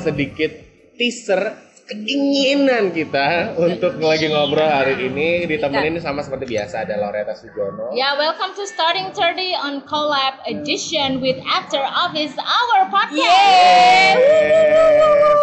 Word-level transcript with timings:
sedikit 0.00 0.52
teaser 0.96 1.69
keinginan 1.90 2.94
kita 2.94 3.50
untuk 3.58 3.98
lagi 3.98 4.30
ngobrol 4.30 4.62
hari 4.62 4.94
ini 5.02 5.42
ditemenin 5.44 5.98
sama 5.98 6.22
seperti 6.22 6.46
biasa 6.48 6.86
ada 6.86 6.94
Loretta 6.94 7.34
Sujono. 7.34 7.90
Yeah, 7.90 8.14
welcome 8.14 8.54
to 8.54 8.62
Starting 8.64 9.10
30 9.10 9.26
on 9.58 9.82
Collab 9.82 10.38
Edition 10.46 11.18
with 11.18 11.34
After 11.44 11.82
Office 11.82 12.38
Hour 12.38 12.86
Podcast. 12.88 13.18
Yeay. 13.18 14.14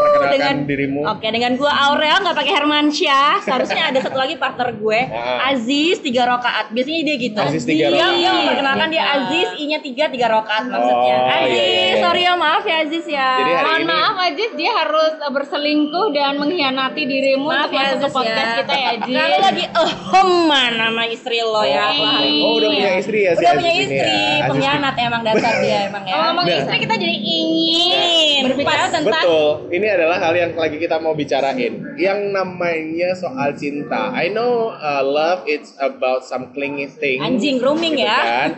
Perkenalkan 0.07 0.31
Dengan- 0.31 0.57
dirimu. 0.63 1.01
Oke, 1.05 1.27
dengan 1.27 1.51
gua 1.55 1.73
Aurel 1.85 2.15
nggak 2.17 2.37
pakai 2.37 2.53
Hermansyah. 2.55 3.31
Seharusnya 3.43 3.83
ada 3.85 3.99
satu 3.99 4.15
lagi 4.15 4.35
partner 4.35 4.71
gue, 4.73 4.99
Ah. 5.11 5.51
Aziz 5.51 5.99
tiga 5.99 6.23
rokaat. 6.25 6.71
Biasanya 6.71 7.01
dia 7.03 7.15
gitu. 7.19 7.39
Aziz 7.41 7.63
tiga 7.65 7.91
Iya, 7.91 8.07
rokaat. 8.07 8.15
iya, 8.15 8.31
perkenalkan 8.47 8.87
dia 8.87 9.03
Aziz, 9.05 9.47
I-nya 9.57 9.79
tiga 9.81 10.05
tiga 10.07 10.27
rokaat 10.29 10.63
maksudnya. 10.65 11.15
Oh, 11.17 11.35
Aziz, 11.37 11.51
iya, 11.51 11.63
iya, 11.65 11.83
iya. 11.83 11.95
sorry 11.99 12.21
ya 12.23 12.33
maaf 12.35 12.63
ya 12.63 12.77
Aziz 12.81 13.03
ya. 13.05 13.29
Jadi 13.35 13.51
hari 13.51 13.65
Mohon 13.67 13.81
ini- 13.81 13.91
maaf 13.91 14.15
Aziz, 14.23 14.49
dia 14.55 14.71
harus 14.73 15.11
uh, 15.17 15.31
berselingkuh 15.33 16.07
dan 16.13 16.33
mengkhianati 16.37 17.01
dirimu 17.03 17.45
Maaf 17.45 17.65
untuk 17.65 17.73
ya 17.73 17.81
masuk 17.83 17.97
ke 17.97 18.05
Aziz 18.05 18.13
podcast 18.13 18.37
ya. 18.47 18.57
kita 18.57 18.73
ya 18.73 18.89
Aziz. 18.93 19.13
Kalau 19.13 19.37
lagi 19.39 19.65
ehem 19.67 20.29
nama 20.77 21.03
istri 21.05 21.37
lo 21.39 21.61
ya. 21.61 21.85
Oh, 21.87 22.05
hari 22.07 22.35
oh, 22.39 22.51
udah 22.55 22.69
punya 22.69 22.87
ya. 22.87 22.97
istri 22.97 23.19
ya 23.19 23.31
si 23.31 23.39
Udah 23.39 23.49
Aziz 23.49 23.59
punya 23.59 23.73
istri, 23.75 23.97
ya. 23.99 24.45
Pengkhianat 24.47 24.95
emang 24.97 25.21
dasar 25.21 25.53
dia 25.59 25.79
emang 25.85 26.03
ya. 26.03 26.11
Kalau 26.11 26.23
ngomong 26.27 26.45
Nah. 26.47 26.57
istri 26.57 26.77
kita 26.79 26.95
jadi 26.95 27.15
ingin 27.17 28.41
berbicara 28.45 28.77
Pas. 28.79 28.93
tentang 28.93 29.23
Betul, 29.23 29.47
ini 29.71 29.87
adalah 29.87 30.17
hal 30.17 30.33
yang 30.33 30.51
lagi 30.53 30.77
kita 30.77 30.95
mau 30.97 31.11
bicarain 31.11 31.73
Yang 31.95 32.19
namanya 32.29 33.09
soal 33.13 33.49
cinta 33.53 34.09
I 34.11 34.29
know 34.29 34.47
uh, 34.71 35.01
love 35.01 35.43
it's 35.45 35.73
about 35.77 36.21
some 36.21 36.49
clingy 36.49 36.85
thing 36.87 37.19
Anjing, 37.19 37.57
grooming 37.57 37.93
gitu 37.93 38.05
ya. 38.05 38.19
kan. 38.47 38.49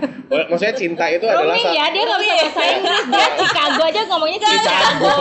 Maksudnya 0.46 0.76
cinta 0.76 1.06
itu 1.08 1.24
adalah 1.24 1.50
Roaming 1.50 1.64
sa- 1.64 1.74
ya, 1.74 1.86
dia 1.90 2.04
nggak 2.04 2.20
bisa 2.20 2.34
bahasa 2.36 2.62
Inggris, 2.70 3.06
dia 3.08 3.28
Chicago 3.36 3.82
aja 3.84 4.02
ngomongnya 4.06 4.38
Chicago. 4.40 5.14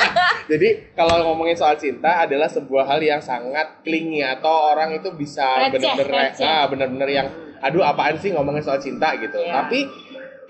Jadi 0.50 0.68
kalau 0.92 1.14
ngomongin 1.24 1.54
soal 1.54 1.74
cinta 1.76 2.05
adalah 2.26 2.46
sebuah 2.46 2.84
hal 2.86 3.00
yang 3.02 3.22
sangat 3.24 3.82
clingy 3.82 4.22
atau 4.22 4.74
orang 4.74 4.94
itu 4.94 5.10
bisa 5.16 5.66
receh. 5.72 6.44
ah 6.44 6.68
bener-bener 6.70 7.08
yang 7.10 7.28
aduh 7.58 7.82
apaan 7.82 8.20
sih 8.20 8.30
ngomongin 8.36 8.62
soal 8.62 8.78
cinta 8.78 9.16
gitu. 9.18 9.40
Iya. 9.40 9.64
Tapi 9.64 9.80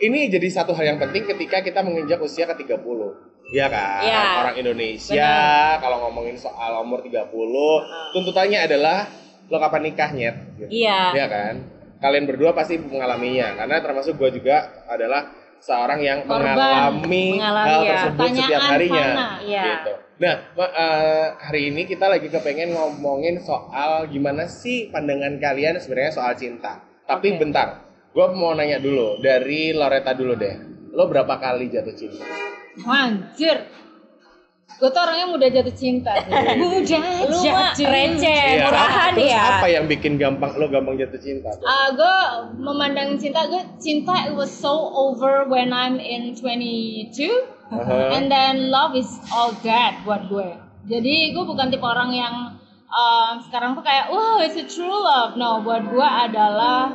ini 0.04 0.28
jadi 0.28 0.48
satu 0.52 0.77
hal 0.77 0.96
yang 0.96 0.98
penting 1.00 1.24
ketika 1.24 1.64
kita 1.64 1.80
menginjak 1.80 2.20
usia 2.20 2.44
ke 2.44 2.66
30. 2.66 2.77
Iya 3.54 3.66
kan? 3.70 4.02
Iya. 4.02 4.22
Orang 4.42 4.56
Indonesia 4.58 5.32
kalau 5.78 5.96
ngomongin 6.08 6.36
soal 6.36 6.82
umur 6.82 7.00
30, 7.00 7.30
tuntutannya 8.12 8.58
adalah 8.66 9.06
lo 9.46 9.56
kapan 9.62 9.82
nikah 9.86 10.10
nyet 10.12 10.36
gitu. 10.58 10.68
Iya. 10.84 11.14
Iya 11.14 11.27
kan? 11.30 11.54
Kalian 12.02 12.24
berdua 12.28 12.52
pasti 12.52 12.77
mengalaminya 12.77 13.56
karena 13.56 13.80
termasuk 13.80 14.20
gue 14.20 14.42
juga 14.42 14.84
adalah 14.90 15.32
seorang 15.62 16.00
yang 16.04 16.18
Korban. 16.28 16.52
mengalami, 16.52 17.40
Mengalami, 17.40 17.70
hal 17.70 17.80
ya. 17.80 17.90
tersebut 17.96 18.27
setiap 18.28 18.60
Pertanyaan 18.60 18.68
harinya. 18.68 19.06
Iya. 19.40 19.64
Gitu. 19.64 19.92
Nah, 20.17 20.34
eh, 20.56 21.28
hari 21.36 21.69
ini 21.69 21.84
kita 21.84 22.09
lagi 22.09 22.33
kepengen 22.33 22.72
ngomongin 22.72 23.36
soal 23.45 24.09
gimana 24.09 24.48
sih 24.48 24.89
pandangan 24.89 25.36
kalian 25.36 25.77
sebenarnya 25.77 26.12
soal 26.17 26.33
cinta. 26.33 26.81
Tapi 27.05 27.36
Oke. 27.36 27.45
bentar, 27.45 27.84
gue 28.17 28.27
mau 28.33 28.56
nanya 28.56 28.81
dulu 28.81 29.20
dari 29.20 29.77
Loretta 29.77 30.17
dulu 30.17 30.33
deh. 30.33 30.56
Lo 30.97 31.05
berapa 31.12 31.36
kali 31.36 31.69
jatuh 31.69 31.92
cinta? 31.92 32.25
Anjir. 32.89 33.69
Gue 34.77 34.89
tuh 34.92 35.00
orangnya 35.05 35.28
mudah 35.28 35.48
jatuh 35.53 35.77
cinta. 35.77 36.12
mudah 36.61 37.01
Lu 37.28 37.41
mah 37.53 37.77
jatuh 37.77 37.89
receh, 37.89 38.45
Iya. 38.56 38.64
murahan 38.73 39.12
Terus 39.12 39.33
ya. 39.36 39.45
apa 39.61 39.67
yang 39.69 39.84
bikin 39.84 40.17
gampang 40.17 40.56
lo 40.56 40.69
gampang 40.73 40.97
jatuh 40.97 41.20
cinta? 41.20 41.53
Uh, 41.61 41.89
gue 41.92 42.17
memandang 42.56 43.20
cinta 43.20 43.45
gue 43.52 43.61
cinta 43.85 44.24
it 44.24 44.33
was 44.33 44.48
so 44.48 44.73
over 44.96 45.45
when 45.45 45.77
I'm 45.77 46.01
in 46.01 46.33
22 46.33 47.55
Aha. 47.66 48.14
and 48.14 48.30
then 48.30 48.70
love 48.70 48.94
is 48.94 49.10
all 49.34 49.50
that 49.66 49.98
buat 50.06 50.30
gue 50.30 50.54
jadi 50.86 51.34
gue 51.34 51.44
bukan 51.44 51.66
tipe 51.66 51.82
orang 51.82 52.14
yang 52.14 52.34
um, 52.86 53.34
sekarang 53.42 53.74
tuh 53.74 53.82
kayak 53.82 54.10
wow 54.10 54.38
it's 54.38 54.54
a 54.54 54.66
true 54.66 55.02
love 55.02 55.34
no 55.34 55.62
buat 55.66 55.82
gue 55.82 56.06
adalah 56.06 56.94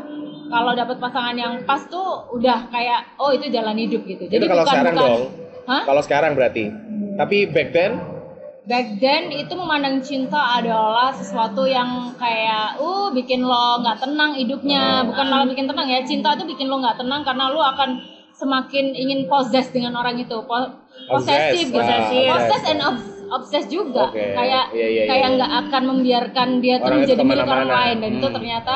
kalau 0.51 0.71
dapat 0.75 0.99
pasangan 0.99 1.35
yang 1.35 1.53
pas 1.63 1.83
tuh 1.87 2.27
udah 2.35 2.67
kayak 2.71 3.15
oh 3.19 3.31
itu 3.31 3.47
jalan 3.47 3.75
hidup 3.79 4.03
gitu 4.03 4.27
jadi 4.27 4.43
itu 4.43 4.47
kalau 4.51 4.63
bukan 4.63 4.73
sekarang 4.75 4.95
bukan 4.95 5.07
dong. 5.07 5.23
Hah? 5.61 5.83
Kalau 5.87 6.01
sekarang 6.03 6.31
berarti. 6.33 6.73
Tapi 7.15 7.38
back 7.53 7.69
then 7.71 7.91
back 8.67 8.88
then 9.01 9.33
itu 9.33 9.53
memandang 9.57 10.03
cinta 10.05 10.61
adalah 10.61 11.09
sesuatu 11.09 11.65
yang 11.65 12.13
kayak 12.19 12.77
uh 12.77 13.09
bikin 13.09 13.41
lo 13.41 13.81
nggak 13.81 13.97
tenang 14.05 14.38
hidupnya 14.38 15.01
bukan 15.07 15.25
malah 15.27 15.47
bikin 15.49 15.65
tenang 15.65 15.88
ya 15.89 16.05
cinta 16.05 16.38
tuh 16.38 16.45
bikin 16.45 16.69
lo 16.69 16.77
nggak 16.77 17.01
tenang 17.01 17.25
karena 17.25 17.49
lo 17.49 17.57
akan 17.57 17.89
semakin 18.41 18.85
ingin 18.91 19.29
possess 19.29 19.69
dengan 19.69 19.94
orang 19.94 20.18
itu 20.18 20.34
posesif 21.06 21.69
gitu 21.69 21.78
ah, 21.78 22.09
possess 22.09 22.63
and 22.66 22.81
obs- 22.81 23.22
obsess 23.31 23.66
juga 23.69 24.09
Oke, 24.09 24.34
kayak 24.34 24.74
iya, 24.74 24.88
iya, 24.90 25.03
kayak 25.06 25.28
iya. 25.29 25.35
nggak 25.38 25.52
akan 25.68 25.84
membiarkan 25.88 26.50
dia 26.59 26.75
Orang 26.81 27.06
itu 27.06 27.13
menjadi 27.13 27.24
milik 27.24 27.46
orang 27.46 27.69
lain 27.69 27.96
dan 28.01 28.12
itu 28.18 28.28
Hmm. 28.28 28.35
ternyata 28.35 28.75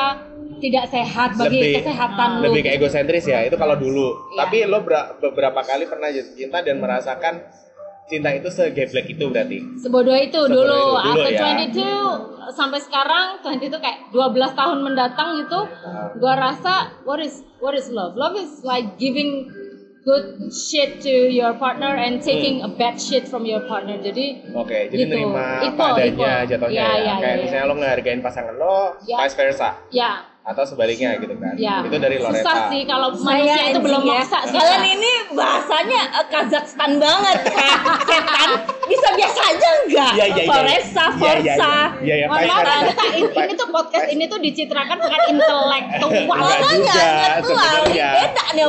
tidak 0.56 0.84
sehat 0.88 1.30
bagi 1.36 1.60
lebih 1.60 1.72
kesehatan 1.84 2.28
lo 2.40 2.44
lebih 2.48 2.62
ke 2.64 2.70
egosentris 2.80 3.28
ya 3.28 3.44
itu 3.44 3.60
kalau 3.60 3.76
dulu. 3.76 4.08
Iya. 4.32 4.36
Tapi 4.40 4.56
lo 4.64 4.78
ber- 4.80 5.20
beberapa 5.20 5.60
kali 5.60 5.84
pernah 5.84 6.08
jatuh 6.08 6.32
cinta 6.32 6.64
dan 6.64 6.80
merasakan 6.80 7.44
cinta 8.06 8.30
itu 8.30 8.48
segeblek 8.48 9.06
itu 9.08 9.24
berarti. 9.26 9.58
Sebodoh 9.76 10.14
itu 10.14 10.38
Sebodoh 10.38 10.62
dulu, 10.62 10.78
itu 10.78 10.86
dulu 10.86 11.02
after 11.02 11.32
ya. 11.32 11.42
22 11.66 12.52
sampai 12.52 12.78
sekarang 12.78 13.26
20 13.42 13.58
itu 13.64 13.78
kayak 13.78 13.98
12 14.10 14.22
tahun 14.52 14.78
mendatang 14.80 15.30
itu 15.40 15.60
Ah. 15.82 16.14
gua 16.14 16.34
rasa 16.36 16.74
what 17.02 17.18
is 17.18 17.34
what 17.58 17.74
is 17.74 17.90
love? 17.90 18.14
Love 18.14 18.36
is 18.36 18.62
like 18.62 18.94
giving 18.96 19.50
good 20.00 20.22
shit 20.48 21.02
to 21.02 21.10
your 21.28 21.50
partner 21.54 21.90
and 21.90 22.22
taking 22.22 22.62
a 22.62 22.70
bad 22.70 22.94
shit 22.96 23.26
from 23.26 23.42
your 23.42 23.66
partner. 23.66 23.98
Jadi 23.98 24.54
Oke, 24.54 24.86
jadi 24.86 25.02
Gitu. 25.02 25.10
nerima 25.12 25.66
apa 25.66 25.84
adanya 25.92 26.06
equal. 26.06 26.38
jatuhnya 26.46 26.70
Iya, 26.72 26.86
ya. 26.86 26.94
iya, 26.96 27.14
Kayak 27.18 27.26
iya. 27.26 27.42
misalnya 27.42 27.64
lo 27.66 27.74
ngehargain 27.74 28.20
pasangan 28.22 28.54
lo, 28.54 28.78
Ya. 29.02 29.16
vice 29.18 29.34
versa 29.34 29.68
ya 29.90 30.10
atau 30.46 30.62
sebaliknya 30.62 31.18
gitu 31.18 31.34
kan. 31.34 31.58
ya 31.58 31.82
Itu 31.82 31.98
dari 31.98 32.16
Loretta. 32.16 32.38
susah 32.38 32.56
sih 32.70 32.86
kalau 32.86 33.10
Saya 33.10 33.26
manusia 33.26 33.50
itu 33.50 33.66
anjing 33.66 33.82
belum 33.82 34.00
ya. 34.00 34.12
maksa 34.14 34.38
sih. 34.46 34.54
Kalian 34.54 34.84
ini 34.88 35.12
bahasanya 35.34 36.00
eh, 36.14 36.26
Kazakhstan 36.28 36.90
banget 36.96 37.38
kan. 37.50 37.76
Setan 38.06 38.50
bisa 38.86 39.08
biasa 39.12 39.40
aja 39.44 39.68
enggak? 39.76 40.12
Iya, 40.14 40.24
iya, 40.24 40.36
iya. 40.38 40.46
Foresa, 40.46 41.04
Iya, 41.10 41.10
iya, 41.10 41.10
Forza. 41.18 41.42
iya. 41.42 41.74
Iya, 41.98 42.14
iya, 42.14 42.26
Mohon 42.26 42.46
maaf, 42.46 42.62
kita 42.86 43.04
ini, 43.10 43.26
ini 43.34 43.52
tuh 43.52 43.68
podcast 43.68 44.06
ini 44.08 44.24
tuh 44.24 44.38
dicitrakan 44.38 44.96
sangat 44.96 45.20
intelektual. 45.26 46.10
Makanya, 46.30 46.58
juga 46.70 46.94
intelektual. 46.94 47.42
sebenarnya. 47.42 48.08
Beda 48.14 48.44
nih 48.46 48.64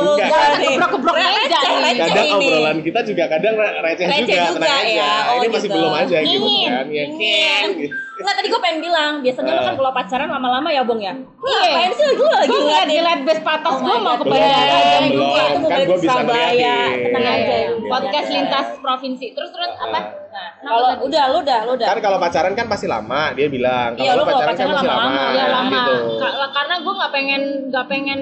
nih. 0.58 0.74
Gebrok-gebrok 0.74 1.14
beda 1.14 1.60
Kadang 1.94 2.26
ini. 2.26 2.34
obrolan 2.42 2.78
kita 2.82 3.00
juga 3.02 3.24
kadang 3.28 3.54
re- 3.54 3.76
receh, 3.80 4.06
Receh 4.08 4.26
juga, 4.26 4.50
juga, 4.50 4.74
ya. 4.82 5.12
Oh, 5.30 5.34
Ini 5.38 5.46
masih 5.46 5.62
gitu. 5.62 5.76
belum 5.78 5.92
aja 5.94 6.16
gitu 6.20 6.48
kan. 6.66 6.84
Ya, 6.90 7.04
gitu. 7.06 7.86
Enggak 8.18 8.34
tadi 8.34 8.48
gue 8.48 8.58
pengen 8.58 8.80
bilang, 8.80 9.12
biasanya 9.20 9.52
lo 9.52 9.62
kan 9.62 9.72
Eh. 9.72 9.78
kalau 9.78 9.92
pacaran 9.92 10.26
lama-lama 10.28 10.68
ya 10.68 10.82
Bung 10.82 10.98
ya. 10.98 11.14
Iya. 11.14 11.58
Ngapain 11.62 11.92
sih 11.92 12.06
gue 12.10 12.28
lagi 12.28 12.48
Gue 12.48 12.60
ngeliat 12.60 12.88
light 13.00 13.22
bus 13.22 13.40
patas 13.40 13.70
Oh 13.70 13.78
gue 13.78 13.94
mau 13.96 14.04
God. 14.04 14.18
ke 14.18 14.24
Belum, 14.24 14.34
bandara. 14.34 14.58
Belum, 14.58 14.82
Jadi 14.88 15.08
belum. 15.08 15.22
gua- 15.24 15.38
itu 15.38 15.58
mau 15.58 15.68
Kan 15.68 15.76
balik 15.76 15.86
gue 15.88 15.98
Surabaya. 16.00 16.26
ngeliatin. 16.26 16.98
Tenang 17.08 17.22
Iya, 17.24 17.38
aja. 17.38 17.54
iya. 17.54 17.68
Podcast 17.86 18.28
lintas 18.28 18.66
provinsi. 18.78 19.26
Terus 19.30 19.50
terus 19.50 19.70
apa? 19.76 19.98
Nah, 20.28 20.48
kalau 20.60 20.88
udah, 21.00 21.24
lu 21.28 21.38
udah, 21.40 21.58
lu 21.62 21.72
udah. 21.74 21.86
Kan 21.88 22.00
kalau 22.00 22.18
pacaran 22.18 22.52
kan 22.52 22.66
pasti 22.66 22.86
lama, 22.86 23.20
dia 23.32 23.46
bilang. 23.46 23.90
Iya, 23.94 24.02
Kalau 24.08 24.14
lu 24.14 24.20
lo 24.20 24.24
kalau 24.24 24.40
pacaran 24.40 24.50
kan 24.50 24.58
pacaran 24.58 24.74
masih 24.74 24.88
lama. 24.88 25.00
lama-lama. 25.00 25.32
ya 25.32 25.44
lama 25.48 25.70
Gitu. 25.70 25.94
Ka- 26.18 26.50
karena 26.52 26.74
gue 26.76 26.92
nggak 26.94 27.12
pengen 27.12 27.42
nggak 27.68 27.86
pengen 27.88 28.20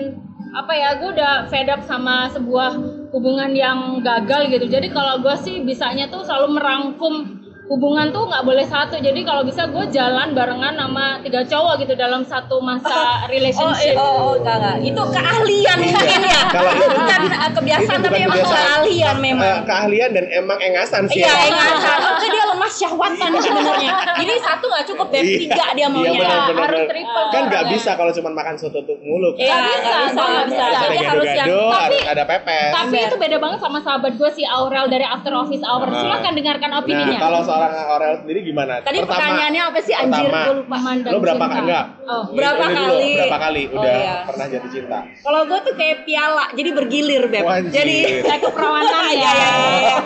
apa 0.54 0.72
ya 0.72 0.88
gue 0.94 1.08
udah 1.10 1.32
fed 1.46 1.68
up 1.68 1.82
sama 1.82 2.16
sebuah 2.28 2.70
hubungan 3.10 3.52
yang 3.52 3.78
gagal 4.00 4.48
gitu 4.48 4.64
jadi 4.66 4.88
kalau 4.88 5.20
gue 5.20 5.36
sih 5.36 5.60
bisanya 5.60 6.08
tuh 6.08 6.24
selalu 6.24 6.56
merangkum 6.56 7.35
hubungan 7.66 8.14
tuh 8.14 8.30
nggak 8.30 8.44
boleh 8.46 8.62
satu 8.62 8.94
jadi 9.02 9.20
kalau 9.26 9.42
bisa 9.42 9.66
gue 9.66 9.84
jalan 9.90 10.38
barengan 10.38 10.74
sama 10.78 11.18
tiga 11.26 11.42
cowok 11.42 11.82
gitu 11.82 11.94
dalam 11.98 12.22
satu 12.22 12.62
masa 12.62 13.26
Oh, 13.26 13.28
relationship 13.28 13.94
eh, 13.94 13.98
oh, 13.98 14.14
oh, 14.30 14.34
enggak, 14.38 14.56
enggak. 14.62 14.76
Itu 14.86 15.02
keahlian 15.10 15.78
mungkin 15.82 16.20
ya. 16.22 16.42
Kalau 16.48 16.70
itu 16.72 16.86
bukan 16.94 17.20
eh, 17.26 17.50
kebiasaan 17.52 17.98
itu 17.98 18.06
tapi 18.06 18.18
emang 18.22 18.42
keahlian 18.46 19.16
memang. 19.18 19.46
Eh, 19.46 19.58
keahlian 19.66 20.10
dan 20.14 20.24
emang 20.30 20.58
engasan 20.62 21.02
sih. 21.10 21.20
Iya, 21.20 21.34
ya. 21.50 21.64
Oh, 22.06 22.10
itu 22.16 22.26
dia 22.30 22.44
lemah 22.56 22.70
syahwatan 22.70 23.30
sebenarnya. 23.36 23.92
Jadi 24.16 24.32
satu 24.38 24.64
nggak 24.66 24.84
cukup, 24.88 25.06
Beb. 25.08 25.20
Iya. 25.20 25.38
Tiga 25.38 25.64
dia 25.68 25.78
Iya, 25.78 25.86
maunya. 25.86 26.10
benar, 26.16 26.40
benar, 26.42 26.62
harus 26.64 26.80
benar. 26.80 26.90
triple 26.90 27.24
Kan 27.28 27.42
nggak 27.46 27.64
bisa 27.68 27.90
kalau 27.92 28.12
cuma 28.12 28.30
makan 28.32 28.54
soto 28.56 28.80
tuh 28.80 28.96
mulu. 28.98 29.30
Iya, 29.34 29.44
Nggak 29.46 29.60
nggak 29.60 29.76
bisa, 29.76 29.92
bisa, 29.92 30.16
nggak 30.16 30.32
nggak 30.32 30.46
bisa. 30.46 30.64
bisa. 30.64 30.80
Jadi 30.86 30.98
harus 31.04 31.28
yang 31.28 31.46
Tapi- 31.46 31.76
harus 31.76 32.02
ada 32.08 32.24
pepes. 32.24 32.70
tapi 32.72 32.96
itu 32.98 33.16
beda 33.18 33.36
banget 33.36 33.58
sama 33.60 33.78
sahabat 33.78 34.12
gue 34.14 34.30
si 34.30 34.42
Aurel 34.42 34.86
dari 34.86 35.04
After 35.04 35.32
Office 35.34 35.60
Hour 35.62 35.84
Ah. 35.86 35.98
silahkan 35.98 36.32
dengarkan 36.32 36.64
Nah, 36.68 36.80
opininya 36.80 37.18
kalau 37.18 37.40
seorang 37.42 37.72
Aurel 37.86 38.14
sendiri 38.18 38.40
gimana? 38.42 38.72
Tadi 38.80 38.98
pertanyaannya 39.02 39.62
apa 39.62 39.78
sih 39.78 39.92
anjir? 39.92 40.24
pertama, 40.24 40.40
Gue 40.42 40.54
lupa. 40.56 40.68
Memandang 40.72 41.12
Lo 41.12 41.18
berapa 41.18 41.44
kali 41.44 41.60
enggak? 41.62 41.84
Oh. 42.06 42.24
Berapa 42.30 42.64
kali? 42.68 43.10
berapa 43.16 43.38
kali 43.40 43.62
Oh, 43.66 43.76
udah 43.76 43.94
iya. 43.96 44.14
pernah 44.24 44.46
jatuh 44.46 44.70
cinta? 44.70 44.98
Kalau 45.18 45.40
gue 45.44 45.58
tuh 45.60 45.74
kayak 45.74 45.96
piala, 46.02 46.44
jadi 46.52 46.70
bergilir, 46.72 47.22
Beb. 47.26 47.44
Jadi 47.68 47.96
kayak 48.22 48.40
keperawanan 48.42 48.92
Iya, 49.06 49.10
ya 49.16 49.30
iya, 49.30 49.48
iya. 49.76 49.96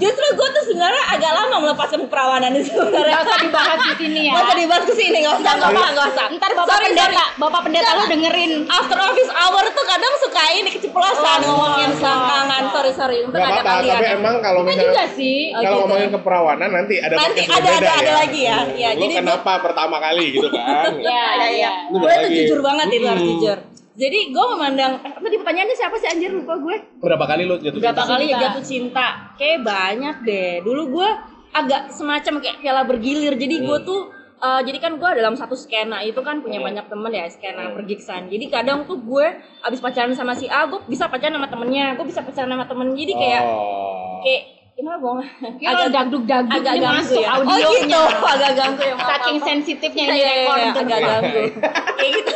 Justru 0.00 0.26
gue 0.32 0.48
tuh 0.50 0.62
sebenarnya 0.64 1.04
agak 1.10 1.30
lama 1.30 1.56
melepaskan 1.60 2.00
perawanan 2.06 2.50
itu 2.54 2.72
sebenarnya. 2.72 3.12
Gak 3.12 3.22
usah 3.22 3.38
dibahas 3.38 3.80
di 3.82 3.94
sini 3.96 4.20
ya. 4.22 4.32
Gak 4.32 4.42
usah 4.42 4.56
dibahas 4.56 4.84
ke 4.84 4.94
sini, 4.94 5.16
gak 5.20 5.34
usah, 5.36 5.52
gak 5.54 5.70
usah, 5.70 5.88
gak 5.92 6.06
usah. 6.08 6.26
Ntar 6.32 6.50
bapak 6.54 6.68
Sorry, 6.70 6.84
pendeta, 6.88 7.04
sorry. 7.20 7.38
bapak 7.38 7.60
pendeta 7.62 7.90
lu 7.92 8.04
dengerin. 8.08 8.52
After 8.66 8.98
office 8.98 9.30
hour 9.30 9.64
tuh 9.70 9.84
kadang 9.84 10.12
suka 10.18 10.42
ini 10.52 10.68
keceplosan 10.70 11.38
Oh, 11.42 11.48
ngomongin 11.52 11.90
oh, 11.90 11.96
selangkangan. 11.96 12.62
oh. 12.62 12.72
Sorry, 12.72 12.92
sorry. 12.92 13.16
Untung 13.20 13.36
Gak 13.36 13.44
ada 13.44 13.54
apa-apa, 13.54 13.72
kalian. 13.76 13.92
tapi 13.92 14.02
ya. 14.02 14.16
emang 14.16 14.34
kalau 14.40 14.58
Kita 14.58 14.68
misalnya 14.70 14.86
juga 14.86 15.04
sih. 15.12 15.36
Oh, 15.46 15.52
kalau 15.52 15.68
gitu. 15.68 15.80
ngomongin 15.82 16.08
keperawanan 16.10 16.70
nanti 16.72 16.94
ada 16.96 17.14
Nanti 17.14 17.40
ada- 17.42 17.56
ada- 17.70 17.92
ada 17.92 18.00
ya. 18.02 18.14
lagi 18.16 18.40
ya. 18.40 18.58
Ya, 18.72 18.88
lu 18.90 19.00
jadi 19.02 19.14
kenapa 19.20 19.52
pertama 19.60 19.96
kali 19.98 20.24
gitu 20.32 20.48
kan? 20.48 20.90
Ya, 21.10 21.24
Iya, 21.30 21.46
iya. 21.52 21.70
Gue 21.88 22.08
tuh 22.18 22.30
jujur 22.30 22.58
banget 22.60 22.86
itu 22.90 23.04
harus 23.04 23.20
Hmm. 23.20 23.32
jujur. 23.36 23.58
Jadi 24.00 24.32
gue 24.32 24.44
memandang, 24.48 24.92
eh, 24.98 25.12
tadi 25.14 25.36
pertanyaannya 25.36 25.76
siapa 25.76 25.92
sih 25.94 26.08
anjir 26.08 26.32
lupa 26.32 26.56
gue? 26.56 26.76
Berapa 26.98 27.24
kali 27.26 27.44
lu 27.44 27.60
jatuh 27.60 27.76
Berapa 27.78 28.00
cinta? 28.00 28.10
kali 28.10 28.24
ya 28.24 28.28
cinta. 28.30 28.44
jatuh 28.46 28.64
cinta? 28.64 29.06
Kayak 29.36 29.58
banyak 29.62 30.16
deh. 30.24 30.52
Dulu 30.64 30.82
gue 30.90 31.08
agak 31.52 31.82
semacam 31.90 32.34
kayak 32.38 32.56
piala 32.58 32.82
bergilir. 32.82 33.34
Jadi 33.34 33.60
gue 33.60 33.78
Hmm. 33.78 33.84
tuh 33.84 34.00
eh, 34.40 34.60
jadi 34.64 34.78
kan 34.80 34.96
gue 34.96 35.10
dalam 35.12 35.36
satu 35.36 35.52
skena 35.52 36.00
itu 36.00 36.16
kan 36.18 36.40
punya 36.40 36.56
Hmm. 36.56 36.72
banyak 36.72 36.88
temen 36.88 37.12
ya 37.12 37.28
skena 37.28 37.62
Hmm. 37.62 37.76
pergiksan. 37.76 38.22
Jadi 38.26 38.48
kadang 38.48 38.88
tuh 38.88 38.96
gue 38.96 39.26
abis 39.60 39.78
pacaran 39.78 40.16
sama 40.16 40.32
si 40.32 40.48
A, 40.48 40.64
gue 40.64 40.80
bisa 40.86 41.04
pacaran 41.06 41.36
sama 41.36 41.44
temennya, 41.46 41.92
gue 41.92 42.06
bisa 42.08 42.24
pacaran 42.24 42.48
sama 42.48 42.64
temen. 42.64 42.96
Jadi 42.96 43.12
kayak 43.12 43.42
Oh. 43.44 44.24
kayak 44.24 44.59
gimana 44.80 44.96
bong? 44.96 45.18
Ya 45.58 45.68
kalau 45.70 45.88
dagdug-dagdug 45.90 46.56
agak 46.56 46.72
ini 46.72 46.80
ganggu 46.80 46.98
masuk 47.04 47.20
ya. 47.20 47.28
audionya. 47.30 47.68
Oh 48.00 48.08
gitu, 48.08 48.26
agak 48.26 48.52
ganggu 48.54 48.82
ya. 48.82 48.94
Saking 48.98 49.38
sensitifnya 49.38 50.02
Iya, 50.02 50.08
ini 50.08 50.16
iya, 50.16 50.30
rekor. 50.32 50.56
iya, 50.56 50.70
agak 50.72 51.00
ganggu. 51.00 51.42
Kayak 51.98 52.12
gitu. 52.16 52.32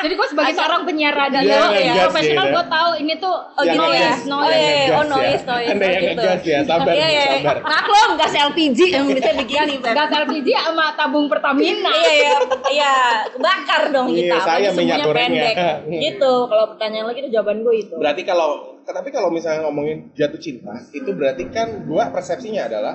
Jadi 0.00 0.12
gue 0.14 0.26
sebagai 0.26 0.48
Agak- 0.50 0.58
seorang 0.58 0.82
penyiar 0.82 1.12
radio 1.12 1.40
Iya, 1.44 1.60
ya, 1.68 1.94
profesional 2.02 2.46
ya. 2.46 2.52
gue 2.52 2.64
tahu 2.66 2.90
ini 2.96 3.14
tuh 3.14 3.36
Oh 3.36 3.62
gitu 3.62 3.76
ya. 3.92 4.16
Oh 4.16 4.32
noise. 4.32 4.56
iya, 4.56 4.88
oh 4.90 5.04
ya. 5.04 5.04
noise, 5.04 5.42
noise. 5.44 5.68
Anda 5.70 5.84
oh 5.84 5.90
yang 5.90 6.02
gitu. 6.02 6.12
ngegas 6.16 6.42
ya, 6.42 6.58
sabar, 6.64 6.90
Iya, 6.90 7.06
iya. 7.06 7.24
sabar. 7.36 7.56
Maklum 7.62 8.10
gas 8.16 8.32
LPG 8.34 8.78
yang 8.88 9.06
bisa 9.06 9.30
begini. 9.36 9.74
Gas 9.78 10.10
LPG 10.10 10.48
sama 10.58 10.86
tabung 10.96 11.26
Pertamina. 11.28 11.92
Iya, 11.92 12.10
iya, 12.10 12.30
iya, 12.72 12.94
bakar 13.36 13.82
dong 13.90 14.08
Iya, 14.08 14.16
kita. 14.16 14.36
saya 14.40 14.56
apalagi 14.66 14.78
minyak 14.80 14.98
gorengnya. 15.04 15.42
pendek. 15.46 15.54
Gitu. 16.00 16.32
Kalau 16.48 16.64
pertanyaan 16.66 17.06
lagi 17.06 17.18
itu 17.20 17.30
jawaban 17.30 17.58
gue 17.60 17.74
itu. 17.78 17.94
Berarti 17.94 18.22
kalau 18.24 18.50
tapi 18.90 19.08
kalau 19.08 19.28
misalnya 19.28 19.64
ngomongin 19.64 20.10
jatuh 20.12 20.36
cinta, 20.36 20.74
itu 20.90 21.10
berarti 21.10 21.48
kan 21.48 21.84
gua 21.84 22.08
persepsinya 22.08 22.66
adalah 22.66 22.94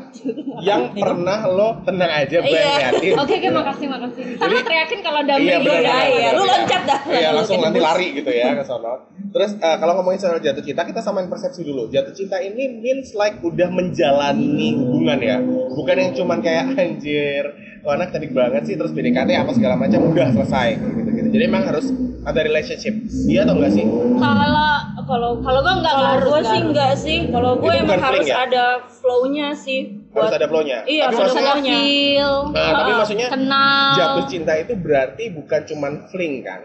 yang 0.59 0.92
pernah 1.03 1.45
lo 1.45 1.81
tenang 1.81 2.12
aja 2.12 2.38
gue 2.39 2.51
Iya. 2.51 2.89
Oke, 2.92 3.09
oke, 3.13 3.47
makasih, 3.50 3.88
makasih. 3.88 4.24
Sama 4.36 4.59
teriakin 4.59 5.00
kalau 5.00 5.19
udah 5.21 5.36
Iya, 5.36 5.57
Udah, 5.59 5.75
iya. 5.77 5.92
benar, 5.92 6.33
Lu 6.33 6.42
benar. 6.42 6.56
loncat 6.56 6.81
dah. 6.83 7.00
Iya, 7.06 7.30
langsung 7.31 7.59
nanti 7.59 7.80
lari 7.80 8.07
gitu 8.13 8.30
ya 8.30 8.47
ke 8.53 8.63
sono. 8.63 8.94
Terus 9.31 9.51
eh, 9.56 9.77
kalau 9.77 9.94
ngomongin 9.95 10.19
soal 10.19 10.38
jatuh 10.38 10.62
cinta, 10.62 10.81
kita 10.83 11.00
samain 11.00 11.27
persepsi 11.27 11.62
dulu. 11.62 11.88
Jatuh 11.88 12.12
cinta 12.12 12.38
ini 12.39 12.71
means 12.75 13.12
like 13.13 13.39
udah 13.42 13.68
menjalani 13.68 14.75
hubungan 14.75 15.19
ya. 15.19 15.38
Bukan 15.71 15.95
yang 15.95 16.12
cuman 16.13 16.39
kayak 16.39 16.65
anjir, 16.81 17.44
oh 17.81 17.92
anak 17.92 18.09
cantik 18.09 18.31
banget 18.31 18.63
sih 18.63 18.75
terus 18.75 18.92
PDKT 18.92 19.30
apa 19.33 19.51
segala 19.51 19.75
macam 19.75 20.00
udah 20.06 20.27
selesai 20.31 20.69
gitu-gitu. 20.77 21.15
Jadi 21.36 21.52
emang 21.52 21.68
harus 21.68 21.92
ada 22.24 22.40
relationship. 22.48 22.96
Iya 23.28 23.44
atau 23.44 23.60
enggak 23.60 23.72
sih? 23.76 23.84
Kalau 23.84 24.72
kalau 25.04 25.32
kalau 25.44 25.60
gue 25.60 25.74
enggak 25.84 25.96
Kalau 26.00 26.08
harus, 26.08 26.24
gue 26.24 26.32
nggak 26.32 26.48
sih 26.48 26.60
enggak 26.64 26.94
sih. 26.96 27.18
Kalau 27.28 27.52
gue 27.60 27.74
emang 27.76 28.00
harus 28.00 28.24
ya? 28.24 28.36
ada 28.48 28.66
flow-nya 28.88 29.48
sih. 29.52 29.82
Harus 30.16 30.32
ada 30.32 30.48
flow-nya. 30.48 30.88
Iya, 30.88 31.04
Tapi 31.12 31.16
harus 31.20 31.36
ada 31.36 31.54
feel. 31.60 32.34
Nah, 32.56 32.72
tapi 32.72 32.92
maksudnya 32.96 33.28
kenal. 33.36 33.92
jatuh 34.00 34.26
cinta 34.32 34.54
itu 34.56 34.74
berarti 34.80 35.24
bukan 35.36 35.62
cuman 35.68 35.94
fling 36.08 36.40
kan? 36.40 36.62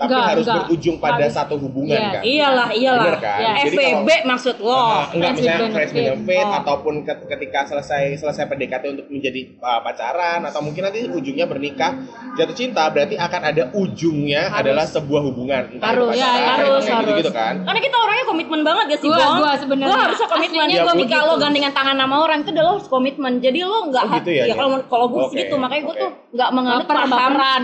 Tapi 0.00 0.08
Enggak, 0.08 0.28
harus 0.32 0.46
enggak. 0.48 0.56
berujung 0.64 0.96
pada 0.96 1.12
Harus- 1.20 1.36
satu 1.36 1.54
hubungan 1.60 1.92
Iya. 1.92 2.08
kan? 2.10 2.22
Iyalah, 2.24 2.68
iyalah. 2.72 3.04
Bener 3.04 3.18
kan? 3.20 3.36
Iya. 3.36 3.50
Jadi 3.52 3.76
FVB 3.76 3.84
kalau- 4.08 4.26
maksud 4.26 4.56
lo. 4.58 4.72
Ah, 4.72 5.04
enggak 5.12 5.30
misalnya 5.36 5.60
with 5.60 5.92
benefit 5.92 6.46
Oh. 6.46 6.58
ataupun 6.58 6.94
ke- 7.04 7.26
ketika 7.28 7.60
selesai 7.66 8.02
selesai 8.16 8.44
PDKT 8.46 8.84
untuk 8.90 9.06
menjadi 9.06 9.40
uh, 9.60 9.80
pacaran 9.84 10.40
atau 10.42 10.60
mungkin 10.60 10.82
nanti 10.82 11.04
ujungnya 11.04 11.44
bernikah 11.44 12.00
jatuh 12.32 12.56
cinta 12.56 12.88
berarti 12.88 13.14
akan 13.14 13.40
ada 13.44 13.62
ujungnya 13.74 14.48
Harus. 14.48 14.60
adalah 14.64 14.84
sebuah 14.88 15.20
hubungan 15.22 15.62
entah 15.68 15.92
itu 15.92 16.00
Harus, 16.00 16.08
pacaran, 16.08 16.16
ya, 16.16 16.30
kayak 16.30 16.48
harus, 16.56 16.80
gitu 16.80 16.96
harus. 16.96 17.18
gitu 17.20 17.30
kan 17.30 17.54
Karena 17.60 17.80
kita 17.82 17.96
orangnya 17.98 18.24
komitmen 18.24 18.60
banget 18.62 18.86
ya 18.86 18.96
sih, 18.96 19.08
Gua- 19.10 19.20
Bong. 19.20 19.36
gua 19.36 19.52
sebenarnya. 19.54 19.90
Gua 19.90 20.00
harusnya 20.00 20.28
komitmen. 20.32 20.64
Aslinya 20.64 20.80
gua 20.80 20.94
begitu. 20.96 21.20
lo 21.20 21.34
gandengan 21.36 21.72
tangan 21.74 21.96
sama 21.98 22.16
orang 22.18 22.38
itu 22.40 22.50
udah 22.50 22.62
lo 22.62 22.70
harus 22.72 22.88
komitmen. 22.88 23.32
Jadi 23.38 23.58
lo 23.60 23.78
nggak 23.84 24.04
Oh, 24.06 24.14
gitu 24.16 24.30
ya, 24.32 24.44
ya? 24.48 24.54
kalau 24.56 24.68
kalau 24.88 25.06
gue 25.08 25.22
Oke, 25.22 25.36
gitu 25.36 25.54
makanya 25.54 25.82
gue 25.84 25.94
tuh 25.98 26.10
nggak 26.30 26.50
menganut 26.50 26.86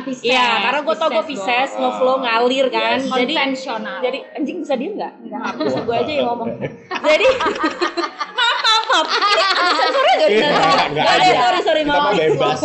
Pisces. 0.05 0.27
Iya, 0.27 0.49
karena 0.63 0.81
gue 0.83 0.95
tau 0.95 1.09
gue 1.09 1.25
Pisces, 1.25 1.71
Pisces, 1.73 1.99
Bong. 1.99 2.26
No 2.27 2.33
flow 2.33 2.43
ngalir 2.43 2.67
kan. 2.69 2.97
Yes. 2.97 3.07
Jadi 3.07 3.33
Konvensional. 3.33 3.99
jadi 4.01 4.19
anjing 4.35 4.57
bisa 4.61 4.75
diem 4.75 4.93
nggak? 4.95 5.13
Nggak 5.23 5.41
harus 5.49 5.75
gue 5.79 5.97
aja 5.97 6.13
yang 6.13 6.27
ngomong. 6.29 6.49
Jadi 7.07 7.27
maaf 8.37 8.59
maaf 8.59 8.85
maaf. 8.89 9.07
Ini 9.07 9.45
sensornya 9.73 10.15
nggak 10.17 10.29
Iya, 10.29 10.39
bisa? 10.43 10.85
nggak 10.91 11.07
ada. 11.07 11.31
Sorry 11.39 11.61
sorry 11.63 11.83
maaf. 11.85 12.13
bebas. 12.13 12.61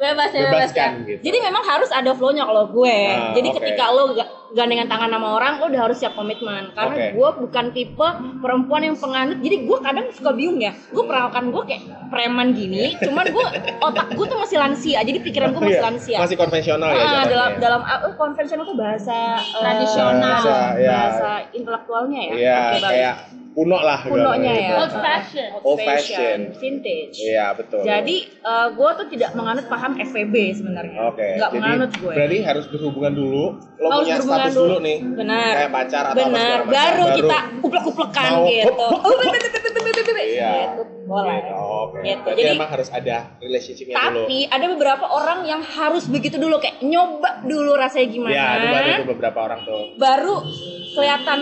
Bebas 0.00 0.32
ya 0.32 0.40
bebas 0.42 0.72
Bebaskan, 0.72 0.90
ya. 0.96 1.04
gitu. 1.06 1.20
Jadi 1.22 1.38
memang 1.42 1.60
harus 1.62 1.90
ada 1.90 2.10
flow-nya 2.10 2.42
kalau 2.42 2.64
gue. 2.66 2.96
Ah, 3.06 3.36
Jadi 3.36 3.48
oke. 3.48 3.56
ketika 3.60 3.84
lo 3.90 4.02
ga- 4.10 4.24
gandengan 4.50 4.88
tangan 4.88 5.10
sama 5.10 5.28
orang, 5.30 5.52
lo 5.54 5.68
udah 5.68 5.82
harus 5.84 5.96
siap 5.96 6.16
komitmen. 6.16 6.72
Karena 6.72 6.94
Oke. 6.96 7.06
gue 7.12 7.28
bukan 7.38 7.64
tipe 7.70 8.08
perempuan 8.40 8.80
yang 8.82 8.96
penganut. 8.96 9.38
Jadi 9.38 9.56
gue 9.60 9.78
kadang 9.78 10.08
suka 10.10 10.32
bingung 10.32 10.56
ya. 10.56 10.72
Gue 10.88 11.04
perawakan 11.04 11.52
gue 11.52 11.62
kayak 11.66 11.82
preman 12.08 12.48
gini. 12.50 12.96
Cuman 12.98 13.28
gue 13.28 13.44
otak 13.78 14.08
gue 14.10 14.24
tuh 14.26 14.38
masih 14.40 14.56
lansia. 14.56 14.98
Jadi 14.98 15.18
pikiran 15.20 15.52
gue 15.52 15.62
masih 15.62 15.76
Iya, 15.76 15.84
lansia. 15.84 16.16
masih 16.18 16.36
konvensional 16.38 16.90
ya 16.90 17.04
Ah, 17.04 17.24
dalam 17.26 17.50
dalam 17.58 17.80
ah, 17.82 18.00
eh, 18.00 18.14
konvensional 18.16 18.64
tuh 18.64 18.74
bahasa 18.74 19.18
eh, 19.36 19.52
Tradisional. 19.54 20.40
Bahasa, 20.40 20.56
ya. 20.74 20.90
bahasa 20.90 21.30
intelektualnya 21.52 22.20
ya. 22.22 22.32
Iya, 22.32 22.56
bagus. 22.56 22.82
kayak 22.88 23.14
kuno 23.50 23.76
lah 23.76 23.98
kunonya 24.00 24.52
gitu. 24.52 24.62
ya. 24.62 24.76
Old 24.78 24.94
fashion. 24.96 25.48
Old 25.60 25.80
fashion. 25.80 26.38
vintage. 26.54 27.16
Iya, 27.18 27.46
betul. 27.52 27.82
Jadi 27.82 28.16
gue 28.70 28.90
tuh 28.94 29.06
tidak 29.10 29.30
menganut 29.34 29.66
paham 29.66 29.92
FVB 29.96 30.34
sebenarnya. 30.54 30.98
Oke, 31.06 31.28
Nggak 31.34 31.50
jadi 31.50 31.58
menganut 31.58 31.90
gue. 31.92 32.14
berarti 32.14 32.38
harus 32.40 32.64
berhubungan 32.68 33.12
dulu. 33.12 33.44
Lo 33.76 33.86
Harus 33.90 33.98
punya 34.00 34.14
berhubungan 34.14 34.38
status 34.40 34.54
dulu. 34.54 34.66
dulu 34.68 34.76
nih. 34.80 34.98
Benar. 35.02 35.52
Kayak 35.52 35.72
pacar 35.72 36.02
atau 36.02 36.12
apa 36.12 36.20
Benar. 36.22 36.58
macam. 36.60 36.70
Baru, 36.70 37.04
kita 37.12 37.38
uplek-uplekan 37.60 38.30
Mau- 38.30 38.46
gitu. 38.46 38.86
Iya. 40.20 40.52
Gitu. 40.70 40.82
Boleh. 41.10 41.42
Oke. 41.50 42.06
Gitu. 42.06 42.22
Berarti 42.22 42.38
Jadi- 42.40 42.54
emang 42.54 42.70
harus 42.70 42.88
ada 42.88 43.16
relationship-nya 43.36 43.94
dulu. 43.98 44.22
Tapi 44.22 44.38
ada 44.46 44.66
beberapa 44.70 45.04
orang 45.10 45.38
yang 45.42 45.58
harus 45.60 46.06
begitu 46.06 46.38
dulu 46.38 46.56
kayak 46.56 46.78
nyoba 46.80 47.42
dulu 47.42 47.74
rasanya 47.74 48.06
gimana. 48.08 48.30
Ya, 48.30 48.46
ada 48.54 48.90
tuh 48.96 49.08
beberapa 49.10 49.38
orang 49.42 49.60
tuh. 49.60 49.98
Baru 49.98 50.38
kelihatan 50.90 51.38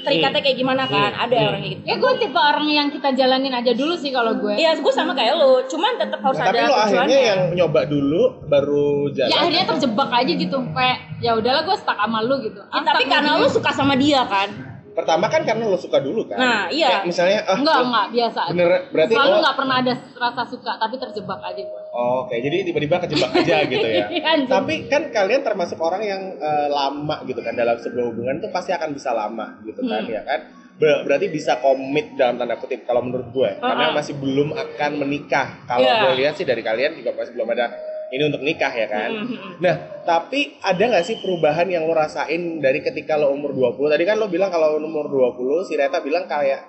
terikatnya 0.00 0.40
kayak 0.40 0.56
gimana 0.56 0.82
kan? 0.84 1.10
Hmm. 1.10 1.24
Ada 1.26 1.36
Hmm. 1.36 1.48
orang 1.48 1.60
gitu. 1.64 1.82
Ya 1.82 1.94
gue 1.96 2.12
tipe 2.16 2.38
orang 2.38 2.66
yang 2.66 2.88
kita 2.88 3.08
jalanin 3.12 3.50
aja 3.50 3.72
dulu 3.72 3.94
sih 3.94 4.10
kalau 4.10 4.32
gue. 4.36 4.54
Iya, 4.54 4.78
gue 4.78 4.92
sama 4.92 5.12
kayak 5.12 5.34
lo. 5.34 5.66
Cuman 5.66 5.92
tetap 5.96 6.20
harus 6.20 6.38
Nah, 6.38 6.46
ada 6.46 6.54
tapi 6.56 6.62
lo 6.62 6.74
akhirnya 6.74 6.94
tujuannya. 7.02 7.20
yang 7.26 7.40
nyoba 7.56 7.80
dulu 7.84 8.22
baru 8.46 8.86
jalan. 9.10 9.30
Ya 9.30 9.36
akhirnya 9.40 9.64
terjebak 9.68 10.10
aja 10.12 10.32
gitu. 10.32 10.56
Kayak 10.70 10.98
ya 11.18 11.30
udahlah 11.34 11.62
gue 11.64 11.76
stuck 11.76 11.98
sama 11.98 12.18
lu 12.20 12.34
gitu. 12.40 12.60
Ya, 12.62 12.80
tapi 12.80 13.04
karena 13.06 13.30
lo 13.34 13.46
suka 13.46 13.70
sama 13.70 13.94
dia 13.94 14.22
kan. 14.24 14.69
Pertama 15.00 15.26
kan 15.26 15.42
karena 15.42 15.64
lo 15.64 15.74
suka 15.74 15.98
dulu 15.98 16.22
kan. 16.24 16.36
Nah, 16.36 16.62
iya. 16.68 16.88
Kayak 16.92 17.04
misalnya 17.06 17.38
ah, 17.42 17.56
enggak 17.56 17.74
lo- 17.74 17.86
enggak 17.88 18.06
biasa. 18.10 18.40
Bener 18.48 18.68
berarti 18.88 19.12
Selalu 19.12 19.28
lo 19.28 19.38
nggak 19.40 19.56
pernah 19.56 19.76
ada 19.78 19.92
rasa 20.14 20.42
suka 20.44 20.72
tapi 20.76 20.94
terjebak 20.96 21.40
aja 21.42 21.62
gue. 21.62 21.82
Oh, 21.90 22.14
Oke, 22.22 22.34
jadi 22.36 22.56
tiba-tiba 22.62 22.96
kejebak 23.00 23.30
aja 23.34 23.56
gitu 23.72 23.86
ya. 23.86 24.04
Iya. 24.06 24.44
Tapi 24.44 24.74
kan 24.86 25.02
kalian 25.08 25.40
termasuk 25.40 25.78
orang 25.78 26.02
yang 26.02 26.22
eh, 26.36 26.68
lama 26.68 27.16
gitu 27.24 27.40
kan 27.40 27.52
dalam 27.52 27.76
sebuah 27.76 28.04
hubungan 28.06 28.38
tuh 28.38 28.50
pasti 28.50 28.70
akan 28.70 28.90
bisa 28.90 29.10
lama 29.10 29.56
gitu 29.62 29.80
kan 29.82 30.00
Hmm. 30.00 30.12
ya 30.12 30.22
kan. 30.22 30.40
Ber- 30.76 31.04
berarti 31.04 31.28
bisa 31.28 31.60
komit 31.60 32.14
dalam 32.14 32.36
tanda 32.36 32.56
kutip 32.56 32.84
kalau 32.84 33.00
menurut 33.00 33.28
gue 33.28 33.50
karena 33.54 33.86
Uh-uh. 33.86 33.96
masih 33.96 34.16
belum 34.16 34.52
akan 34.52 34.90
menikah. 34.96 35.64
Kalau 35.64 35.82
Iya. 35.82 35.96
gue 36.02 36.12
lihat 36.18 36.34
sih 36.34 36.44
dari 36.44 36.60
kalian 36.60 36.94
juga 36.94 37.12
masih 37.12 37.32
belum 37.32 37.48
ada 37.50 37.66
ini 38.10 38.22
untuk 38.24 38.40
nikah 38.40 38.70
ya 38.70 38.86
kan. 38.86 39.10
Mhm. 39.12 39.58
Nah, 39.58 39.74
tapi 40.02 40.58
ada 40.60 40.82
nggak 40.82 41.02
sih 41.02 41.16
perubahan 41.16 41.64
yang 41.64 41.84
lo 41.84 41.92
rasain 41.92 42.58
dari 42.58 42.78
ketika 42.78 43.14
lo 43.14 43.30
umur 43.30 43.50
20? 43.52 43.86
Tadi 43.88 44.02
kan 44.02 44.16
lo 44.16 44.26
bilang 44.26 44.48
kalau 44.48 44.76
umur 44.76 45.06
20, 45.06 45.62
si 45.62 45.74
Reta 45.74 45.98
bilang 46.00 46.26
kayak 46.26 46.66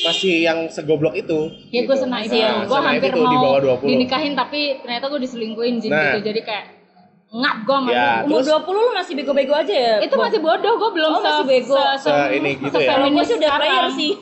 masih 0.00 0.42
yang 0.42 0.66
segoblok 0.66 1.14
itu. 1.14 1.50
Ya 1.68 1.82
gue 1.82 1.88
gitu. 1.88 1.94
senang 2.00 2.18
Masih 2.20 2.30
itu. 2.32 2.38
yang 2.40 2.56
Gue 2.64 2.78
hampir 2.80 3.10
itu 3.10 3.20
di 3.20 3.36
bawah 3.36 3.58
mau 3.60 3.78
20. 3.78 3.86
dinikahin 3.88 4.32
tapi 4.32 4.60
ternyata 4.80 5.06
gue 5.08 5.20
diselingkuhin 5.20 5.74
Jin, 5.78 5.90
Nah. 5.90 6.02
gitu. 6.12 6.18
Jadi 6.24 6.40
kayak 6.42 6.64
ngap 7.32 7.56
gue 7.60 7.76
sama 7.76 7.88
Ya. 7.90 8.10
Umur 8.22 8.38
terus- 8.38 8.62
20 8.62 8.78
lu 8.80 8.90
masih 8.92 9.12
bego-bego 9.12 9.50
aja 9.52 9.74
ya? 9.74 9.94
Itu 9.98 10.14
masih 10.14 10.38
bodoh, 10.38 10.74
gue 10.76 10.90
belum 10.92 11.10
Oh, 11.10 11.18
se- 11.18 11.26
masih 11.28 11.46
bego. 11.48 11.74
se- 11.74 11.94
se- 12.00 12.10
Se- 12.10 12.30
ini 12.32 12.50
gitu 12.56 12.76
ya? 12.76 12.88
Kalau 12.88 13.06
gue 13.08 13.24
sih 13.24 13.36
udah 13.36 13.50
player 13.52 13.86
sih. 13.92 14.12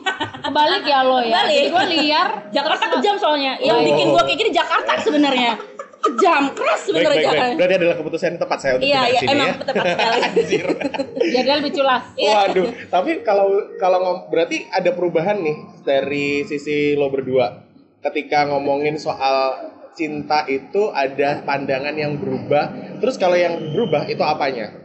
Kebalik 0.43 0.83
ya 0.83 1.00
lo 1.02 1.19
ya. 1.19 1.25
Kebalik. 1.31 1.52
Jadi 1.52 1.69
gue 1.69 1.85
liar. 1.95 2.29
Jakarta 2.49 2.85
kejam 2.91 3.17
soalnya. 3.17 3.52
Yang 3.59 3.79
Oh. 3.79 3.85
bikin 3.87 4.07
gue 4.09 4.23
kayak 4.23 4.38
gini 4.38 4.50
Jakarta 4.50 4.93
sebenarnya. 4.99 5.52
Kejam, 6.03 6.43
keras 6.51 6.81
sebenarnya 6.83 7.31
baik. 7.31 7.55
Berarti 7.55 7.75
adalah 7.79 7.97
keputusan 7.97 8.27
yang 8.35 8.41
tepat 8.43 8.59
saya 8.59 8.73
untuk 8.75 8.91
Iya, 8.91 9.03
iya, 9.07 9.21
sini 9.23 9.31
emang 9.31 9.49
ya. 9.49 9.55
tepat 9.63 9.85
sekali. 9.87 10.19
Anjir. 10.27 10.67
Dia 11.47 11.55
lebih 11.57 11.73
culas. 11.73 12.05
Waduh, 12.27 12.69
tapi 12.91 13.11
kalau 13.23 13.47
kalau 13.79 13.99
ngom- 14.03 14.25
berarti 14.27 14.67
ada 14.69 14.91
perubahan 14.91 15.39
nih 15.39 15.57
dari 15.87 16.43
sisi 16.43 16.99
lo 16.99 17.07
berdua 17.07 17.63
ketika 18.03 18.51
ngomongin 18.51 18.99
soal 18.99 19.71
cinta 19.95 20.43
itu 20.45 20.91
ada 20.91 21.47
pandangan 21.47 21.95
yang 21.95 22.19
berubah. 22.19 22.99
Terus 22.99 23.15
kalau 23.15 23.39
yang 23.39 23.55
berubah 23.71 24.11
itu 24.11 24.21
apanya? 24.21 24.82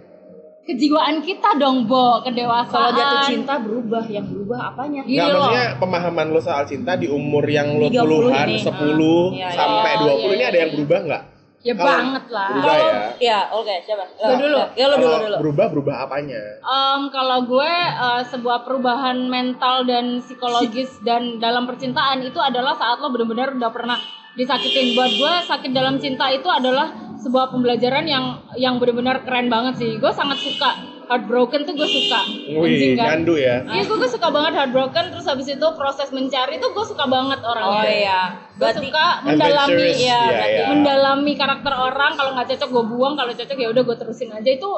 Kejiwaan 0.67 1.23
kita 1.23 1.55
dong, 1.55 1.87
Bo, 1.87 2.19
kedewasaan. 2.19 2.67
Kalau 2.67 2.91
jatuh 2.91 3.19
cinta 3.23 3.55
berubah, 3.57 4.03
yang 4.05 4.27
berubah 4.27 4.75
apanya? 4.75 5.01
Gini 5.07 5.15
Nggak, 5.15 5.31
loh. 5.31 5.39
maksudnya 5.47 5.67
pemahaman 5.79 6.27
lo 6.27 6.39
soal 6.43 6.63
cinta 6.67 6.99
di 6.99 7.07
umur 7.07 7.47
yang 7.47 7.79
lo 7.79 7.87
30 7.87 8.03
puluhan, 8.03 8.47
ini. 8.51 8.59
10 8.59 8.67
Iya, 8.67 9.47
iya. 9.47 9.49
sampai 9.55 9.91
Oh, 9.95 10.19
20 10.19 10.27
ini 10.27 10.43
iya, 10.43 10.49
ada 10.51 10.57
yang 10.59 10.69
iya. 10.69 10.75
berubah 10.75 10.99
nggak? 11.07 11.23
Ya 11.57 11.73
Kalau 11.73 11.89
banget 11.89 12.25
lah. 12.29 12.47
berubah 12.53 12.69
Kalau 12.69 12.85
ya. 12.85 13.01
ya, 13.17 13.39
oke, 13.49 13.75
coba. 13.83 14.03
Gua 14.13 14.35
dulu. 14.37 14.59
Ya 14.77 14.85
lo 14.85 14.95
dulu 14.95 15.15
dulu. 15.17 15.35
berubah 15.41 15.65
berubah 15.73 15.95
apanya? 16.05 16.41
Em, 16.61 17.01
kalau 17.09 17.39
gue 17.43 17.71
eh, 17.97 18.21
sebuah 18.29 18.57
perubahan 18.61 19.17
mental 19.25 19.75
dan 19.83 20.05
psikologis 20.21 20.99
dan 21.01 21.39
dalam 21.39 21.65
percintaan 21.65 22.21
itu 22.21 22.37
adalah 22.37 22.75
saat 22.75 22.99
lo 22.99 23.09
benar-benar 23.09 23.55
udah 23.55 23.71
pernah 23.73 23.97
disakitin. 24.37 24.93
Buat 24.93 25.11
gue 25.17 25.33
sakit 25.49 25.71
dalam 25.73 25.97
cinta 25.97 26.29
itu 26.29 26.45
adalah 26.45 26.93
sebuah 27.27 27.51
pembelajaran 27.51 28.07
yang 28.07 28.39
yang 28.55 28.79
benar-benar 28.79 29.27
keren 29.27 29.51
banget 29.51 29.83
sih. 29.83 29.91
Gue 29.99 30.15
sangat 30.15 30.39
suka 30.39 30.79
heartbroken 31.11 31.67
tuh 31.67 31.75
gue 31.75 31.87
suka. 31.87 32.19
Wih, 32.55 32.95
kan? 32.95 33.19
nyandu 33.19 33.35
ya. 33.35 33.67
Iya 33.67 33.83
gue, 33.83 33.97
gue 33.99 34.09
suka 34.11 34.31
banget 34.31 34.55
heartbroken 34.55 35.11
terus 35.11 35.27
habis 35.27 35.47
itu 35.51 35.67
proses 35.75 36.07
mencari 36.15 36.55
itu 36.55 36.67
gue 36.71 36.85
suka 36.87 37.03
banget 37.03 37.43
Oh 37.43 37.51
orangnya. 37.51 37.83
iya. 37.91 38.21
Gue 38.55 38.71
suka 38.71 39.27
mendalami 39.27 39.91
ya, 39.99 40.21
berarti 40.23 40.59
iya. 40.63 40.65
mendalami 40.71 41.33
karakter 41.35 41.73
orang 41.75 42.11
kalau 42.15 42.31
nggak 42.35 42.47
cocok 42.55 42.69
gue 42.71 42.83
buang 42.95 43.13
kalau 43.19 43.31
cocok 43.35 43.57
ya 43.59 43.67
udah 43.75 43.83
gue 43.83 43.97
terusin 43.99 44.31
aja 44.31 44.49
itu 44.49 44.69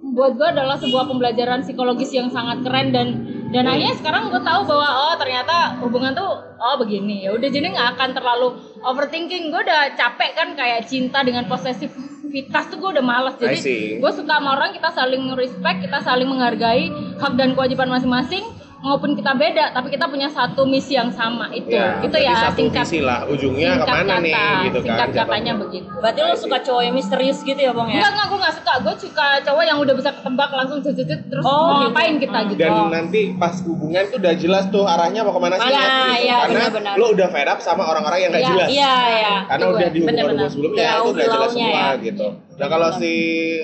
buat 0.00 0.32
gue 0.32 0.48
adalah 0.48 0.80
sebuah 0.80 1.04
pembelajaran 1.12 1.60
psikologis 1.60 2.08
yang 2.16 2.32
sangat 2.32 2.64
keren 2.64 2.88
dan 2.88 3.08
dan 3.50 3.66
Hmm. 3.66 3.72
akhirnya 3.74 3.94
sekarang 3.98 4.22
gue 4.30 4.42
tahu 4.46 4.60
bahwa 4.62 4.88
oh 5.10 5.14
ternyata 5.18 5.74
hubungan 5.82 6.14
tuh 6.14 6.30
oh 6.54 6.76
begini. 6.78 7.26
Ya 7.26 7.34
udah 7.34 7.48
jadi 7.50 7.66
nggak 7.74 7.88
akan 7.98 8.10
terlalu 8.14 8.48
overthinking. 8.86 9.50
Gue 9.50 9.60
udah 9.66 9.98
capek 9.98 10.30
kan 10.38 10.48
kayak 10.54 10.86
cinta 10.86 11.26
dengan 11.26 11.50
posesivitas 11.50 12.70
tuh 12.70 12.78
gue 12.78 12.90
udah 12.94 13.04
males. 13.04 13.34
Jadi 13.42 13.58
gue 13.98 14.10
suka 14.14 14.38
sama 14.38 14.54
orang 14.54 14.70
kita 14.70 14.94
saling 14.94 15.34
respect 15.34 15.82
kita 15.82 15.98
saling 15.98 16.30
menghargai 16.30 16.94
hak 17.18 17.34
dan 17.34 17.58
kewajiban 17.58 17.90
masing-masing 17.90 18.46
maupun 18.80 19.12
kita 19.12 19.32
beda 19.32 19.64
tapi 19.70 19.88
kita 19.88 20.06
punya 20.06 20.24
satu 20.26 20.64
misi 20.64 20.92
yang 20.92 21.08
sama 21.10 21.48
itu 21.50 21.68
Ya, 21.70 22.00
itu 22.00 22.16
ya 22.16 22.32
satu 22.34 22.56
singkat 22.58 22.82
visi 22.82 22.98
lah. 22.98 23.22
Ujungnya 23.24 23.76
singkat 23.76 23.86
ke 23.86 23.92
mana 23.94 24.14
nih 24.18 24.32
kata, 24.32 24.56
gitu 24.62 24.78
kan? 24.78 24.84
singkat 24.86 25.06
jatuhnya. 25.06 25.22
katanya 25.22 25.52
begitu 25.54 25.88
berarti 25.94 26.18
lo 26.18 26.34
suka 26.34 26.58
cowok 26.58 26.82
yang 26.82 26.94
misterius 26.94 27.38
gitu 27.40 27.60
ya, 27.60 27.70
Bang 27.70 27.86
ya? 27.86 27.94
enggak 27.94 28.10
enggak 28.10 28.26
gue 28.26 28.38
nggak 28.40 28.54
suka 28.56 28.72
gue 28.80 28.94
suka 28.98 29.26
cowok 29.42 29.62
yang 29.62 29.78
udah 29.78 29.94
bisa 29.94 30.10
ketebak 30.10 30.50
langsung 30.50 30.78
cucut 30.80 31.06
terus 31.22 31.42
Oh, 31.42 31.52
mau 31.52 31.68
gitu. 31.70 31.82
ngapain 31.86 32.14
kita 32.16 32.38
Hmm. 32.38 32.48
gitu 32.48 32.58
Dan 32.58 32.72
Oh. 32.72 32.88
nanti 32.88 33.20
pas 33.34 33.54
hubungan 33.60 34.02
tuh 34.06 34.16
udah 34.18 34.34
jelas 34.34 34.64
tuh 34.66 34.84
arahnya 34.84 35.20
mau 35.20 35.32
ke 35.32 35.40
mana 35.40 35.56
sih. 35.56 35.66
Mana, 35.66 35.76
gitu. 35.76 36.00
iya, 36.20 36.36
Karena 36.40 36.56
benar-benar. 36.62 36.94
lo 36.96 37.06
udah 37.10 37.28
fed 37.28 37.48
up 37.48 37.58
sama 37.60 37.82
orang-orang 37.84 38.18
yang 38.18 38.30
gak 38.30 38.40
Iya, 38.40 38.50
jelas. 38.50 38.68
Iya, 38.70 38.94
iya. 39.10 39.34
Karena 39.46 39.60
Itu 39.62 39.74
udah 39.74 39.88
di 39.88 39.98
hubungan 40.00 40.48
sebelumnya 40.48 40.84
Tahu 40.86 40.96
itu 40.96 41.10
udah 41.12 41.26
jelas 41.28 41.50
semua 41.52 41.68
ya. 41.70 41.88
gitu. 42.02 42.26
Nah 42.60 42.68
kalau 42.68 42.92
si 42.92 43.12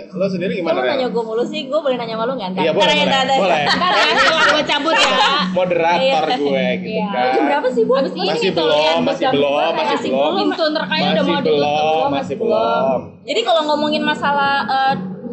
lo 0.08 0.24
sendiri 0.24 0.56
gimana? 0.56 0.80
lo 0.80 0.88
nanya 0.88 1.06
gue 1.06 1.20
mulu 1.20 1.44
sih, 1.44 1.68
gue 1.68 1.76
boleh 1.76 1.94
nanya 1.94 2.16
sama 2.16 2.24
lo 2.24 2.32
nggak? 2.32 2.48
Iya 2.50 2.72
ntar 2.72 2.80
boleh, 2.80 2.96
ya, 2.96 3.04
boleh, 3.04 3.36
boleh. 3.36 3.64
ntar 3.68 3.92
ya 3.92 4.12
gue 4.48 4.62
cabut 4.64 4.94
ya 4.96 5.10
Moderator 5.56 6.24
Iya. 6.24 6.36
gue 6.38 6.64
gitu 6.80 6.88
Iya. 6.96 7.06
kan. 7.06 7.28
Jam 7.28 7.44
berapa 7.44 7.68
sih, 7.68 7.82
Bu? 7.84 7.92
Abis 7.94 8.12
ini 8.12 8.24
Masih 8.26 8.50
belum, 8.50 8.72
lihat 8.72 8.96
masih 9.04 9.26
belum, 9.28 9.52
masih 9.52 9.84
masih 9.92 10.10
belum. 10.10 10.32
pintu 10.34 10.64
terkayaknya 10.72 11.12
udah 11.12 11.22
mau 11.22 11.28
Masih 11.28 11.44
ditutup 11.44 11.60
belum, 11.60 11.76
belum, 11.76 12.08
masih 12.10 12.36
belum. 12.40 12.98
Jadi 13.22 13.40
kalau 13.42 13.62
ngomongin 13.66 14.02
masalah 14.02 14.54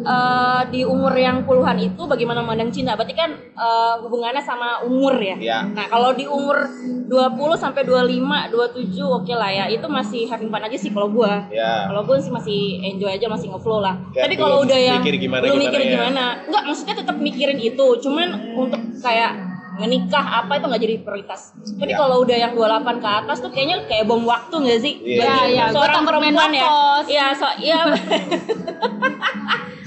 eh, 0.04 0.10
eh, 0.10 0.60
di 0.68 0.80
umur 0.84 1.12
yang 1.12 1.42
puluhan 1.42 1.76
itu 1.76 2.02
bagaimana 2.04 2.40
memandang 2.40 2.68
cinta? 2.68 2.92
Berarti 2.92 3.12
kan 3.12 3.30
eh, 3.34 3.94
hubungannya 4.00 4.40
sama 4.40 4.84
umur 4.84 5.16
ya. 5.16 5.36
Iya. 5.36 5.58
Nah, 5.70 5.86
kalau 5.88 6.12
di 6.12 6.24
umur 6.24 6.68
20 7.04 7.10
sampai 7.54 7.82
25, 7.82 8.52
27 8.52 9.00
oke 9.00 9.32
lah 9.32 9.50
ya. 9.50 9.64
Itu 9.66 9.88
masih 9.88 10.26
having 10.26 10.48
fun 10.48 10.60
aja 10.60 10.76
sih 10.76 10.90
kalau 10.90 11.08
gua. 11.08 11.48
Ya. 11.48 11.88
Kalau 11.88 12.04
gue 12.04 12.16
sih 12.18 12.28
masih 12.28 12.60
enjoy 12.82 13.10
aja, 13.10 13.26
masih 13.26 13.48
ngeflow 13.48 13.80
lah. 13.80 13.96
Ya, 14.12 14.24
Tapi 14.24 14.36
kalau 14.36 14.62
udah 14.62 14.76
yang 14.76 15.00
mikir 15.00 15.16
gimana- 15.18 15.42
belum 15.42 15.56
gimana 15.56 15.68
mikir 15.68 15.80
ya. 15.80 15.90
gimana, 15.96 16.24
enggak 16.44 16.62
maksudnya 16.64 16.94
tetap 16.96 17.16
mikirin 17.16 17.58
itu. 17.58 17.86
Cuman 18.00 18.28
untuk 18.54 18.80
kayak 19.00 19.53
menikah 19.76 20.24
apa 20.38 20.52
itu 20.54 20.64
nggak 20.64 20.80
jadi 20.80 20.96
prioritas. 21.00 21.40
Tapi 21.74 21.90
Ya. 21.90 21.98
kalau 21.98 22.16
udah 22.20 22.36
yang 22.36 22.52
28 22.52 22.96
ke 22.96 23.08
atas 23.12 23.36
tuh 23.38 23.50
kayaknya 23.50 23.76
kayak 23.84 24.04
bom 24.04 24.22
waktu 24.22 24.54
nggak 24.54 24.80
sih? 24.80 24.94
Iya, 24.96 25.18
iya, 25.18 25.34
iya. 25.46 25.64
Gua 25.68 25.82
seorang 25.82 26.02
perempuan 26.04 26.50
ya. 26.50 26.64
Iya, 27.04 27.26
so 27.32 27.46
iya. 27.58 27.78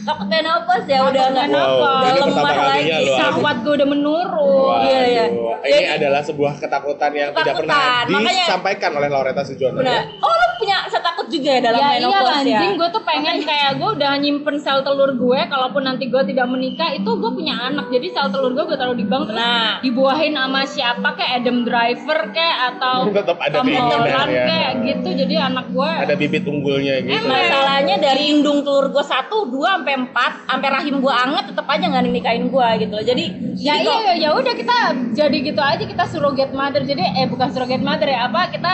takut 0.08 0.24
menopause 0.26 0.88
ya 0.88 1.04
udah 1.04 1.24
nggak 1.30 1.48
pertama 1.52 2.48
lemah 2.48 2.54
lagi. 2.72 3.12
syahwat 3.12 3.58
gue 3.60 3.74
udah 3.76 3.88
menurun 3.88 4.80
Iya, 4.80 5.02
iya. 5.06 5.26
Ini 5.28 5.68
Jadi- 5.68 5.88
adalah 6.00 6.22
sebuah 6.24 6.54
ketakutan 6.58 7.12
yang 7.12 7.30
tidak 7.36 7.60
pernah 7.60 7.76
Ketakutan, 7.76 8.06
makanya- 8.16 8.48
disampaikan 8.48 8.92
oleh 8.94 9.10
Laureta 9.10 9.44
Sujono. 9.44 9.76
Benar. 9.76 9.92
ya. 9.92 10.02
Oh, 10.18 10.32
lu 10.32 10.48
punya 10.56 10.76
rasa 10.80 11.00
juga 11.28 11.50
ya 11.50 11.62
dalam 11.64 11.80
ya 11.80 11.88
iya 11.88 11.98
menopause 12.00 12.28
ya? 12.28 12.40
anjing 12.58 12.74
gue 12.76 12.90
tuh 12.90 13.04
pengen 13.04 13.36
kayak 13.42 13.72
gue 13.76 13.90
udah 13.96 14.12
nyimpen 14.18 14.56
sel 14.58 14.80
telur 14.82 15.12
gue 15.14 15.40
kalaupun 15.46 15.84
nanti 15.84 16.08
gue 16.08 16.22
tidak 16.26 16.48
menikah 16.48 16.90
itu 16.92 17.08
gue 17.08 17.32
punya 17.32 17.56
anak 17.68 17.88
jadi 17.88 18.08
sel 18.10 18.28
telur 18.28 18.52
gue 18.52 18.64
gue 18.64 18.78
taruh 18.78 18.94
di 18.94 19.04
bank 19.04 19.24
terus 19.26 19.36
Nah. 19.38 19.78
dibuahin 19.80 20.34
sama 20.34 20.62
siapa 20.66 21.14
kayak 21.14 21.32
Adam 21.40 21.58
Driver 21.62 22.20
kayak 22.32 22.58
atau 22.74 22.98
Tetap 23.18 23.38
ada 23.38 23.60
Holland 23.62 24.30
ya. 24.30 24.46
kayak 24.46 24.72
gitu 24.84 25.10
jadi 25.16 25.36
anak 25.48 25.70
gue 25.70 25.92
Ada 26.04 26.14
bibit 26.14 26.44
unggulnya 26.44 27.02
gitu. 27.02 27.22
Masalahnya 27.24 27.96
dari 27.98 28.34
indung 28.34 28.62
telur 28.62 28.90
gue 28.90 29.02
satu, 29.02 29.48
dua, 29.48 29.78
sampai 29.78 29.94
empat, 29.98 30.32
sampai 30.46 30.70
rahim 30.70 30.96
gue 30.98 31.14
anget, 31.14 31.54
tetap 31.54 31.66
aja 31.68 31.86
nggak 31.86 32.04
nikahin 32.08 32.46
gue 32.48 32.68
gitu 32.80 32.94
loh. 32.94 33.06
Jadi 33.06 33.26
ya 33.58 33.74
jadi 33.78 33.86
iya 33.86 33.96
ya, 34.02 34.14
ya 34.18 34.30
udah 34.34 34.54
kita 34.54 34.78
jadi 35.14 35.38
gitu 35.44 35.62
aja 35.62 35.84
kita 35.84 36.04
surrogate 36.08 36.54
mother 36.54 36.82
jadi 36.82 37.04
eh 37.16 37.26
bukan 37.26 37.50
surrogate 37.50 37.82
mother 37.82 38.06
ya 38.06 38.26
apa 38.26 38.50
kita 38.50 38.72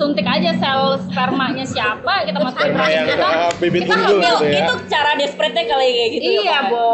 suntik 0.00 0.24
aja 0.24 0.50
sel 0.56 0.96
spermanya 1.04 1.64
siapa 1.68 2.24
kita 2.24 2.38
masukin 2.40 2.72
yang 2.72 3.04
kita 3.04 3.28
uh, 3.28 3.52
bibit 3.60 3.84
kita 3.84 3.94
unggul 4.00 4.16
Itu, 4.16 4.24
gitu 4.24 4.44
ya. 4.48 4.60
itu 4.64 4.74
cara 4.88 5.10
desperate 5.20 5.52
kayak 5.52 5.68
kayak 5.68 6.10
gitu 6.16 6.30
iya 6.40 6.48
ya, 6.48 6.58
bo 6.72 6.88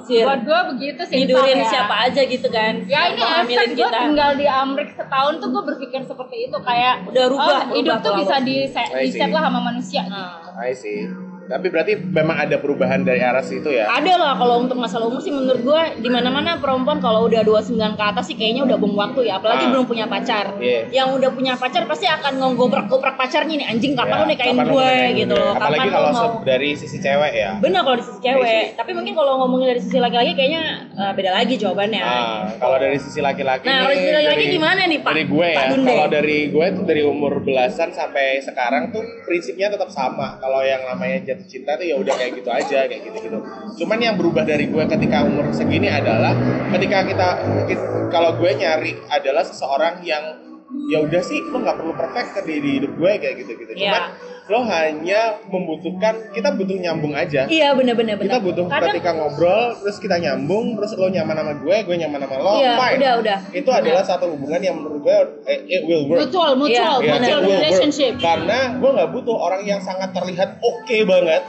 Anjir. 0.00 0.24
buat 0.26 0.40
gue 0.42 0.60
begitu 0.74 1.00
sih 1.06 1.16
Tidurin 1.22 1.60
ya. 1.62 1.68
siapa 1.68 1.94
aja 2.08 2.20
gitu 2.24 2.48
kan. 2.48 2.74
Ya 2.88 3.00
ini 3.12 3.22
efek 3.22 3.68
gue 3.76 3.90
tinggal 3.90 4.30
di 4.34 4.46
Amrik 4.48 4.90
setahun 4.96 5.38
tuh 5.38 5.48
gue 5.52 5.62
berpikir 5.74 6.00
seperti 6.08 6.50
itu 6.50 6.56
kayak 6.62 7.06
Udah 7.10 7.24
rubah, 7.28 7.60
oh, 7.70 7.76
hidup 7.76 8.00
rubah 8.00 8.04
tuh 8.04 8.12
bisa 8.24 8.36
di 8.42 8.66
set 8.70 9.30
lah 9.30 9.42
sama 9.46 9.60
manusia. 9.60 10.02
Nah. 10.08 10.56
I 10.58 10.72
see. 10.72 11.29
Tapi 11.50 11.66
berarti 11.66 11.98
memang 11.98 12.36
ada 12.38 12.56
perubahan 12.56 13.02
dari 13.02 13.18
arah 13.18 13.42
situ 13.42 13.66
ya. 13.66 13.90
Ada 13.90 14.14
lah 14.14 14.32
kalau 14.38 14.62
untuk 14.62 14.78
masalah 14.78 15.04
umur 15.04 15.18
sih 15.18 15.34
menurut 15.34 15.58
gue 15.58 15.80
di 15.98 16.06
mana 16.06 16.30
mana 16.30 16.54
perempuan 16.56 17.02
kalau 17.02 17.26
udah 17.26 17.42
29 17.42 17.74
ke 17.90 18.04
atas 18.06 18.24
sih 18.24 18.38
kayaknya 18.38 18.62
udah 18.62 18.78
bom 18.78 18.94
waktu 18.94 19.26
ya 19.26 19.36
apalagi 19.36 19.66
Ah. 19.66 19.70
belum 19.74 19.84
punya 19.84 20.06
pacar. 20.06 20.54
Iya. 20.56 20.86
Yang 20.94 21.08
udah 21.18 21.30
punya 21.30 21.52
pacar 21.54 21.82
pasti 21.84 22.06
akan 22.06 22.38
ngegobrak-gobrak 22.38 23.18
pacarnya 23.18 23.54
nih 23.56 23.66
anjing 23.66 23.92
kapan 23.92 24.08
Ya, 24.12 24.20
lu 24.20 24.26
nikahin 24.28 24.54
kapan 24.54 24.66
gue 24.68 24.86
nikahin 24.86 25.14
gitu 25.18 25.34
loh. 25.34 25.52
Apalagi 25.52 25.80
Kapan 25.80 25.90
kalau 25.90 26.10
mau 26.12 26.28
dari 26.40 26.70
sisi 26.72 26.96
cewek 26.96 27.32
ya. 27.34 27.50
Bener 27.58 27.80
kalau 27.80 27.96
di 27.96 28.04
sisi 28.04 28.20
cewek, 28.20 28.46
see. 28.46 28.78
tapi 28.78 28.90
mungkin 28.94 29.12
kalau 29.12 29.32
ngomongin 29.40 29.66
dari 29.68 29.80
sisi 29.80 29.98
laki-laki 29.98 30.32
kayaknya 30.32 30.62
eh, 30.92 31.12
beda 31.12 31.30
lagi 31.32 31.54
jawabannya. 31.58 31.98
Nah, 32.00 32.22
kalau 32.56 32.76
dari 32.78 32.96
sisi 32.96 33.18
laki-laki 33.18 33.66
Nah, 33.66 33.74
kalau 33.80 33.90
dari 33.90 33.98
sisi 33.98 34.12
laki-laki 34.14 34.38
dari- 34.40 34.54
gimana 34.54 34.80
nih, 34.86 34.98
Pak? 35.00 35.10
Dari 35.10 35.24
gue 35.26 35.48
ya, 35.48 35.64
kalau 35.66 36.06
dari 36.06 36.38
gue 36.48 36.66
tuh 36.70 36.84
dari 36.84 37.02
umur 37.02 37.32
belasan 37.40 37.90
sampai 37.90 38.38
sekarang 38.38 38.90
tuh 38.90 39.02
prinsipnya 39.24 39.66
tetap 39.66 39.90
sama. 39.90 40.38
Kalau 40.38 40.62
yang 40.62 40.86
namanya 40.86 41.18
jatuh 41.40 41.48
cinta 41.48 41.72
tuh 41.80 41.86
ya 41.88 41.96
udah 41.96 42.14
kayak 42.16 42.32
gitu 42.36 42.50
aja, 42.52 42.78
kayak 42.84 43.00
gitu-gitu. 43.08 43.38
Cuman 43.80 43.98
yang 43.98 44.14
berubah 44.20 44.44
dari 44.44 44.68
gue 44.68 44.84
ketika 44.84 45.24
umur 45.24 45.48
segini 45.56 45.88
adalah 45.88 46.36
ketika 46.76 46.98
kita 47.08 47.28
ki- 47.64 47.84
kalau 48.12 48.36
gue 48.36 48.50
nyari 48.52 48.92
adalah 49.08 49.40
seseorang 49.40 50.04
yang 50.04 50.49
ya 50.90 50.98
udah 51.00 51.22
sih 51.22 51.38
lo 51.44 51.56
nggak 51.56 51.76
perlu 51.76 51.94
perfect 51.94 52.42
di, 52.42 52.54
di 52.58 52.70
hidup 52.76 52.92
gue 52.92 53.10
kayak 53.16 53.34
gitu-gitu. 53.38 53.72
Iya. 53.72 53.86
Cuman 53.86 54.02
lo 54.50 54.66
hanya 54.66 55.20
membutuhkan 55.46 56.34
kita 56.34 56.50
butuh 56.50 56.74
nyambung 56.74 57.14
aja 57.14 57.46
Iya 57.46 57.70
bener-bener. 57.70 58.18
kita 58.18 58.42
butuh 58.42 58.66
Kadang, 58.66 58.90
ketika 58.90 59.14
ngobrol 59.14 59.78
terus 59.78 59.96
kita 59.96 60.18
nyambung 60.18 60.74
terus 60.74 60.90
lo 60.92 61.06
nyaman 61.06 61.38
sama 61.38 61.54
gue 61.56 61.76
gue 61.80 61.96
nyaman 61.96 62.18
sama 62.18 62.34
lo 62.36 62.52
Iya, 62.58 62.74
fine 62.74 62.98
udah, 62.98 63.12
udah. 63.22 63.38
itu 63.54 63.70
adalah 63.70 64.02
satu 64.02 64.26
hubungan 64.28 64.58
yang 64.58 64.74
menurut 64.74 65.00
gue 65.00 65.16
eh, 65.46 65.58
it 65.70 65.82
will 65.84 66.02
work 66.04 66.26
Mutual, 66.26 66.58
mutual, 66.58 66.98
Iya, 66.98 67.06
Ya, 67.06 67.14
mutual 67.14 67.30
it 67.30 67.38
will 67.38 67.46
work. 67.46 67.62
relationship. 67.62 68.12
karena 68.18 68.58
gue 68.74 68.90
nggak 68.90 69.10
butuh 69.12 69.36
orang 69.38 69.62
yang 69.62 69.78
sangat 69.78 70.10
terlihat 70.10 70.58
oke 70.58 70.96
banget 71.06 71.42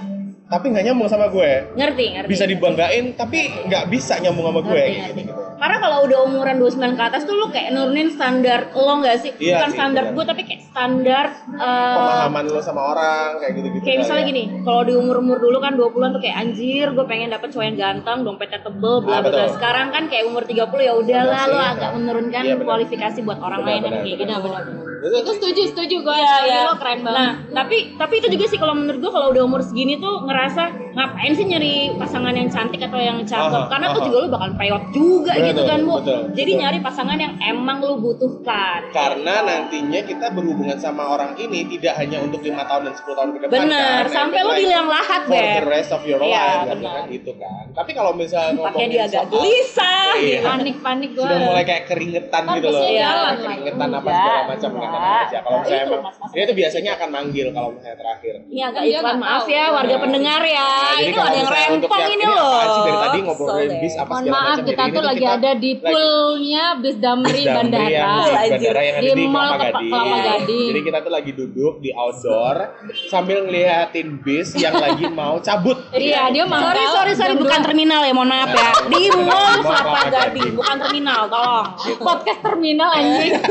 tapi 0.45 0.65
nggak 0.67 0.83
nyambung 0.83 1.07
sama 1.07 1.25
gue 1.25 1.51
ngerti, 1.73 2.05
ngerti. 2.11 2.29
bisa 2.29 2.45
dibanggain 2.45 3.05
tapi 3.15 3.39
nggak 3.65 3.89
bisa 3.89 4.13
nyambung 4.19 4.45
sama 4.45 4.61
gue 4.61 4.69
Ngerti, 4.69 4.77
kayak 4.77 4.93
ngerti. 5.09 5.09
gitu 5.17 5.21
gitu 5.25 5.41
Karena 5.61 5.77
kalau 5.77 5.97
udah 6.03 6.19
umuran 6.25 6.57
29 6.57 6.97
ke 6.97 7.03
atas 7.05 7.21
tuh 7.21 7.37
lu 7.37 7.45
kayak 7.47 7.69
nurunin 7.69 8.09
standar 8.09 8.73
lo 8.73 8.97
gak 8.97 9.21
sih? 9.21 9.29
Iya 9.37 9.61
Bukan 9.61 9.69
sih, 9.69 9.77
standar 9.77 10.03
bener. 10.03 10.15
gue 10.17 10.25
tapi 10.25 10.41
kayak 10.41 10.61
standar 10.65 11.25
eh, 11.53 11.95
pemahaman 11.95 12.43
lo 12.47 12.59
sama 12.59 12.81
orang 12.89 13.37
kayak 13.37 13.53
gitu 13.55 13.67
gitu 13.69 13.83
Kayak 13.83 13.99
misalnya 14.01 14.23
gini, 14.25 14.43
kalau 14.61 14.81
di 14.81 14.93
umur-umur 14.93 15.37
dulu 15.37 15.57
kan 15.57 15.73
20-an 15.73 16.11
tuh 16.11 16.19
kayak 16.19 16.37
anjir, 16.39 16.85
gue 16.89 17.05
pengen 17.05 17.29
dapet 17.29 17.47
cowok 17.47 17.63
yang 17.63 17.77
ganteng, 17.77 18.17
dompetnya 18.21 18.59
tebel, 18.59 18.95
bla 18.99 19.13
Ah, 19.13 19.21
bla 19.21 19.29
bla. 19.31 19.45
Sekarang 19.47 19.87
kan 19.89 20.03
kayak 20.09 20.25
umur 20.25 20.43
30 20.43 20.57
ya 20.81 20.93
udahlah 20.97 21.41
lo 21.45 21.59
agak 21.61 21.91
menurunkan 21.93 22.43
Iya, 22.43 22.55
kualifikasi 22.57 23.19
buat 23.21 23.37
orang 23.37 23.61
Benar, 23.61 23.69
lain 23.69 23.81
benar, 23.81 23.93
kayak 23.93 24.09
gitu 24.09 24.23
benar. 24.25 24.41
Itu 25.01 25.31
setuju, 25.33 25.61
setuju 25.67 25.95
gue. 25.99 26.13
Iya, 26.13 26.35
iya. 26.43 26.61
Lo 26.63 26.77
keren 26.77 27.01
banget. 27.01 27.17
Nah, 27.17 27.29
tapi 27.55 27.77
tapi 27.95 28.13
itu 28.17 28.27
juga 28.29 28.45
sih 28.45 28.55
kalau 28.55 28.73
menurut 28.73 28.99
gue 28.99 29.11
kalau 29.11 29.27
udah 29.29 29.43
umur 29.43 29.61
segini 29.61 29.97
tuh 29.97 30.21
ngerasa 30.21 30.63
ngapain 30.91 31.31
sih 31.31 31.47
nyari 31.47 31.73
pasangan 31.95 32.29
yang 32.31 32.45
cantik 32.45 32.83
atau 32.83 32.99
yang 32.99 33.23
cakep 33.23 33.47
Aha, 33.57 33.71
karena 33.71 33.85
tuh 33.89 34.01
aha. 34.03 34.05
juga 34.05 34.17
lu 34.17 34.29
bakal 34.29 34.49
peot 34.53 34.83
juga 34.91 35.33
gitu 35.33 35.55
Betul, 35.55 35.65
kan 35.65 35.79
bu 35.79 35.93
betul, 35.95 36.19
jadi 36.33 36.51
betul. 36.51 36.61
nyari 36.61 36.77
pasangan 36.81 37.17
yang 37.17 37.33
emang 37.41 37.77
lu 37.79 37.95
butuhkan 37.97 38.79
karena 38.91 39.35
nantinya 39.41 39.99
kita 40.03 40.27
berhubungan 40.29 40.75
sama 40.75 41.07
orang 41.07 41.31
ini 41.39 41.63
tidak 41.69 41.95
hanya 41.95 42.19
untuk 42.19 42.43
lima 42.43 42.67
tahun 42.67 42.81
dan 42.83 42.93
10 42.93 43.07
tahun 43.09 43.29
ke 43.31 43.37
depan 43.39 43.51
bener 43.55 44.01
kan. 44.03 44.11
sampai 44.11 44.39
di 44.43 44.63
liang 44.67 44.89
lahat 44.91 45.21
for 45.23 45.39
the 45.39 45.63
rest 45.65 45.89
of 45.89 46.03
your 46.03 46.19
Iya, 46.19 46.27
life 46.27 46.59
kan, 46.61 46.75
benar. 46.75 46.91
kan 46.91 47.03
gitu 47.09 47.31
kan 47.33 47.63
tapi 47.71 47.91
kalau 47.93 48.11
misalnya 48.11 48.51
pakai 48.51 48.67
ngomongin 48.67 48.89
dia 48.91 49.01
agak 49.01 49.15
soal- 49.15 49.31
gelisah 49.31 50.11
Iya. 50.11 50.39
panik 50.43 50.75
panik 50.77 51.09
gue 51.15 51.23
sudah 51.23 51.39
mulai 51.41 51.63
kayak 51.63 51.83
keringetan 51.87 52.43
Kan 52.43 52.55
gitu 52.59 52.67
loh 52.67 52.83
lah. 52.83 53.31
keringetan 53.39 53.89
apa 53.95 54.09
segala 54.11 54.43
macam 54.45 54.69
enggak. 54.73 54.90
Keringetan 54.91 55.23
aja 55.23 55.37
kalau 55.39 55.51
Nah, 55.51 55.61
misalnya 55.61 55.79
itu, 55.81 55.91
emang 55.91 56.03
mas-mas 56.03 56.29
dia 56.31 56.43
tuh 56.43 56.55
biasanya 56.55 56.91
akan 56.95 57.09
manggil 57.09 57.47
kalau 57.51 57.69
misalnya 57.71 57.97
terakhir. 57.97 58.33
Ini 58.43 58.61
agak 58.61 58.73
Kan 58.73 58.83
dia 58.83 58.91
iklan 58.91 59.03
nggak 59.03 59.17
maaf. 59.21 59.43
Ya 59.47 59.63
warga 59.69 59.91
Nah. 59.91 60.01
pendengar 60.01 60.41
ya. 60.41 60.67
Jadi 60.71 61.01
ini 61.01 61.11
kalau 61.11 61.29
ada 61.31 61.37
yang 61.37 61.51
rempong 61.51 62.05
ini 62.09 62.25
loh. 62.25 62.59
Dari 62.61 62.97
tadi 63.01 63.17
ngobrolin 63.21 63.71
bis 63.79 63.93
apa 63.93 64.09
mohon 64.09 64.21
segala 64.21 64.33
maaf 64.33 64.49
macam. 64.51 64.67
kita 64.67 64.83
tuh 64.87 65.03
lagi 65.03 65.19
kita 65.21 65.33
ada 65.33 65.51
di 65.53 65.71
poolnya 65.77 66.65
bis 66.77 66.95
Damri 66.97 67.43
Bandara. 67.45 68.13
bandara 68.51 68.81
yang 68.81 68.95
ada 68.95 69.09
Di 69.11 69.25
Kelapa 69.25 69.57
Gading. 70.21 70.69
Jadi 70.71 70.81
kita 70.81 70.97
tuh 71.01 71.11
lagi 71.11 71.31
duduk 71.31 71.73
di 71.79 71.89
outdoor 71.91 72.55
sambil 73.07 73.37
ngeliatin 73.43 74.07
bis 74.17 74.49
yang 74.55 74.75
lagi 74.75 75.05
mau 75.09 75.37
cabut. 75.39 75.77
iya 75.93 76.29
dia 76.29 76.45
mau 76.45 76.59
Sorry, 76.61 76.85
sorry, 76.87 77.13
sorry, 77.17 77.33
bukan 77.35 77.59
terminal 77.61 78.01
ya, 78.01 78.13
mohon 78.13 78.29
maaf 78.29 78.49
ya. 78.49 78.69
Di 78.87 79.01
Di 79.01 79.09
Mall 79.11 79.59
Kelapa 79.59 80.01
Gading, 80.07 80.51
bukan 80.53 80.75
terminal, 80.77 81.21
tolong. 81.27 81.65
podcast 81.99 82.39
terminal 82.41 82.89
anjing. 82.91 83.33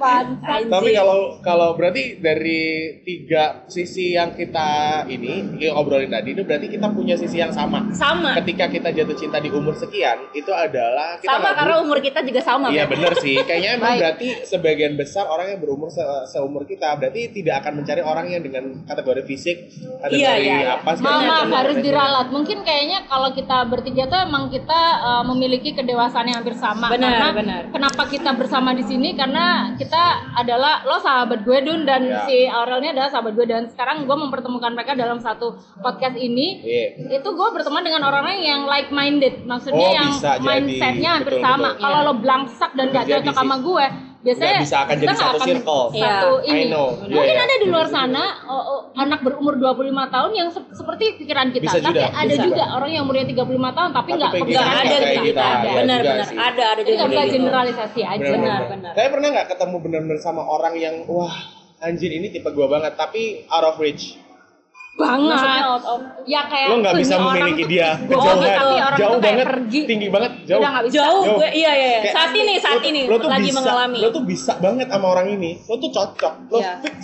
Anjing. 0.00 0.69
Tapi 0.70 0.90
kalau 0.94 1.18
kalau 1.42 1.68
berarti 1.74 2.22
dari 2.22 2.62
tiga 3.02 3.66
sisi 3.66 4.14
yang 4.14 4.32
kita 4.32 5.02
ini 5.10 5.58
yang 5.58 5.74
obrolin 5.74 6.08
tadi 6.08 6.32
itu 6.32 6.46
berarti 6.46 6.70
kita 6.70 6.86
punya 6.94 7.18
sisi 7.18 7.42
yang 7.42 7.50
sama. 7.50 7.90
sama, 7.90 8.38
Ketika 8.38 8.70
kita 8.70 8.94
jatuh 8.94 9.16
cinta 9.18 9.42
di 9.42 9.50
umur 9.50 9.74
sekian 9.74 10.30
itu 10.30 10.54
adalah 10.54 11.18
kita 11.18 11.34
sama 11.34 11.50
karena 11.58 11.74
umur 11.82 11.98
kita 11.98 12.22
juga 12.22 12.40
sama. 12.40 12.70
Iya 12.70 12.86
Beb. 12.86 12.94
bener 12.96 13.12
sih, 13.18 13.34
kayaknya 13.42 13.70
emang 13.82 13.98
berarti 14.00 14.28
sebagian 14.46 14.94
besar 14.94 15.26
orang 15.26 15.56
yang 15.56 15.60
berumur 15.60 15.90
se- 15.90 16.30
seumur 16.30 16.62
kita 16.62 16.94
berarti 16.94 17.34
tidak 17.34 17.66
akan 17.66 17.82
mencari 17.82 18.02
orang 18.04 18.30
yang 18.30 18.42
dengan 18.44 18.86
kategori 18.86 19.22
fisik, 19.26 19.56
kategori 20.06 20.20
Iya, 20.20 20.32
iya, 20.38 20.56
iya. 20.62 20.70
apa 20.78 20.90
segala 20.94 21.42
Mama 21.42 21.56
harus 21.64 21.76
diralat. 21.80 22.26
Mungkin 22.30 22.62
kayaknya 22.62 23.08
kalau 23.08 23.32
kita 23.32 23.64
bertiga 23.66 24.04
tuh 24.06 24.20
emang 24.22 24.52
kita 24.52 24.80
uh, 25.00 25.24
memiliki 25.26 25.72
kedewasaan 25.74 26.28
yang 26.28 26.44
hampir 26.44 26.54
sama. 26.54 26.92
Benar, 26.92 27.10
Karena 27.10 27.28
benar. 27.34 27.62
Kenapa 27.72 28.02
kita 28.06 28.30
bersama 28.36 28.70
di 28.76 28.84
sini? 28.84 29.16
Karena 29.16 29.72
kita 29.74 30.02
adalah 30.36 30.59
lo 30.60 30.96
sahabat 30.98 31.42
gue 31.42 31.58
Dun 31.60 31.82
dan 31.82 32.02
Ya. 32.04 32.24
si 32.24 32.44
Aurel 32.44 32.80
ini 32.80 32.92
adalah 32.92 33.08
sahabat 33.08 33.32
gue 33.32 33.46
dan 33.46 33.64
sekarang 33.66 34.04
gue 34.04 34.12
mempertemukan 34.12 34.72
mereka 34.72 34.92
dalam 34.92 35.16
satu 35.16 35.52
podcast 35.78 36.14
ini. 36.14 36.60
Iya. 36.60 37.16
Itu 37.16 37.32
gue 37.32 37.48
berteman 37.50 37.80
dengan 37.80 38.04
orang-orang 38.04 38.40
yang 38.40 38.60
like 38.64 38.90
minded, 38.90 39.44
maksudnya 39.44 39.80
Oh, 39.80 39.92
yang 39.92 40.10
mindsetnya 40.40 41.10
hampir 41.16 41.38
Betul, 41.38 41.46
sama. 41.46 41.68
Kalau 41.76 41.98
Iya. 42.00 42.06
lo 42.06 42.12
belangsak 42.16 42.70
dan 42.74 42.86
gak 42.90 43.06
cocok 43.06 43.34
sama 43.34 43.56
gue, 43.58 43.84
biasanya 44.20 44.52
Nggak 44.52 44.64
bisa 44.64 44.76
akan 44.78 44.88
kita 44.90 45.00
jadi 45.00 45.08
nggak 45.08 45.20
satu 45.22 45.38
akan 45.38 45.48
circle. 45.48 45.84
Satu 45.90 46.30
Iya. 46.36 46.44
ini. 46.44 46.60
I 46.60 46.64
know. 46.66 46.86
Iya, 47.00 47.14
Mungkin 47.16 47.36
ada 47.38 47.54
di 47.56 47.66
luar 47.66 47.86
sana 47.88 48.24
oh, 48.44 48.62
oh, 48.62 48.80
anak 48.94 49.20
berumur 49.20 49.54
25 49.56 49.80
tahun 50.10 50.30
yang 50.30 50.48
se- 50.48 50.70
seperti 50.70 51.04
pikiran 51.16 51.46
kita. 51.48 51.64
Bisa 51.64 51.78
tapi 51.78 51.96
juga, 51.96 52.06
ada 52.12 52.28
bisa. 52.30 52.44
juga 52.44 52.64
orang 52.76 52.90
yang 52.92 53.02
umurnya 53.02 53.26
35 53.26 53.48
tahun 53.72 53.90
tapi 53.90 54.08
nggak 54.12 54.30
kepikiran 54.30 54.66
ada 54.68 54.84
kita. 54.84 55.20
kita. 55.24 55.40
Ada. 55.42 55.70
Benar, 55.72 55.98
benar. 56.00 56.26
Ada, 56.28 56.36
ada 56.36 56.62
nggak 56.76 56.84
juga 56.84 57.04
bisa 57.06 57.22
gitu. 57.22 57.34
generalisasi 57.34 58.00
aja. 58.02 58.28
Benar, 58.30 58.60
Benar. 58.68 58.92
Saya 58.92 59.08
pernah 59.08 59.28
nggak 59.32 59.48
ketemu 59.48 59.76
bener-bener 59.80 60.18
sama 60.18 60.42
orang 60.42 60.74
yang 60.76 60.94
wah 61.08 61.34
anjir 61.80 62.12
ini 62.12 62.28
tipe 62.28 62.48
gua 62.52 62.68
banget 62.68 62.92
tapi 62.94 63.48
out 63.48 63.64
of 63.64 63.80
reach. 63.80 64.20
Banget. 65.00 65.32
Maksudnya 65.32 65.62
out 65.66 65.84
of 65.86 66.00
Ya 66.24 66.42
kayak 66.44 66.68
Lo 66.68 66.74
nggak 66.76 66.92
"Tuh, 66.92 67.00
bisa 67.00 67.14
memiliki 67.16 67.64
dia 67.64 67.88
gua 67.96 68.06
kejauhan, 68.06 68.36
banget, 68.36 68.50
tapi 68.52 68.74
orang 68.78 68.98
jauh 68.98 69.10
tuh 69.10 69.20
banget, 69.20 69.46
pergi. 69.46 69.80
tinggi 69.84 70.08
banget, 70.08 70.32
jauh. 70.44 70.60
Udah 70.60 70.70
nggak 70.70 70.84
bisa. 70.84 70.94
Jauh, 70.94 71.22
Jauh. 71.22 71.36
gue 71.36 71.48
iya 71.50 71.70
iya. 71.70 71.72
iya. 71.72 71.98
Kayak- 72.00 72.14
Saat 72.14 72.30
ini, 72.34 72.54
saat 72.56 72.76
Lo- 72.76 72.86
ini 72.86 73.00
lo 73.02 73.16
tuh 73.16 73.28
lagi 73.28 73.42
bisa, 73.46 73.56
mengalami. 73.56 73.98
Lo 73.98 74.08
tuh 74.10 74.24
bisa 74.24 74.52
banget 74.56 74.86
sama 74.86 75.06
orang 75.08 75.26
ini. 75.30 75.50
Lo 75.64 75.74
tuh 75.76 75.90
cocok. 75.90 76.34
Lo 76.46 76.58
Iya. 76.58 76.72
fix 76.80 76.96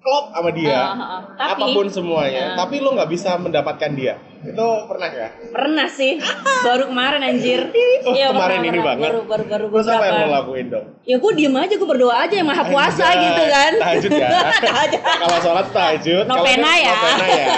klop 0.00 0.32
sama 0.32 0.50
dia. 0.50 0.72
Ah, 0.72 0.88
ah, 0.90 0.96
ah. 0.96 1.20
Tapi- 1.36 1.60
apa 1.60 1.76
pun 1.76 1.86
semuanya. 1.86 2.42
Ah. 2.50 2.56
Tapi 2.58 2.80
lo 2.80 2.92
nggak 2.92 3.10
bisa 3.10 3.36
mendapatkan 3.36 3.90
dia. 3.92 4.16
Itu 4.40 4.66
pernah 4.88 5.08
ya? 5.08 5.28
Pernah 5.46 5.84
sih, 5.86 6.16
baru 6.64 6.88
kemarin 6.88 7.20
anjir. 7.22 7.60
Oh, 8.00 8.16
Iya, 8.16 8.32
kemarin 8.32 8.40
pernah, 8.56 8.56
ini 8.56 8.68
pernah. 8.72 8.86
banget. 8.88 9.04
Baru 9.04 9.20
baru 9.22 9.44
baru 9.44 9.64
Terus 9.76 9.88
apa 9.92 10.04
yang 10.06 10.16
lo 10.16 10.28
lakuin 10.32 10.66
dong? 10.66 10.86
Ya 11.04 11.16
gue 11.20 11.32
diem 11.36 11.52
aja, 11.52 11.74
gue 11.76 11.84
berdoa 11.86 12.16
aja 12.16 12.32
yang 12.32 12.48
maha 12.48 12.64
puasa 12.64 13.04
Anjay. 13.04 13.20
gitu 13.22 13.42
kan. 13.46 13.72
Tahajud 13.76 14.10
ya. 14.10 14.28
Kalau 15.20 15.38
sholat 15.38 15.66
tahajud. 15.68 16.24
kan 16.24 16.32
ya. 16.32 16.32
Novena 16.32 16.70
ya. 16.72 16.94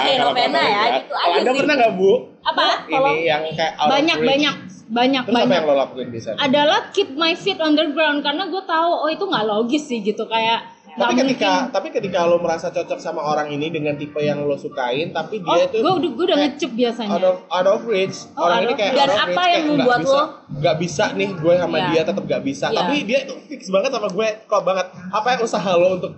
Iya, 0.03 0.17
Kalau 0.19 0.27
novena 0.29 0.59
tahajud 0.59 0.75
ya, 0.83 0.99
gitu 0.99 1.13
aja 1.15 1.31
anda 1.33 1.47
sih. 1.47 1.59
pernah 1.63 1.75
nggak 1.79 1.93
bu? 1.95 2.11
Apa? 2.43 2.65
Ini 2.83 3.13
yang 3.23 3.41
kayak 3.49 3.73
banyak 3.79 4.17
banyak 4.19 4.55
banyak 4.83 5.23
Terus 5.23 5.31
apa 5.31 5.39
banyak 5.39 5.55
yang 5.55 5.65
lo 5.65 5.75
lakuin 5.79 6.07
di 6.11 6.19
sana? 6.19 6.37
adalah 6.37 6.79
keep 6.91 7.09
my 7.15 7.31
feet 7.33 7.57
on 7.57 7.71
the 7.71 7.87
ground 7.87 8.19
karena 8.19 8.43
gue 8.45 8.63
tahu 8.67 8.91
oh 8.99 9.07
itu 9.07 9.23
nggak 9.23 9.45
logis 9.47 9.87
sih 9.87 10.03
gitu 10.03 10.27
kayak 10.27 10.72
Tapi 10.93 11.13
ketika 11.17 11.49
mungkin. 11.59 11.73
tapi 11.73 11.87
ketika 11.89 12.19
lo 12.23 12.37
merasa 12.37 12.69
cocok 12.69 12.99
sama 12.99 13.19
orang 13.19 13.49
ini 13.49 13.67
dengan 13.67 13.93
tipe 13.93 14.17
yang 14.17 14.45
lo 14.45 14.53
sukain, 14.53 15.09
tapi 15.09 15.41
oh 15.41 15.53
dia 15.53 15.65
tuh 15.65 15.81
gue 15.81 15.93
udah 15.95 16.09
gue 16.13 16.25
udah 16.25 16.37
ngecep 16.39 16.71
biasanya 16.71 17.09
out 17.11 17.23
of 17.23 17.35
out 17.47 17.67
of 17.67 17.79
reach. 17.83 18.17
Oh, 18.33 18.45
orang 18.45 18.57
out 18.59 18.63
ini 18.63 18.73
kayak. 18.75 18.91
Dan 18.91 19.01
out 19.01 19.09
of 19.09 19.17
apa 19.19 19.29
reach, 19.33 19.53
yang 19.53 19.65
membuat 19.67 19.99
lo- 20.03 20.29
nggak 20.53 20.75
bisa 20.77 21.05
nih 21.11 21.29
gue 21.33 21.53
sama 21.55 21.75
Iya. 21.75 21.87
dia 21.89 22.01
tetap 22.05 22.23
nggak 22.23 22.43
bisa. 22.43 22.65
Iya. 22.67 22.77
Tapi 22.77 22.95
dia 23.03 23.19
tuh 23.25 23.37
fix 23.43 23.61
banget 23.67 23.89
sama 23.89 24.07
gue, 24.07 24.27
kok 24.43 24.61
banget. 24.61 24.85
Apa 25.09 25.27
yang 25.29 25.41
usaha 25.41 25.71
lo 25.73 25.87
untuk 25.97 26.13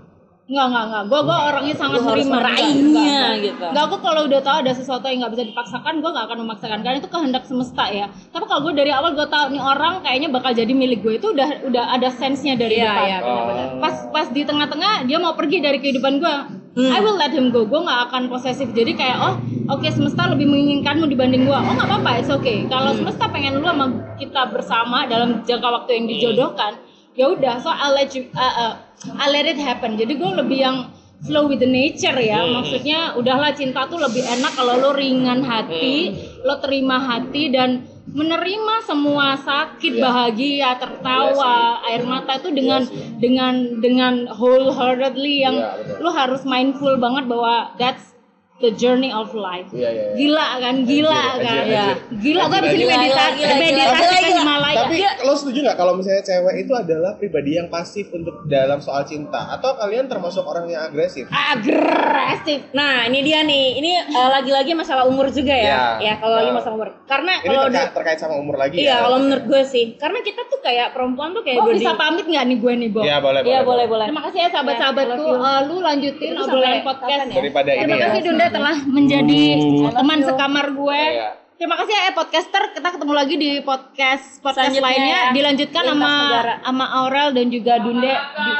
Nggak, 0.45 0.65
nggak, 0.69 0.85
nggak. 0.85 1.03
Gue 1.09 1.19
gue 1.25 1.37
orangnya 1.41 1.73
sangat 1.73 1.99
menerima. 1.99 2.33
meraihnya, 2.37 3.17
gitu. 3.41 3.65
Nggak, 3.65 3.85
gue 3.89 3.99
kalau 3.99 4.21
udah 4.29 4.39
tahu 4.39 4.57
ada 4.61 4.71
sesuatu 4.71 5.05
yang 5.09 5.17
nggak 5.19 5.33
bisa 5.33 5.43
dipaksakan, 5.43 5.93
gue 5.97 6.11
nggak 6.13 6.25
akan 6.29 6.37
memaksakan. 6.45 6.79
Karena 6.79 6.97
itu 6.99 7.09
kehendak 7.09 7.43
semesta 7.43 7.85
ya. 7.89 8.05
Tapi 8.29 8.45
kalau 8.45 8.61
gue 8.61 8.73
dari 8.77 8.93
awal 8.93 9.17
gue 9.17 9.25
tahu 9.25 9.45
nih 9.49 9.59
orang 9.59 9.93
kayaknya 9.99 10.29
bakal 10.29 10.53
jadi 10.53 10.69
milik 10.69 11.01
gue 11.01 11.17
itu 11.17 11.33
udah 11.33 11.65
udah 11.65 11.83
ada 11.91 12.13
sense-nya 12.13 12.53
dari 12.53 12.77
Iya, 12.77 12.85
depan. 12.87 13.03
iya, 13.03 13.17
benar-benar. 13.19 13.65
Oh. 13.65 13.79
Pas 13.81 13.95
pas 14.13 14.27
di 14.29 14.41
tengah-tengah 14.41 14.93
dia 15.03 15.17
mau 15.17 15.33
pergi 15.33 15.57
dari 15.59 15.81
kehidupan 15.81 16.13
gue. 16.19 16.35
Hmm. 16.75 16.91
I 16.91 16.99
will 16.99 17.15
let 17.15 17.33
him 17.33 17.49
go. 17.49 17.65
Gue 17.65 17.81
nggak 17.81 18.13
akan 18.13 18.29
posesif. 18.29 18.69
Jadi 18.69 18.93
kayak 18.93 19.17
oh 19.17 19.33
oke 19.71 19.87
semesta 19.89 20.29
lebih 20.29 20.45
menginginkanmu 20.45 21.09
dibanding 21.09 21.43
gue. 21.43 21.55
Oh 21.55 21.73
nggak 21.73 21.89
apa-apa, 21.89 22.21
it's 22.21 22.29
okay. 22.29 22.69
Kalau 22.69 22.93
Hmm. 22.93 23.01
semesta 23.01 23.25
pengen 23.27 23.57
lu 23.57 23.65
sama 23.65 23.89
kita 24.13 24.53
bersama 24.53 25.09
dalam 25.09 25.41
jangka 25.41 25.69
waktu 25.73 25.91
yang 25.95 26.05
dijodohkan, 26.05 26.77
ya 27.15 27.31
udah. 27.31 27.57
So 27.59 27.71
I'll 27.71 27.95
let 27.95 28.11
you, 28.13 28.27
uh, 28.35 28.55
uh, 28.69 28.73
I'll 29.17 29.31
let 29.31 29.47
it 29.47 29.57
happen. 29.57 29.95
Jadi 29.95 30.15
gue 30.15 30.31
lebih 30.35 30.59
yang 30.59 30.77
flow 31.23 31.47
with 31.47 31.63
the 31.63 31.69
nature 31.69 32.15
ya. 32.15 32.43
Hmm. 32.43 32.61
Maksudnya 32.61 33.15
udahlah 33.15 33.55
cinta 33.55 33.87
tuh 33.87 33.97
lebih 33.97 34.21
enak 34.21 34.53
kalau 34.53 34.77
lo 34.77 34.91
ringan 34.93 35.41
hati, 35.41 36.11
lo 36.43 36.59
terima 36.59 36.99
hati 36.99 37.49
dan 37.49 37.87
menerima 38.05 38.85
semua 38.85 39.33
sakit, 39.33 39.97
Iya. 39.97 40.03
bahagia, 40.03 40.69
tertawa, 40.77 41.81
air 41.89 42.05
mata 42.05 42.37
itu 42.37 42.53
dengan 42.53 42.85
Iya 42.85 42.91
sih. 42.93 43.17
dengan 43.17 43.53
dengan 43.81 44.13
wholeheartedly 44.29 45.41
yang 45.41 45.57
betul. 45.57 46.05
lo 46.05 46.09
harus 46.13 46.45
mindful 46.45 46.93
banget 47.01 47.25
bahwa 47.25 47.73
that's 47.81 48.14
the 48.55 48.71
journey 48.71 49.11
of 49.11 49.31
life. 49.31 49.67
Iya, 49.69 49.89
iya, 49.89 50.03
iya. 50.05 50.15
Gila 50.15 50.45
kan, 50.57 50.75
gila 50.81 51.11
Anjir, 51.11 51.43
kan. 51.43 51.51
anjir, 51.53 51.75
anjir. 51.75 51.97
Gila 52.15 52.43
gue 52.45 52.55
abis 52.55 52.71
ini 52.71 52.77
Gila, 52.77 52.87
gila, 52.87 52.95
meditasi, 52.95 53.35
gila, 53.35 53.45
gila, 53.45 53.55
meditasi 53.57 53.99
gila, 53.99 54.15
ke 54.15 54.23
gila. 54.23 54.39
Himalaya. 54.39 54.75
Tapi 54.77 54.95
lo 55.21 55.33
setuju 55.33 55.59
nggak 55.61 55.77
kalau 55.77 55.93
misalnya 55.93 56.23
cewek 56.23 56.55
itu 56.57 56.73
adalah 56.73 57.11
pribadi 57.13 57.51
yang 57.53 57.67
pasif 57.67 58.05
untuk 58.09 58.35
dalam 58.45 58.79
soal 58.79 59.03
cinta 59.03 59.41
atau 59.49 59.75
kalian 59.75 60.05
termasuk 60.05 60.41
orang 60.41 60.65
yang 60.67 60.81
agresif? 60.83 61.27
agresif. 61.27 62.59
Nah, 62.71 63.03
ini 63.05 63.19
dia 63.21 63.39
nih. 63.41 63.65
Ini 63.75 63.91
eh, 64.07 64.29
lagi-lagi 64.31 64.71
masalah 64.71 65.03
umur 65.03 65.27
juga 65.29 65.51
ya. 65.51 65.99
Iya. 65.99 66.05
Ya, 66.05 66.13
kalau 66.17 66.35
lagi 66.37 66.47
Nah. 66.47 66.55
masalah 66.55 66.75
umur. 66.75 66.89
Karena 67.05 67.33
Ini 67.35 67.47
kalau 67.49 67.63
terkait, 67.65 67.83
di- 67.83 67.93
terkait 67.93 68.19
sama 68.19 68.35
umur 68.35 68.55
lagi 68.55 68.75
Iya, 68.77 68.87
ya? 68.87 68.95
kalau 69.01 69.17
menurut 69.19 69.45
gue 69.45 69.63
sih. 69.63 69.85
Karena 69.95 70.19
kita 70.21 70.41
tuh 70.45 70.59
kayak 70.59 70.87
perempuan 70.91 71.33
tuh 71.33 71.43
kayak 71.43 71.59
Gue 71.59 71.67
udah 71.67 71.77
bisa 71.77 71.91
di- 71.91 71.99
pamit 71.99 72.25
nggak 72.25 72.45
nih 72.45 72.57
gue 72.57 72.73
nih, 72.77 72.89
Bo? 72.89 73.01
Iya 73.03 73.17
boleh 73.19 73.39
Iya, 73.43 73.59
boleh, 73.61 73.85
boleh. 73.85 74.05
Terima 74.07 74.23
kasih 74.23 74.39
ya 74.39 74.49
sahabat-sahabatku. 74.49 75.23
Ya. 75.27 75.43
Eh, 75.45 75.59
lu 75.65 75.75
lanjutin 75.77 76.31
obrolan 76.33 76.63
sampai 76.65 76.81
podcast. 76.81 77.19
ya? 77.25 77.35
Daripada 77.35 77.69
ini 77.69 77.81
Terima 77.83 77.95
ya. 77.95 78.05
kasih 78.07 78.21
Dunda 78.23 78.44
telah 78.47 78.75
menjadi 78.85 79.43
teman 79.91 80.19
you. 80.19 80.27
sekamar 80.27 80.65
gue. 80.71 81.01
Iya. 81.13 81.29
Terima 81.55 81.75
kasih 81.75 81.93
ya 81.93 82.03
eh, 82.03 82.13
podcaster. 82.13 82.63
Kita 82.71 82.87
ketemu 82.91 83.13
lagi 83.13 83.35
di 83.35 83.51
podcast 83.61 84.39
podcast 84.39 84.69
Selanjutnya 84.69 84.85
lainnya. 84.85 85.19
ya. 85.21 85.31
Dilanjutkan 85.31 85.83
Lintas 85.83 85.95
sama 85.95 86.11
negara. 86.27 86.53
sama 86.61 86.85
Aurel 86.97 87.29
dan 87.31 87.45
juga 87.47 87.73
Dunde 87.79 88.11
di, 88.11 88.51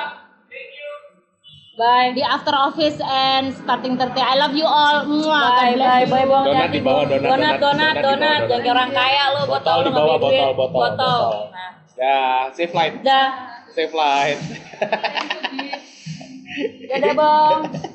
Bye. 1.76 2.16
di 2.16 2.24
After 2.24 2.56
Office 2.56 3.04
and 3.04 3.52
Starting 3.54 4.00
30. 4.00 4.16
I 4.16 4.36
love 4.38 4.56
you 4.56 4.64
all. 4.64 5.04
Bye, 5.04 5.76
bye, 5.76 6.02
you. 6.02 6.08
bye, 6.08 6.24
bong. 6.24 6.46
Donat 6.48 6.72
di 6.72 6.80
bawah, 6.80 7.04
donat, 7.04 7.28
donat, 7.28 7.56
donat, 7.60 7.94
donat. 8.00 8.40
Jangan 8.42 8.56
kayak 8.56 8.72
orang 8.72 8.92
kaya 8.96 9.24
lu, 9.28 9.42
Botol 9.44 9.52
botol, 9.52 9.84
di 9.84 9.92
bawah, 9.92 10.16
botol, 10.16 10.52
botol, 10.56 10.72
botol. 10.72 10.88
botol. 10.96 11.32
Nah, 11.52 11.72
Ya, 11.96 12.24
safe 12.52 12.72
light. 12.72 12.96
dah. 13.02 13.28
Safe 13.70 13.92
light. 13.92 14.40
Dadah, 16.86 17.14
Bong. 17.14 17.60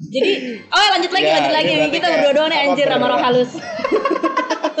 Jadi, 0.00 0.30
oh 0.64 0.86
lanjut 0.90 1.12
lagi, 1.12 1.22
Ya, 1.22 1.34
lanjut 1.36 1.52
lagi. 1.52 1.72
Kita 1.92 2.06
berdua 2.10 2.32
doang 2.34 2.48
nih 2.48 2.58
anjir 2.64 2.86
sama 2.86 2.98
ber- 2.98 3.10
roh 3.10 3.20
halus. 3.20 3.50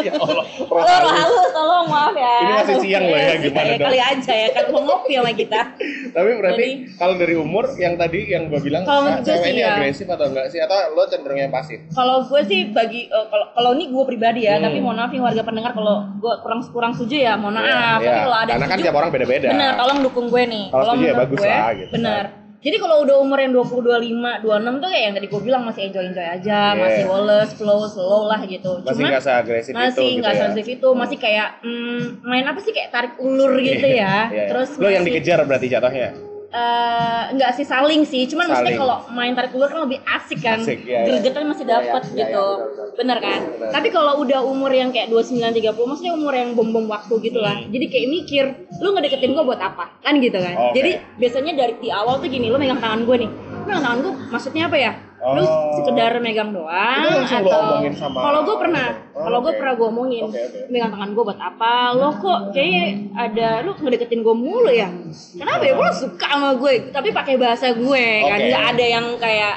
ya 0.00 0.16
Allah, 0.16 0.44
roh 0.64 0.80
Halo, 0.80 0.96
roh 0.98 1.12
halus. 1.12 1.48
tolong 1.52 1.86
maaf 1.86 2.14
ya. 2.16 2.36
Ini 2.40 2.52
masih 2.56 2.76
siang 2.80 3.04
loh 3.04 3.20
ya, 3.20 3.34
gimana 3.36 3.60
ya, 3.62 3.76
dong? 3.76 3.86
Kali 3.86 3.98
aja 4.00 4.32
ya, 4.34 4.48
kan 4.50 4.64
mau 4.66 4.80
ngopi 4.80 5.12
sama 5.12 5.32
kita. 5.34 5.60
Tapi 6.16 6.28
berarti 6.34 6.56
Jadi- 6.56 6.76
kalau 6.96 7.14
dari 7.14 7.34
umur 7.36 7.68
yang 7.76 7.94
tadi 7.94 8.20
yang 8.26 8.48
gue 8.48 8.60
bilang 8.60 8.82
Kalau 8.82 9.00
ah, 9.04 9.20
gue 9.20 9.28
cewek 9.28 9.44
sih 9.44 9.52
ini 9.52 9.60
ya. 9.60 9.76
agresif 9.76 10.08
atau 10.08 10.24
enggak 10.24 10.46
sih 10.48 10.58
atau 10.58 10.78
lo 10.90 11.04
cenderung 11.04 11.36
yang 11.38 11.52
pasif? 11.52 11.78
Kalau 11.90 12.24
gue 12.24 12.40
sih 12.42 12.60
bagi 12.70 13.00
eh, 13.06 13.26
kalau 13.28 13.46
kalau 13.52 13.70
ini 13.74 13.84
gue 13.86 14.04
pribadi 14.06 14.40
ya, 14.42 14.56
Hmm. 14.56 14.64
tapi 14.64 14.78
mohon 14.80 14.96
maaf 14.96 15.10
nih 15.10 15.20
warga 15.20 15.42
pendengar 15.42 15.72
kalau 15.72 16.00
gue 16.16 16.32
kurang 16.40 16.60
kurang 16.66 16.92
setuju 16.92 17.16
ya, 17.20 17.32
mohon 17.36 17.54
maaf. 17.54 17.68
Iya, 17.68 17.76
Tapi 17.94 18.06
iya. 18.06 18.20
kalau 18.24 18.38
ada 18.38 18.50
Karena 18.50 18.66
kan 18.66 18.78
tiap 18.80 18.96
orang 18.96 19.10
beda-beda. 19.10 19.48
Benar, 19.50 19.72
tolong 19.76 19.98
dukung 20.00 20.26
gue 20.26 20.42
nih. 20.44 20.64
Kalau 20.70 20.84
setuju 20.90 21.04
ya 21.04 21.14
bagus 21.14 21.36
gue, 21.36 21.44
lah, 21.46 21.70
gitu. 21.76 21.92
Benar. 21.92 22.24
Jadi 22.60 22.76
kalau 22.76 23.00
udah 23.00 23.16
umur 23.16 23.40
yang 23.40 23.56
20, 23.56 23.72
25, 23.80 24.44
26 24.44 24.84
tuh 24.84 24.88
kayak 24.92 25.04
yang 25.08 25.14
tadi 25.16 25.26
gue 25.32 25.40
bilang 25.40 25.62
masih 25.64 25.82
enjoy-enjoy 25.88 26.26
aja, 26.28 26.60
Iya. 26.68 26.76
masih 26.76 27.02
woles, 27.08 27.50
flow, 27.56 27.80
slow 27.88 28.28
lah 28.28 28.40
gitu. 28.44 28.84
Masih 28.84 29.00
Cuman 29.00 29.10
nggak 29.10 29.24
seagresif 29.24 29.72
itu 29.72 29.80
masih 29.80 30.04
gitu 30.04 30.20
nggak 30.20 30.34
ya. 30.36 30.74
itu, 30.76 30.88
masih 30.92 31.16
kayak 31.16 31.48
mm, 31.64 32.00
main 32.20 32.44
apa 32.44 32.60
sih 32.60 32.72
kayak 32.76 32.92
tarik 32.92 33.12
ulur 33.16 33.56
gitu 33.58 33.80
ya. 33.80 34.28
Iya, 34.28 34.28
iya. 34.28 34.44
Terus 34.52 34.76
lo 34.76 34.86
yang 34.86 35.00
masih- 35.00 35.16
dikejar 35.16 35.38
berarti 35.42 35.66
jatuhnya. 35.66 36.08
Nggak 36.50 37.50
sih 37.54 37.62
saling 37.62 38.02
sih, 38.02 38.26
cuman 38.26 38.50
maksudnya 38.50 38.74
Saling. 38.74 38.82
kalau 38.82 38.96
main 39.14 39.32
tarik 39.38 39.54
ulur 39.54 39.70
kan 39.70 39.86
lebih 39.86 40.02
asik 40.02 40.42
kan, 40.42 40.58
Asik, 40.58 40.82
iya, 40.82 41.06
iya. 41.06 41.06
gregetnya 41.06 41.46
masih 41.46 41.62
Iya, 41.66 41.72
dapat 41.78 42.02
iya, 42.02 42.10
iya, 42.10 42.18
gitu, 42.26 42.42
iya, 42.42 42.58
betul, 42.58 42.66
betul. 42.66 42.86
bener 42.98 43.18
kan? 43.22 43.40
Bener. 43.46 43.70
Tapi 43.70 43.88
kalau 43.94 44.12
udah 44.26 44.40
umur 44.42 44.70
yang 44.74 44.90
kayak 44.90 45.08
29 45.14 45.38
30 45.54 45.90
maksudnya 45.90 46.12
umur 46.18 46.34
yang 46.34 46.50
bom-bom 46.58 46.86
waktu 46.90 47.14
gitu 47.22 47.38
lah. 47.38 47.54
Hmm. 47.54 47.70
Jadi 47.70 47.86
kayak 47.86 48.06
mikir, 48.10 48.44
lu 48.82 48.88
ngedeketin 48.90 49.30
gue 49.30 49.44
buat 49.46 49.60
apa? 49.62 49.84
Kan 50.02 50.18
gitu 50.18 50.38
kan. 50.42 50.54
Oke. 50.58 50.74
Jadi 50.74 50.90
biasanya 51.22 51.52
dari 51.54 51.74
di 51.78 51.88
awal 51.94 52.18
tuh 52.18 52.26
gini, 52.26 52.50
lu 52.50 52.58
megang 52.58 52.82
tangan 52.82 53.06
gue 53.06 53.16
nih. 53.22 53.30
Lu 53.30 53.64
megang 53.70 53.84
tangan 53.86 53.98
gue 54.02 54.12
maksudnya 54.34 54.66
apa 54.66 54.78
ya? 54.78 54.92
Lu 55.20 55.44
Oh. 55.44 55.76
sekedar 55.76 56.16
megang 56.16 56.48
doang 56.48 56.96
Itu 56.96 57.08
lu 57.10 57.20
atau 57.20 57.92
sama- 57.92 58.20
Kalau 58.22 58.40
gue 58.40 58.56
pernah, 58.56 58.86
Oh, 59.12 59.20
kalau 59.20 59.38
gue 59.40 59.52
pernah 59.52 59.74
gue 59.74 59.86
omongin, 59.86 60.24
Oke, 60.24 60.40
oke. 60.40 60.58
megang 60.66 60.90
tangan 60.90 61.10
gue 61.10 61.22
buat 61.22 61.36
apa? 61.36 61.72
Lo 61.92 62.08
kok 62.14 62.40
kayaknya 62.50 62.84
ada 63.12 63.48
lu 63.60 63.76
ngedeketin 63.76 64.20
gue 64.20 64.32
mulu 64.32 64.72
ya? 64.72 64.88
Kenapa 65.36 65.60
ya? 65.60 65.76
Lo 65.76 65.92
suka 65.92 66.24
sama 66.26 66.56
gue, 66.56 66.88
tapi 66.88 67.08
pakai 67.10 67.36
bahasa 67.36 67.68
gue 67.70 68.04
kan, 68.22 68.32
Oke. 68.34 68.48
nggak 68.48 68.64
ada 68.70 68.84
yang 68.86 69.06
kayak 69.16 69.54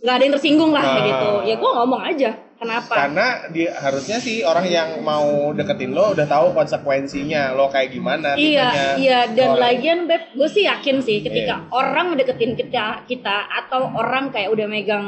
nggak 0.00 0.14
ada 0.16 0.22
yang 0.24 0.34
tersinggung 0.34 0.72
lah 0.72 0.82
kayak 0.82 0.98
Ah. 0.98 1.06
gitu. 1.06 1.30
Ya 1.44 1.54
gue 1.54 1.70
ngomong 1.72 2.02
aja. 2.02 2.30
Kenapa? 2.60 2.92
Karena 2.92 3.26
dia 3.48 3.72
harusnya 3.74 4.20
sih 4.20 4.44
orang 4.44 4.68
yang 4.68 5.00
mau 5.00 5.24
deketin 5.50 5.90
lo 5.90 6.12
udah 6.12 6.28
tahu 6.28 6.52
konsekuensinya 6.52 7.56
lo 7.56 7.66
kayak 7.66 7.88
gimana 7.90 8.36
Iya, 8.36 9.00
iya 9.00 9.20
dan 9.26 9.56
Soalnya- 9.56 9.64
lagian 9.64 9.98
beb, 10.04 10.22
gue 10.30 10.44
sih 10.44 10.68
yakin 10.68 11.00
sih 11.00 11.24
ketika 11.24 11.56
Iya. 11.58 11.72
orang 11.72 12.12
mendeketin 12.12 12.52
kita, 12.52 13.04
kita 13.04 13.36
atau 13.50 13.88
orang 13.90 14.28
kayak 14.28 14.52
udah 14.52 14.66
megang 14.66 15.06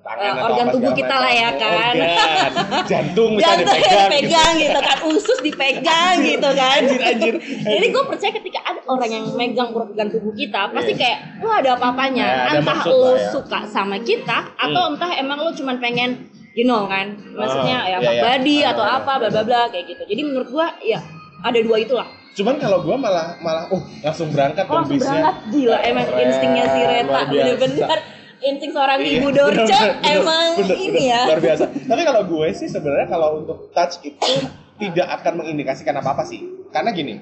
Tangan 0.00 0.32
atau 0.32 0.44
organ 0.50 0.66
tubuh 0.72 0.92
kita 0.92 1.12
lah 1.14 1.28
ya 1.28 1.50
kan. 1.54 1.92
Organ. 1.92 2.50
Jantung 2.90 3.30
bisa 3.36 3.52
Jantung 3.52 3.68
dipegang. 3.68 4.08
dipegang 4.08 4.52
gitu 4.56 4.80
kan, 4.80 4.98
usus 5.06 5.38
dipegang 5.40 6.14
gitu 6.22 6.48
kan. 6.50 6.78
Anjir, 6.80 7.00
anjir. 7.02 7.34
Jadi 7.76 7.86
gue 7.86 8.02
percaya 8.06 8.32
ketika 8.32 8.60
ada 8.62 8.80
orang 8.86 9.10
yang 9.10 9.24
megang 9.36 9.70
organ 9.70 10.08
tubuh 10.08 10.32
kita, 10.32 10.72
pasti 10.72 10.92
Iya. 10.92 10.98
kayak 10.98 11.18
wah 11.40 11.60
ada 11.60 11.70
apa-apanya. 11.76 12.26
Ya, 12.26 12.48
ada 12.48 12.58
entah 12.58 12.80
lo 12.82 13.12
ya. 13.12 13.28
suka 13.28 13.60
sama 13.66 14.00
kita 14.00 14.38
atau 14.50 14.82
Hmm. 14.82 14.92
entah 14.96 15.12
emang 15.14 15.38
lo 15.38 15.52
cuman 15.52 15.76
pengen 15.76 16.29
you 16.52 16.64
know 16.64 16.84
kan, 16.84 17.14
maksudnya 17.30 17.78
Ah, 17.78 17.90
ya 17.90 17.96
iya, 17.98 18.10
iya. 18.10 18.22
body 18.22 18.56
Ah, 18.60 18.70
atau 18.74 18.84
ah, 18.84 18.94
apa 18.98 19.12
bla 19.18 19.28
bla 19.30 19.42
bla 19.42 19.60
kayak 19.68 19.84
gitu. 19.86 20.02
Jadi 20.04 20.20
menurut 20.22 20.48
gue 20.48 20.66
ya 20.84 21.00
ada 21.40 21.58
dua 21.58 21.76
itulah. 21.78 22.08
Cuman 22.30 22.56
kalau 22.56 22.80
gue 22.80 22.94
malah 22.94 23.34
malah 23.38 23.66
oh 23.68 23.82
langsung 24.00 24.30
berangkat 24.30 24.64
Oh, 24.64 24.80
langsung 24.80 24.98
berangkat 24.98 25.36
gila 25.50 25.78
emang 25.82 26.06
Keren, 26.06 26.22
instingnya 26.26 26.64
si 26.68 26.80
Reta 26.80 27.20
bener-bener 27.26 27.98
insting 28.40 28.72
seorang 28.72 28.98
Iya, 28.98 29.10
ibu 29.18 29.28
dorce 29.30 29.80
emang 30.00 30.48
bener, 30.56 30.76
ini 30.78 30.88
bener, 30.96 31.10
ya. 31.12 31.20
luar 31.28 31.40
biasa. 31.42 31.64
Tapi 31.68 32.02
kalau 32.06 32.22
gue 32.24 32.48
sih 32.54 32.68
sebenarnya 32.70 33.06
kalau 33.06 33.28
untuk 33.38 33.58
touch 33.70 34.00
itu 34.00 34.32
tidak 34.78 35.06
akan 35.20 35.32
mengindikasikan 35.44 35.92
apa 35.92 36.16
apa 36.16 36.24
sih. 36.24 36.40
Karena 36.70 36.88
gini, 36.90 37.20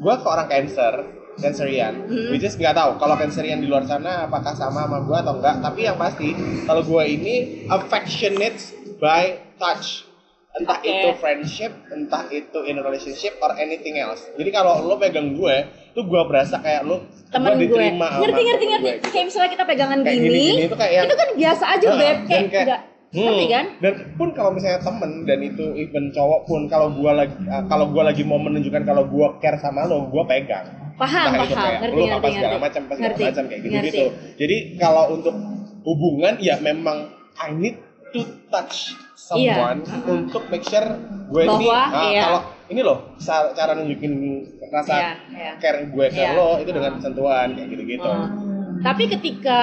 gue 0.00 0.14
ke 0.16 0.24
orang 0.24 0.48
cancer, 0.48 0.94
cancerian, 1.36 1.94
Hmm. 2.02 2.28
which 2.28 2.42
is 2.42 2.54
nggak 2.54 2.72
tahu 2.72 2.96
kalau 2.96 3.14
cancerian 3.14 3.58
di 3.58 3.66
luar 3.66 3.84
sana 3.84 4.26
apakah 4.26 4.50
sama 4.52 4.84
sama 4.84 4.98
gue 5.00 5.16
atau 5.16 5.34
enggak. 5.36 5.56
Tapi 5.60 5.80
yang 5.82 5.94
pasti 5.94 6.34
kalau 6.64 6.82
gue 6.82 7.02
ini 7.04 7.34
affectionate 7.68 8.58
by 8.96 9.24
touch. 9.56 10.10
Entah 10.50 10.82
Oke. 10.82 10.90
itu 10.90 11.08
friendship, 11.16 11.70
entah 11.88 12.26
itu 12.26 12.58
in 12.66 12.74
relationship 12.76 13.38
or 13.38 13.54
anything 13.54 13.94
else. 13.94 14.26
Jadi 14.34 14.50
kalau 14.50 14.82
lo 14.82 14.98
pegang 14.98 15.30
gue, 15.30 15.56
tuh 15.92 16.02
gue 16.02 16.22
berasa 16.26 16.58
kayak 16.58 16.82
lo 16.82 17.06
temen 17.30 17.54
gue 17.54 17.70
diterima 17.70 18.18
ngerti 18.18 18.42
ngerti 18.42 18.64
ngerti 18.66 18.66
gue, 18.82 18.94
gitu. 18.98 19.08
kayak 19.08 19.24
misalnya 19.30 19.50
kita 19.54 19.64
pegangan 19.64 19.98
Kayak 20.02 20.16
gini, 20.16 20.26
gini-gini 20.26 20.62
itu 20.66 20.74
kayak 20.74 20.92
yang- 20.92 21.06
itu 21.06 21.14
kan 21.14 21.28
biasa 21.32 21.64
aja 21.68 21.86
Heeh, 21.86 21.94
beb 21.96 22.18
kayak 22.26 22.26
kayak- 22.26 22.66
enggak 22.66 22.80
Hmm. 23.10 23.42
kan 23.44 23.66
Dan 23.82 23.94
pun 24.14 24.28
kalau 24.30 24.50
misalnya 24.50 24.78
temen 24.80 25.10
dan 25.24 25.38
itu 25.40 25.66
even 25.74 26.10
cowok 26.10 26.46
pun 26.46 26.60
kalau 26.66 26.94
gua 26.94 27.10
lagi 27.12 27.34
uh, 27.42 27.66
kalau 27.66 27.90
gua 27.90 28.06
lagi 28.06 28.22
mau 28.22 28.38
menunjukkan 28.38 28.82
kalau 28.82 29.02
gua 29.04 29.34
care 29.38 29.58
sama 29.58 29.82
lo, 29.82 30.06
gua 30.06 30.22
pegang. 30.24 30.66
Paham 31.00 31.28
Entah 31.32 31.40
itu 31.40 31.54
paham 31.56 31.64
kayak 31.64 31.78
ngerti 31.80 31.96
lu 31.96 32.04
ngerti 32.04 32.18
apa 32.20 32.28
segala 32.36 32.56
macam 32.60 32.80
apa 32.84 32.92
segala 32.94 33.14
macam 33.16 33.44
kayak 33.48 33.60
ngerti. 33.60 33.72
gitu-gitu. 33.72 34.04
Jadi 34.36 34.56
kalau 34.76 35.04
untuk 35.16 35.34
hubungan 35.80 36.34
ya 36.38 36.54
memang 36.60 36.98
I 37.40 37.50
need 37.50 37.76
to 38.12 38.20
touch 38.52 38.92
someone 39.16 39.80
Iya. 39.80 39.96
untuk 40.04 40.42
make 40.50 40.66
sure 40.66 40.84
gue 41.30 41.42
ini 41.46 41.66
Bahwa, 41.66 41.78
ah, 41.86 42.04
iya. 42.10 42.22
kalau 42.26 42.40
ini 42.68 42.80
loh 42.82 42.98
cara 43.54 43.72
nunjukin 43.72 44.12
rasa 44.68 44.92
Iya, 44.92 45.10
iya. 45.30 45.52
care 45.58 45.86
gue 45.86 46.06
ke 46.10 46.18
Iya. 46.18 46.34
lo 46.34 46.58
itu 46.58 46.70
dengan 46.70 46.98
sentuhan 46.98 47.54
kayak 47.54 47.68
gitu-gitu. 47.70 48.06
Oh. 48.06 48.26
tapi 48.80 49.12
ketika 49.12 49.58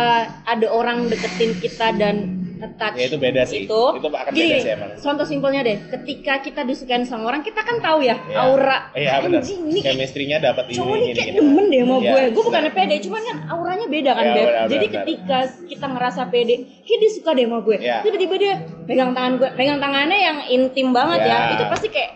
ada 0.45 0.67
orang 0.69 1.09
deketin 1.09 1.57
kita 1.57 1.89
dan 1.97 2.36
touch 2.73 2.95
Ya, 2.95 3.05
itu 3.05 3.17
beda 3.17 3.41
sih. 3.43 3.63
itu, 3.63 3.81
Itu 3.93 4.07
akan 4.07 4.31
gini, 4.31 4.49
beda 4.49 4.57
sih 4.59 4.71
emang. 4.71 4.89
contoh 4.97 5.25
simpelnya 5.25 5.61
deh 5.61 5.77
ketika 5.89 6.33
kita 6.39 6.61
disukain 6.63 7.03
sama 7.03 7.23
orang 7.27 7.41
kita 7.41 7.59
kan 7.59 7.77
tahu 7.77 8.01
ya 8.01 8.17
Iya. 8.23 8.37
aura 8.39 8.77
benar. 9.21 9.39
anjing 9.39 9.61
kayak 9.69 9.83
Chemistry-nya 9.87 10.37
dapat 10.39 10.63
ini 10.65 10.75
cowok 10.75 10.95
ini 10.95 11.11
kayak 11.13 11.33
demen 11.35 11.65
deh 11.67 11.79
sama 11.79 11.95
Iya, 11.95 12.09
gue 12.09 12.21
gue 12.29 12.43
bukannya 12.43 12.71
pede 12.71 12.95
cuman 12.99 13.21
kan 13.23 13.37
auranya 13.47 13.85
beda 13.87 14.11
kan 14.11 14.23
Iya, 14.23 14.33
Beb 14.33 14.47
benar, 14.47 14.65
jadi 14.67 14.85
benar. 14.85 14.95
ketika 14.97 15.37
kita 15.67 15.85
ngerasa 15.87 16.21
pede 16.27 16.55
kayak 16.81 16.99
dia 16.99 17.11
suka 17.11 17.29
deh 17.31 17.45
sama 17.45 17.57
gue 17.59 17.77
Iya. 17.77 17.97
tiba-tiba 18.01 18.35
dia 18.35 18.53
pegang 18.83 19.11
tangan 19.11 19.33
gue 19.35 19.49
pegang 19.53 19.77
tangannya 19.77 20.17
yang 20.17 20.37
intim 20.47 20.87
banget 20.89 21.19
Iya. 21.21 21.29
ya 21.29 21.53
itu 21.53 21.63
pasti 21.67 21.87
kayak 21.87 22.11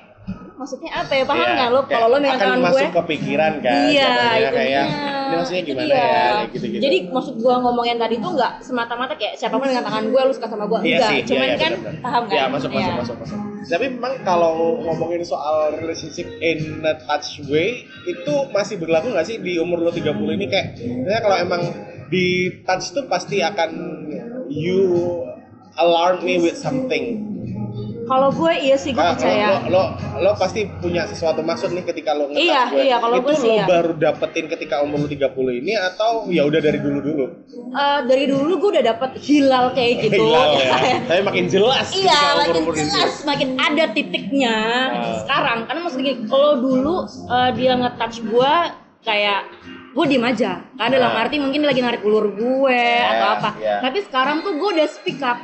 maksudnya 0.62 0.92
apa 0.94 1.12
ya? 1.12 1.24
Paham 1.26 1.42
Iya, 1.42 1.50
nggak 1.52 1.70
lo 1.70 1.80
kayak 1.82 1.90
kalau 1.92 2.08
lo 2.08 2.18
megang 2.20 2.38
tangan 2.38 2.58
gue? 2.58 2.66
masuk 2.70 2.90
ke 2.92 3.02
pikiran 3.10 3.54
kan 3.60 3.82
iya 3.90 4.12
itu 4.38 4.52
kayak 4.54 4.86
ini 4.86 5.34
maksudnya 5.34 5.64
gimana 5.64 5.88
dia. 5.88 5.98
ya? 5.98 6.06
Kayak 6.06 6.50
gitu-gitu. 6.52 6.82
Jadi 6.82 6.98
maksud 7.10 7.34
gue 7.36 7.56
ngomongin 7.58 7.98
tadi 7.98 8.16
tuh 8.16 8.32
nggak 8.32 8.54
semata-mata 8.62 9.14
kayak 9.16 9.34
siapa 9.34 9.56
pun 9.56 9.66
dengan 9.66 9.84
tangan 9.84 10.06
gue 10.06 10.22
lu 10.22 10.32
suka 10.32 10.48
sama 10.48 10.66
gue 10.68 10.80
Iya 10.80 10.88
enggak. 10.94 11.10
sih, 11.10 11.20
cuman 11.26 11.42
iya, 11.42 11.50
iya, 11.50 11.58
kan 11.58 11.72
paham 12.00 12.24
kan? 12.24 12.36
Iya, 12.38 12.44
masuk, 12.48 12.70
masuk, 12.70 12.86
Iya. 12.86 12.94
masuk, 12.96 13.16
masuk. 13.18 13.38
Tapi 13.62 13.86
memang 13.90 14.14
kalau 14.22 14.54
ngomongin 14.82 15.22
soal 15.22 15.58
relationship 15.74 16.28
in 16.38 16.60
a 16.84 16.94
touch 17.00 17.42
way 17.46 17.70
itu 18.04 18.34
masih 18.50 18.76
berlaku 18.76 19.10
nggak 19.10 19.24
sih 19.24 19.38
di 19.38 19.56
umur 19.56 19.80
lo 19.80 19.90
30 19.90 20.12
ini? 20.32 20.46
Kayak 20.46 20.68
misalnya 20.78 21.22
kalau 21.22 21.38
emang 21.40 21.62
di 22.08 22.26
touch 22.62 22.92
tuh 22.92 23.08
pasti 23.08 23.40
akan 23.40 23.70
you 24.48 25.24
alarm 25.78 26.22
me 26.22 26.38
with 26.38 26.54
something. 26.54 27.31
Kalau 28.12 28.28
gue 28.30 28.52
iya 28.60 28.76
sih 28.76 28.92
gue 28.92 29.00
Ah, 29.00 29.16
percaya 29.16 29.48
Lo, 29.48 29.72
lo, 29.72 29.84
lo 30.20 30.32
pasti 30.36 30.68
punya 30.76 31.08
sesuatu 31.08 31.40
maksud 31.40 31.72
nih 31.72 31.84
ketika 31.86 32.12
lo 32.12 32.28
nge-touch 32.28 32.44
Iya, 32.44 32.62
gue. 32.68 32.82
iya, 32.84 32.96
kalau 33.00 33.16
itu 33.16 33.24
gue 33.24 33.36
sih 33.38 33.48
lo 33.48 33.56
iya. 33.56 33.66
baru 33.66 33.92
dapetin 33.96 34.46
ketika 34.48 34.76
umur 34.80 34.98
lo 35.00 35.08
30 35.08 35.32
ini 35.56 35.74
atau 35.74 36.28
ya 36.28 36.44
udah 36.44 36.60
dari 36.60 36.78
dulu-dulu? 36.78 37.26
Eh, 37.72 38.00
dari 38.04 38.26
dulu 38.26 38.52
gue 38.58 38.70
udah 38.74 38.86
dapet 38.86 39.12
hilal 39.18 39.66
kayak 39.72 39.94
gitu 40.04 40.20
Hilal 40.20 40.50
ya. 40.54 40.72
Tapi 41.06 41.22
makin 41.24 41.46
jelas 41.48 41.88
Iya, 42.04 42.20
makin 42.38 42.54
ini. 42.58 42.76
jelas, 42.76 43.14
makin 43.24 43.50
ada 43.58 43.86
titiknya 43.90 44.58
Ah. 44.92 45.16
sekarang. 45.18 45.60
Karena 45.64 45.80
maksud 45.82 45.98
gini, 45.98 46.14
kalau 46.26 46.52
dulu 46.58 46.96
eh, 47.08 47.50
dia 47.56 47.72
nge-touch 47.74 48.18
gue 48.22 48.54
kayak 49.02 49.42
gue 49.92 50.06
diem 50.06 50.26
aja. 50.26 50.52
Kan 50.74 50.90
dalam 50.90 51.10
Ah. 51.10 51.22
arti 51.22 51.40
mungkin 51.40 51.60
dia 51.60 51.70
lagi 51.70 51.80
narik 51.80 52.02
ulur 52.02 52.28
gue 52.30 52.76
Iya, 52.76 53.08
atau 53.10 53.28
apa. 53.34 53.50
iya. 53.56 53.80
Tapi 53.80 54.04
sekarang 54.04 54.42
tuh 54.42 54.52
gue 54.54 54.70
udah 54.74 54.88
speak 54.88 55.22
up. 55.22 55.40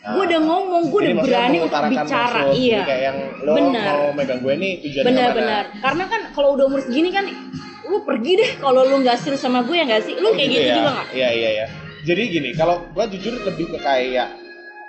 Ah. 0.00 0.16
Gue 0.16 0.24
udah 0.32 0.40
ngomong, 0.40 0.82
gue 0.88 1.00
udah 1.12 1.16
berani 1.20 1.58
untuk 1.60 1.76
bicara. 1.92 2.40
maksud, 2.48 2.56
iya. 2.56 2.80
kayak 2.88 3.02
yang 3.04 3.18
lo 3.44 3.52
Benar. 3.52 3.84
mau 3.84 4.04
megang 4.16 4.40
gue 4.40 4.54
nih 4.56 4.72
tujuannya 4.80 5.08
Benar-benar. 5.12 5.64
Karena 5.76 6.04
kan 6.08 6.20
kalau 6.32 6.48
udah 6.56 6.64
umur 6.72 6.80
segini 6.80 7.12
kan 7.12 7.28
lu 7.84 7.98
pergi 8.06 8.32
deh 8.40 8.50
kalau 8.56 8.80
lu 8.88 9.04
nggak 9.04 9.18
serius 9.20 9.44
sama 9.44 9.60
gue 9.60 9.76
ya 9.76 9.84
nggak 9.84 10.02
sih? 10.08 10.14
Lu 10.16 10.32
kayak 10.32 10.48
gitu, 10.48 10.64
ya? 10.64 10.76
juga 10.80 10.90
nggak? 10.96 11.06
Iya 11.12 11.28
iya 11.36 11.48
iya. 11.52 11.66
Jadi 12.00 12.22
gini, 12.32 12.50
kalau 12.56 12.80
gue 12.96 13.04
jujur 13.12 13.44
lebih 13.44 13.76
ke 13.76 13.78
kayak 13.78 14.28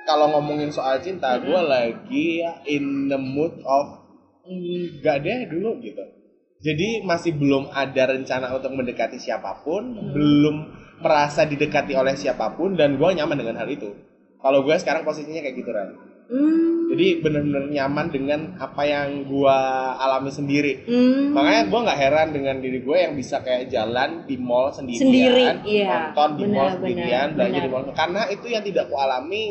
kalau 0.07 0.31
ngomongin 0.31 0.71
soal 0.71 0.95
cinta, 1.03 1.35
gue 1.43 1.59
lagi 1.59 2.47
in 2.65 3.11
the 3.11 3.19
mood 3.19 3.51
of 3.67 3.99
enggak 4.47 5.27
deh 5.27 5.43
dulu 5.51 5.75
gitu. 5.83 6.01
Jadi 6.61 7.01
masih 7.03 7.35
belum 7.35 7.73
ada 7.73 8.15
rencana 8.15 8.47
untuk 8.53 8.71
mendekati 8.71 9.17
siapa 9.17 9.59
pun, 9.59 9.91
Hmm. 9.91 10.13
belum 10.13 10.55
merasa 11.01 11.43
didekati 11.43 11.97
oleh 11.97 12.13
siapa 12.13 12.53
pun 12.53 12.77
dan 12.77 12.95
gue 12.95 13.09
nyaman 13.11 13.35
dengan 13.35 13.57
hal 13.59 13.67
itu. 13.67 13.91
Kalau 14.41 14.65
gue 14.65 14.75
sekarang 14.77 15.05
posisinya 15.05 15.41
kayak 15.45 15.55
gitu 15.55 15.69
Ran. 15.69 15.89
Hmm. 16.31 16.87
Jadi 16.91 17.19
bener-bener 17.19 17.67
nyaman 17.75 18.07
dengan 18.07 18.39
apa 18.55 18.87
yang 18.87 19.27
gue 19.27 19.57
alami 19.99 20.31
sendiri. 20.31 20.87
Hmm. 20.87 21.35
Makanya 21.35 21.61
gue 21.67 21.79
nggak 21.85 21.99
heran 21.99 22.27
dengan 22.31 22.55
diri 22.63 22.79
gue 22.81 22.97
yang 22.97 23.13
bisa 23.13 23.43
kayak 23.43 23.67
jalan 23.67 24.23
di 24.23 24.39
mall 24.39 24.71
sendirian, 24.71 25.03
Sendiri, 25.05 25.45
iya. 25.67 26.11
nonton 26.15 26.29
di 26.39 26.45
mall 26.47 26.71
Benar, 26.71 26.75
sendirian, 26.79 27.27
benar, 27.31 27.35
belanja 27.37 27.59
di 27.59 27.69
benar. 27.69 27.83
mall. 27.83 27.95
Karena 27.95 28.21
itu 28.31 28.45
yang 28.47 28.63
tidak 28.63 28.83
ku 28.87 28.95
alami 28.95 29.43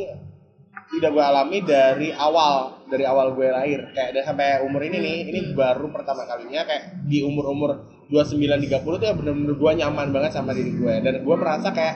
tidak 0.90 1.11
gue 1.14 1.22
alami 1.22 1.59
dari 1.62 2.09
awal 2.11 2.83
dari 2.90 3.07
awal 3.07 3.38
gue 3.38 3.46
lahir 3.46 3.94
kayak 3.94 4.11
dan 4.11 4.26
sampai 4.26 4.59
umur 4.66 4.83
ini 4.83 4.98
nih 4.98 5.16
ini 5.31 5.40
baru 5.55 5.87
pertama 5.94 6.26
kalinya 6.26 6.66
kayak 6.66 7.07
di 7.07 7.22
umur 7.22 7.55
umur 7.55 7.70
29 8.11 8.42
30 8.66 8.83
tuh 8.83 9.07
ya 9.07 9.14
bener-bener 9.14 9.55
gue 9.55 9.70
nyaman 9.79 10.11
banget 10.11 10.35
sama 10.35 10.50
diri 10.50 10.74
gue 10.74 10.94
dan 10.98 11.22
gue 11.22 11.37
merasa 11.38 11.70
kayak 11.70 11.94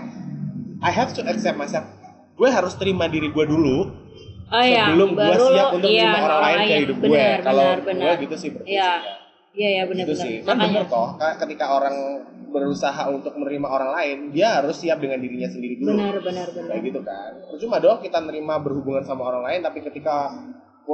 I 0.79 0.95
have 0.95 1.11
to 1.19 1.27
accept 1.27 1.59
myself 1.59 1.83
gue 2.35 2.49
harus 2.49 2.75
terima 2.75 3.07
diri 3.07 3.29
gue 3.29 3.45
dulu 3.45 3.79
Oh 4.47 4.61
iya, 4.61 4.87
sebelum 4.87 5.17
gue 5.17 5.35
siap 5.41 5.67
lo- 5.67 5.73
untuk 5.73 5.89
iya, 5.89 6.05
menerima 6.05 6.21
orang 6.21 6.41
lain 6.41 6.59
ke 6.61 6.75
hidup 6.79 6.97
gue 6.97 7.09
Benar, 7.09 7.39
kalau 7.41 7.65
benar, 7.65 7.79
gue 7.79 7.87
benar. 7.89 8.15
gitu 8.21 8.35
sih 8.37 8.49
Iya. 8.49 8.55
berprinsipnya 8.55 9.15
Iya, 9.55 9.69
iya 9.71 9.83
benar 9.85 10.03
itu 10.03 10.13
benar. 10.13 10.25
sih 10.27 10.35
kan 10.41 10.57
bener 10.59 10.85
toh 10.85 11.09
ka- 11.15 11.37
ketika 11.39 11.65
orang 11.73 11.97
berusaha 12.49 13.03
untuk 13.09 13.33
menerima 13.35 13.69
orang 13.69 13.91
lain 13.93 14.19
dia 14.31 14.49
harus 14.57 14.77
siap 14.77 14.99
dengan 14.99 15.19
dirinya 15.19 15.47
sendiri 15.47 15.75
dulu 15.77 15.91
Benar, 15.93 16.15
benar, 16.21 16.47
benar. 16.51 16.71
kayak 16.71 16.83
gitu 16.85 17.01
kan 17.01 17.31
cuma 17.57 17.77
dong 17.79 17.99
kita 17.99 18.19
nerima 18.21 18.55
berhubungan 18.57 19.03
sama 19.03 19.23
orang 19.25 19.43
lain 19.45 19.61
tapi 19.61 19.79
ketika 19.81 20.35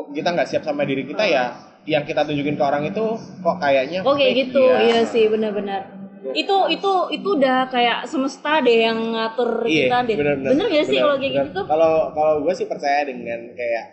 kita 0.09 0.29
nggak 0.31 0.47
siap 0.47 0.63
sama 0.63 0.85
diri 0.85 1.03
kita 1.03 1.25
ya 1.27 1.45
yang 1.83 2.05
kita 2.05 2.23
tunjukin 2.23 2.55
ke 2.55 2.63
orang 2.63 2.85
itu 2.85 3.05
kok 3.19 3.57
kayaknya 3.59 4.01
Oh 4.03 4.13
kayak 4.13 4.29
fake, 4.31 4.41
gitu, 4.47 4.63
ya. 4.63 4.79
iya 4.83 5.01
sih 5.03 5.25
benar-benar. 5.27 6.00
Itu 6.31 6.57
itu 6.69 6.93
itu 7.11 7.29
udah 7.33 7.67
kayak 7.67 8.05
semesta 8.05 8.61
deh 8.61 8.85
yang 8.85 8.99
ngatur 9.11 9.65
Iya, 9.65 9.89
kita 9.89 9.99
deh. 10.05 10.17
bener, 10.17 10.37
gak 10.37 10.85
sih 10.85 10.93
bener, 10.93 11.03
kalau 11.03 11.17
kayak 11.17 11.33
bener. 11.33 11.47
gitu? 11.49 11.61
Kalau 11.65 11.93
kalau 12.13 12.35
gue 12.41 12.53
sih 12.53 12.67
percaya 12.67 13.01
dengan 13.03 13.41
kayak 13.53 13.85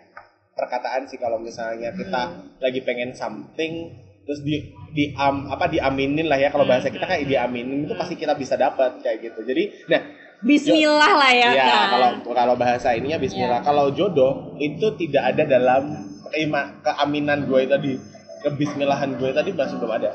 perkataan 0.52 1.02
sih 1.04 1.16
kalau 1.16 1.38
misalnya 1.38 1.88
kita 1.90 2.22
Hmm. 2.26 2.58
lagi 2.58 2.80
pengen 2.82 3.14
something 3.14 3.94
terus 4.22 4.42
di 4.42 4.60
di 4.90 5.08
am, 5.14 5.46
apa 5.46 5.64
diaminin 5.66 6.26
lah 6.26 6.36
ya 6.36 6.48
kalau 6.48 6.62
Hmm. 6.62 6.74
bahasa 6.74 6.88
kita 6.88 7.06
kayak 7.06 7.24
diaminin 7.24 7.84
itu 7.84 7.94
pasti 7.94 8.14
kita 8.14 8.34
bisa 8.34 8.54
dapat 8.54 9.00
kayak 9.00 9.22
gitu. 9.22 9.40
Jadi 9.42 9.86
nah 9.86 10.02
Bismillah 10.38 11.12
lah 11.14 11.32
ya. 11.32 11.50
ya 11.50 11.64
kan? 11.64 11.86
kalau 11.88 12.08
kalau 12.28 12.54
bahasa 12.54 12.92
ininya 12.92 13.16
Bismillah. 13.16 13.58
Ya. 13.58 13.64
Kalau 13.64 13.90
jodoh 13.90 14.54
itu 14.56 14.86
tidak 14.96 15.34
ada 15.34 15.42
dalam 15.42 15.82
keima, 16.28 16.78
keaminan 16.80 17.42
gue 17.42 17.64
tadi 17.64 17.92
kebismillahan 18.40 19.16
gue 19.16 19.30
tadi 19.32 19.50
masih 19.50 19.76
belum 19.76 19.92
ada. 19.92 20.10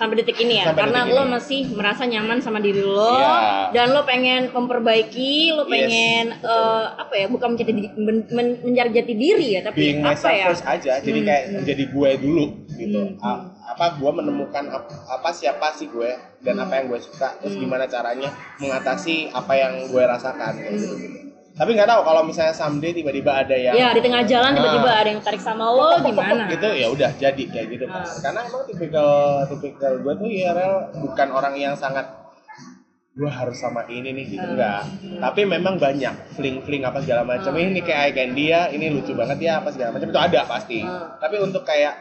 Sampai 0.00 0.16
detik 0.16 0.40
ini 0.40 0.54
ya 0.56 0.64
Sampai 0.66 0.80
karena 0.82 1.00
lo 1.04 1.20
ini. 1.20 1.30
masih 1.30 1.60
merasa 1.70 2.02
nyaman 2.02 2.40
sama 2.40 2.56
diri 2.58 2.80
lo 2.80 3.04
Iya. 3.12 3.68
dan 3.70 3.92
lo 3.92 4.00
pengen 4.02 4.48
memperbaiki 4.48 5.32
lo 5.52 5.62
Yes, 5.62 5.70
pengen 5.70 6.24
betul. 6.32 6.48
eh, 6.48 6.86
apa 6.96 7.14
ya 7.14 7.26
bukan 7.28 7.48
menjadi 7.52 7.72
di- 7.74 7.92
men- 7.94 8.28
men- 8.30 8.58
mencari 8.62 8.90
jati 8.90 9.12
diri 9.14 9.46
ya 9.50 9.60
tapi 9.60 9.76
being 9.76 10.00
apa 10.00 10.30
ya 10.30 10.46
first 10.48 10.64
aja 10.64 10.92
jadi 10.98 11.14
Hmm, 11.14 11.26
kayak 11.26 11.42
hmm. 11.44 11.54
menjadi 11.54 11.84
gue 11.86 12.10
dulu 12.18 12.44
gitu 12.72 13.00
Hmm, 13.12 13.20
A- 13.20 13.44
apa 13.70 13.86
gue 13.94 14.10
menemukan 14.10 14.64
ap- 14.70 14.88
apa 15.06 15.28
siapa 15.30 15.68
sih 15.70 15.86
gue 15.86 16.10
dan 16.40 16.56
Hmm. 16.56 16.64
apa 16.64 16.72
yang 16.74 16.86
gue 16.88 17.00
suka 17.02 17.36
terus 17.36 17.52
Hmm. 17.52 17.62
gimana 17.62 17.84
caranya 17.84 18.32
mengatasi 18.56 19.28
apa 19.28 19.52
yang 19.54 19.84
gue 19.84 20.00
rasakan 20.02 20.52
gitu, 20.56 20.88
Hmm. 20.88 20.96
gitu. 20.98 21.18
Tapi 21.50 21.70
nggak 21.72 21.86
tahu 21.86 22.00
kalau 22.02 22.22
misalnya 22.22 22.52
someday 22.52 22.90
tiba-tiba 22.90 23.32
ada 23.36 23.52
yang 23.52 23.74
ya 23.74 23.88
di 23.90 24.00
tengah 24.00 24.22
jalan 24.22 24.50
tiba-tiba 24.52 24.88
Ah. 24.88 25.00
ada 25.00 25.08
yang 25.08 25.20
tarik 25.20 25.38
sama 25.38 25.64
lo 25.66 25.98
gimana 26.00 26.44
gitu 26.48 26.68
ya 26.70 26.86
udah 26.88 27.10
jadi 27.14 27.42
kayak 27.44 27.66
gitu 27.70 27.84
kan. 27.84 28.00
Ah. 28.00 28.16
karena 28.18 28.40
emang 28.44 28.62
tipikal 28.64 29.10
tipikal 29.46 29.92
gue 29.96 30.12
tuh 30.14 30.28
ya 30.28 30.50
rel 30.50 30.74
bukan 30.96 31.28
orang 31.30 31.54
yang 31.54 31.74
sangat 31.74 32.06
gue 33.10 33.26
harus 33.26 33.58
sama 33.58 33.84
ini 33.86 34.10
nih 34.12 34.26
gitu 34.30 34.40
Ah. 34.40 34.50
enggak 34.50 34.82
tapi 35.20 35.40
memang 35.44 35.74
banyak 35.76 36.14
fling 36.32 36.62
fling 36.62 36.82
apa 36.82 36.98
segala 36.98 37.22
macam 37.24 37.52
Ah. 37.52 37.60
ini 37.60 37.80
kayak 37.80 38.14
candy 38.14 38.44
ya 38.48 38.68
ini 38.68 38.86
lucu 38.88 39.12
banget 39.12 39.38
ya 39.40 39.52
apa 39.58 39.68
segala 39.68 39.90
macam 39.92 40.08
itu 40.08 40.20
ada 40.20 40.40
pasti 40.44 40.80
Ah. 40.80 41.18
tapi 41.18 41.36
untuk 41.38 41.62
kayak 41.62 41.98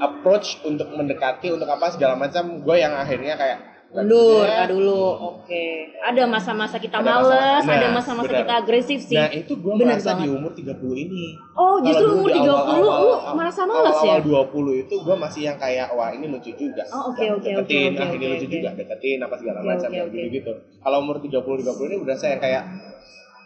approach 0.00 0.56
untuk 0.64 0.88
mendekati 0.90 1.52
untuk 1.52 1.68
apa 1.68 1.92
segala 1.92 2.16
macam 2.16 2.58
gue 2.58 2.76
yang 2.76 2.94
akhirnya 2.94 3.36
kayak 3.36 3.58
mundur 3.90 4.46
Ya, 4.46 4.64
dulu 4.64 5.02
oke. 5.34 5.64
Ada 6.00 6.22
masa-masa 6.24 6.78
kita 6.78 6.96
Ada 6.96 7.10
males 7.12 7.26
masa- 7.58 7.74
ada 7.74 7.82
nah, 7.82 7.92
masa-masa 7.92 8.30
kita 8.32 8.54
agresif 8.56 8.98
sih. 9.02 9.12
Nah 9.12 9.26
itu 9.28 9.52
gue 9.52 9.72
merasa 9.76 10.14
di 10.14 10.26
umur 10.26 10.54
30 10.54 10.70
ini. 10.96 11.34
Oh 11.52 11.76
justru 11.80 12.06
umur 12.08 12.30
di 12.30 12.38
30 12.38 12.46
awal-awal- 12.46 13.02
lu 13.02 13.10
merasa 13.34 13.60
males 13.64 13.90
ya? 13.92 14.14
awal-awal 14.14 14.46
20 14.46 14.74
itu 14.80 14.94
gue 14.96 15.16
masih 15.16 15.42
yang 15.44 15.58
kayak 15.58 15.90
wah 15.90 16.08
ini 16.08 16.26
lucu 16.28 16.54
juga. 16.54 16.86
Oh, 16.88 17.10
oke, 17.10 17.18
Ya, 17.20 17.34
oke, 17.34 17.42
deketin 17.42 17.90
oke, 17.90 17.98
ah 17.98 18.06
oke, 18.06 18.16
ini 18.16 18.26
lucu 18.28 18.46
oke. 18.46 18.54
juga 18.54 18.68
deketin 18.72 19.18
apa 19.18 19.34
segala 19.36 19.58
Oke, 19.58 19.68
macam 19.68 19.82
oke, 19.82 19.92
kayak 19.92 20.06
oke. 20.06 20.14
gitu 20.16 20.28
gitu 20.32 20.52
kalau 20.80 20.96
umur 21.00 21.16
30 21.18 21.34
30 21.58 21.84
ini 21.84 21.96
udah 21.98 22.16
saya 22.16 22.36
kayak 22.38 22.62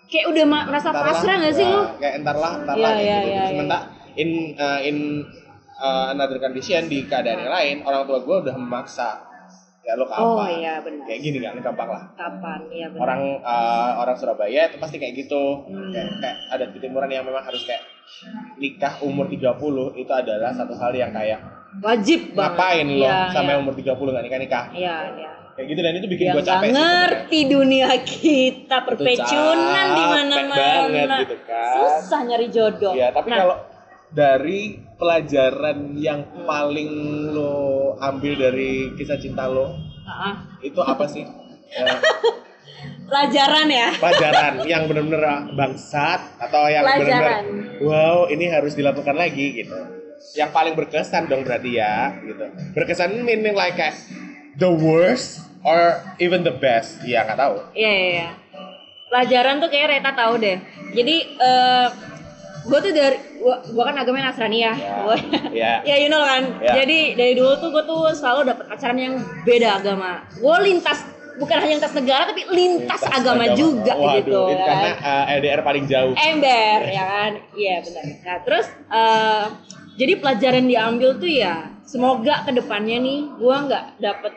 kayak 0.06 0.26
udah 0.28 0.44
merasa 0.46 0.88
pasrah 0.92 1.36
gak 1.40 1.54
sih 1.54 1.64
ya, 1.64 1.72
lu? 1.72 1.82
kayak 1.96 2.14
entar 2.20 2.36
lah 2.36 2.52
entar 2.54 2.76
Iya, 2.76 2.84
lah 2.84 2.92
kayak 2.92 3.02
iya, 3.02 3.16
gitu, 3.16 3.28
iya, 3.30 3.44
sementara 3.48 3.80
in 4.14 4.30
uh, 4.54 4.80
in 4.80 4.96
uh, 5.74 6.06
another 6.12 6.38
condition 6.38 6.84
di 6.84 7.02
keadaan 7.02 7.40
yang 7.40 7.50
lain 7.50 7.76
orang 7.82 8.04
tua 8.04 8.20
gue 8.20 8.36
udah 8.44 8.54
memaksa 8.54 9.08
ya 9.84 9.92
lo 9.94 10.08
kapan? 10.08 10.24
oh 10.24 10.48
iya 10.48 10.74
benar. 10.80 11.04
Kayak 11.04 11.20
gini 11.20 11.38
kan 11.38 11.60
gampang 11.60 11.88
lah. 11.92 12.02
Kapan? 12.16 12.60
Iya 12.72 12.86
benar. 12.88 13.00
Orang 13.04 13.20
uh, 13.38 13.90
orang 14.00 14.16
Surabaya 14.16 14.60
itu 14.66 14.76
pasti 14.76 14.96
kayak 14.96 15.14
gitu. 15.14 15.68
Hmm. 15.68 15.92
kayak, 15.92 16.08
kayak 16.18 16.36
ada 16.50 16.64
timuran 16.72 17.10
yang 17.10 17.24
memang 17.24 17.44
harus 17.44 17.62
kayak 17.62 17.84
nikah 18.56 19.00
umur 19.00 19.28
30 19.28 19.44
itu 19.96 20.12
adalah 20.12 20.50
satu 20.52 20.72
hal 20.74 20.92
yang 20.92 21.10
kayak 21.10 21.40
wajib 21.80 22.32
banget. 22.32 22.54
ngapain 22.54 22.86
lo 22.86 23.04
Iya, 23.04 23.18
sampai 23.28 23.54
iya. 23.56 23.60
umur 23.60 23.74
30 23.74 23.92
nggak 23.92 24.24
nikah 24.24 24.40
nikah? 24.40 24.64
Iya 24.72 24.96
iya. 25.16 25.30
Kayak 25.54 25.66
gitu 25.70 25.80
dan 25.80 25.92
itu 25.94 26.06
bikin 26.10 26.26
gue 26.32 26.42
capek 26.42 26.66
sih 26.66 26.74
ngerti 26.74 27.40
dunia 27.46 27.88
kita 28.02 28.76
perpecunan 28.82 29.86
di 29.92 30.02
mana-mana. 30.02 30.54
banget 30.56 31.08
gitu 31.28 31.36
kan. 31.46 31.74
susah 31.78 32.20
nyari 32.24 32.46
jodoh. 32.50 32.92
Ya 32.92 33.14
tapi 33.14 33.28
Nah, 33.30 33.38
kalau 33.38 33.56
dari 34.10 34.60
pelajaran 34.94 35.94
yang 35.94 36.20
paling 36.42 36.90
lo 37.34 37.83
ambil 37.98 38.38
dari 38.38 38.94
kisah 38.98 39.18
cinta 39.18 39.46
lo 39.50 39.74
ah, 40.06 40.58
itu 40.62 40.80
apa 40.80 41.04
sih? 41.08 41.24
Eh, 42.84 43.08
pelajaran 43.08 43.66
ya? 43.66 43.88
pelajaran 43.96 44.52
yang 44.68 44.84
benar-benar 44.84 45.48
bangsat 45.56 46.20
atau 46.36 46.68
yang 46.68 46.84
benar-benar 46.84 47.40
wow 47.80 48.28
ini 48.28 48.46
harus 48.52 48.76
dilakukan 48.76 49.16
lagi 49.16 49.64
gitu. 49.64 49.74
Yang 50.36 50.50
paling 50.52 50.74
berkesan 50.76 51.26
dong 51.26 51.42
berarti 51.48 51.80
ya 51.80 52.12
gitu. 52.20 52.44
Berkesan 52.76 53.24
meaning 53.24 53.56
like 53.56 53.76
kayak 53.80 53.96
the 54.60 54.68
worst 54.68 55.42
or 55.64 56.04
even 56.20 56.44
the 56.44 56.52
best 56.52 57.00
ya 57.08 57.24
nggak 57.24 57.40
tahu. 57.40 57.56
Iya 57.72 57.92
iya 57.92 58.08
iya. 58.12 58.28
Pelajaran 59.08 59.64
tuh 59.64 59.68
kayak 59.72 59.86
Reta 59.98 60.12
tahu 60.12 60.34
deh. 60.40 60.58
Jadi 60.92 61.16
eh 61.40 61.88
gue 62.64 62.78
tuh 62.80 62.92
dari 62.96 63.16
gua, 63.44 63.60
gua 63.68 63.84
kan 63.84 63.96
agamanya 63.98 64.32
Nasrani 64.32 64.58
ya. 64.58 64.72
Ya, 64.72 64.94
Gua- 64.98 65.20
ya. 65.52 65.72
ya 65.88 65.96
you 65.98 66.08
know 66.08 66.24
kan. 66.24 66.42
Ya. 66.58 66.80
Jadi 66.80 67.12
dari 67.12 67.32
dulu 67.34 67.52
tuh 67.54 67.68
gue 67.68 67.84
tuh 67.84 68.08
selalu 68.10 68.40
dapet 68.48 68.64
pacaran 68.66 68.96
yang 68.96 69.14
beda 69.44 69.68
agama. 69.76 70.24
Gue 70.32 70.56
lintas 70.64 71.04
bukan 71.34 71.56
hanya 71.58 71.76
lintas 71.76 71.92
negara 71.92 72.22
tapi 72.24 72.46
lintas, 72.48 73.02
agama, 73.04 73.44
juga 73.52 73.90
Waduh, 73.92 74.16
gitu 74.16 74.30
itu 74.46 74.54
ya 74.54 74.64
karena 74.64 74.90
kan. 74.94 75.02
uh, 75.02 75.24
LDR 75.34 75.60
paling 75.60 75.84
jauh 75.84 76.14
Ember 76.14 76.78
ya 76.88 77.04
kan. 77.04 77.32
Iya 77.52 77.76
benar. 77.82 78.04
Nah 78.22 78.36
terus 78.40 78.66
eh 78.88 79.44
jadi 79.94 80.12
pelajaran 80.16 80.64
diambil 80.64 81.10
tuh 81.14 81.28
ya 81.28 81.54
semoga 81.82 82.42
ke 82.42 82.50
depannya 82.50 82.98
nih 82.98 83.18
gue 83.30 83.56
nggak 83.60 83.84
dapet 83.98 84.32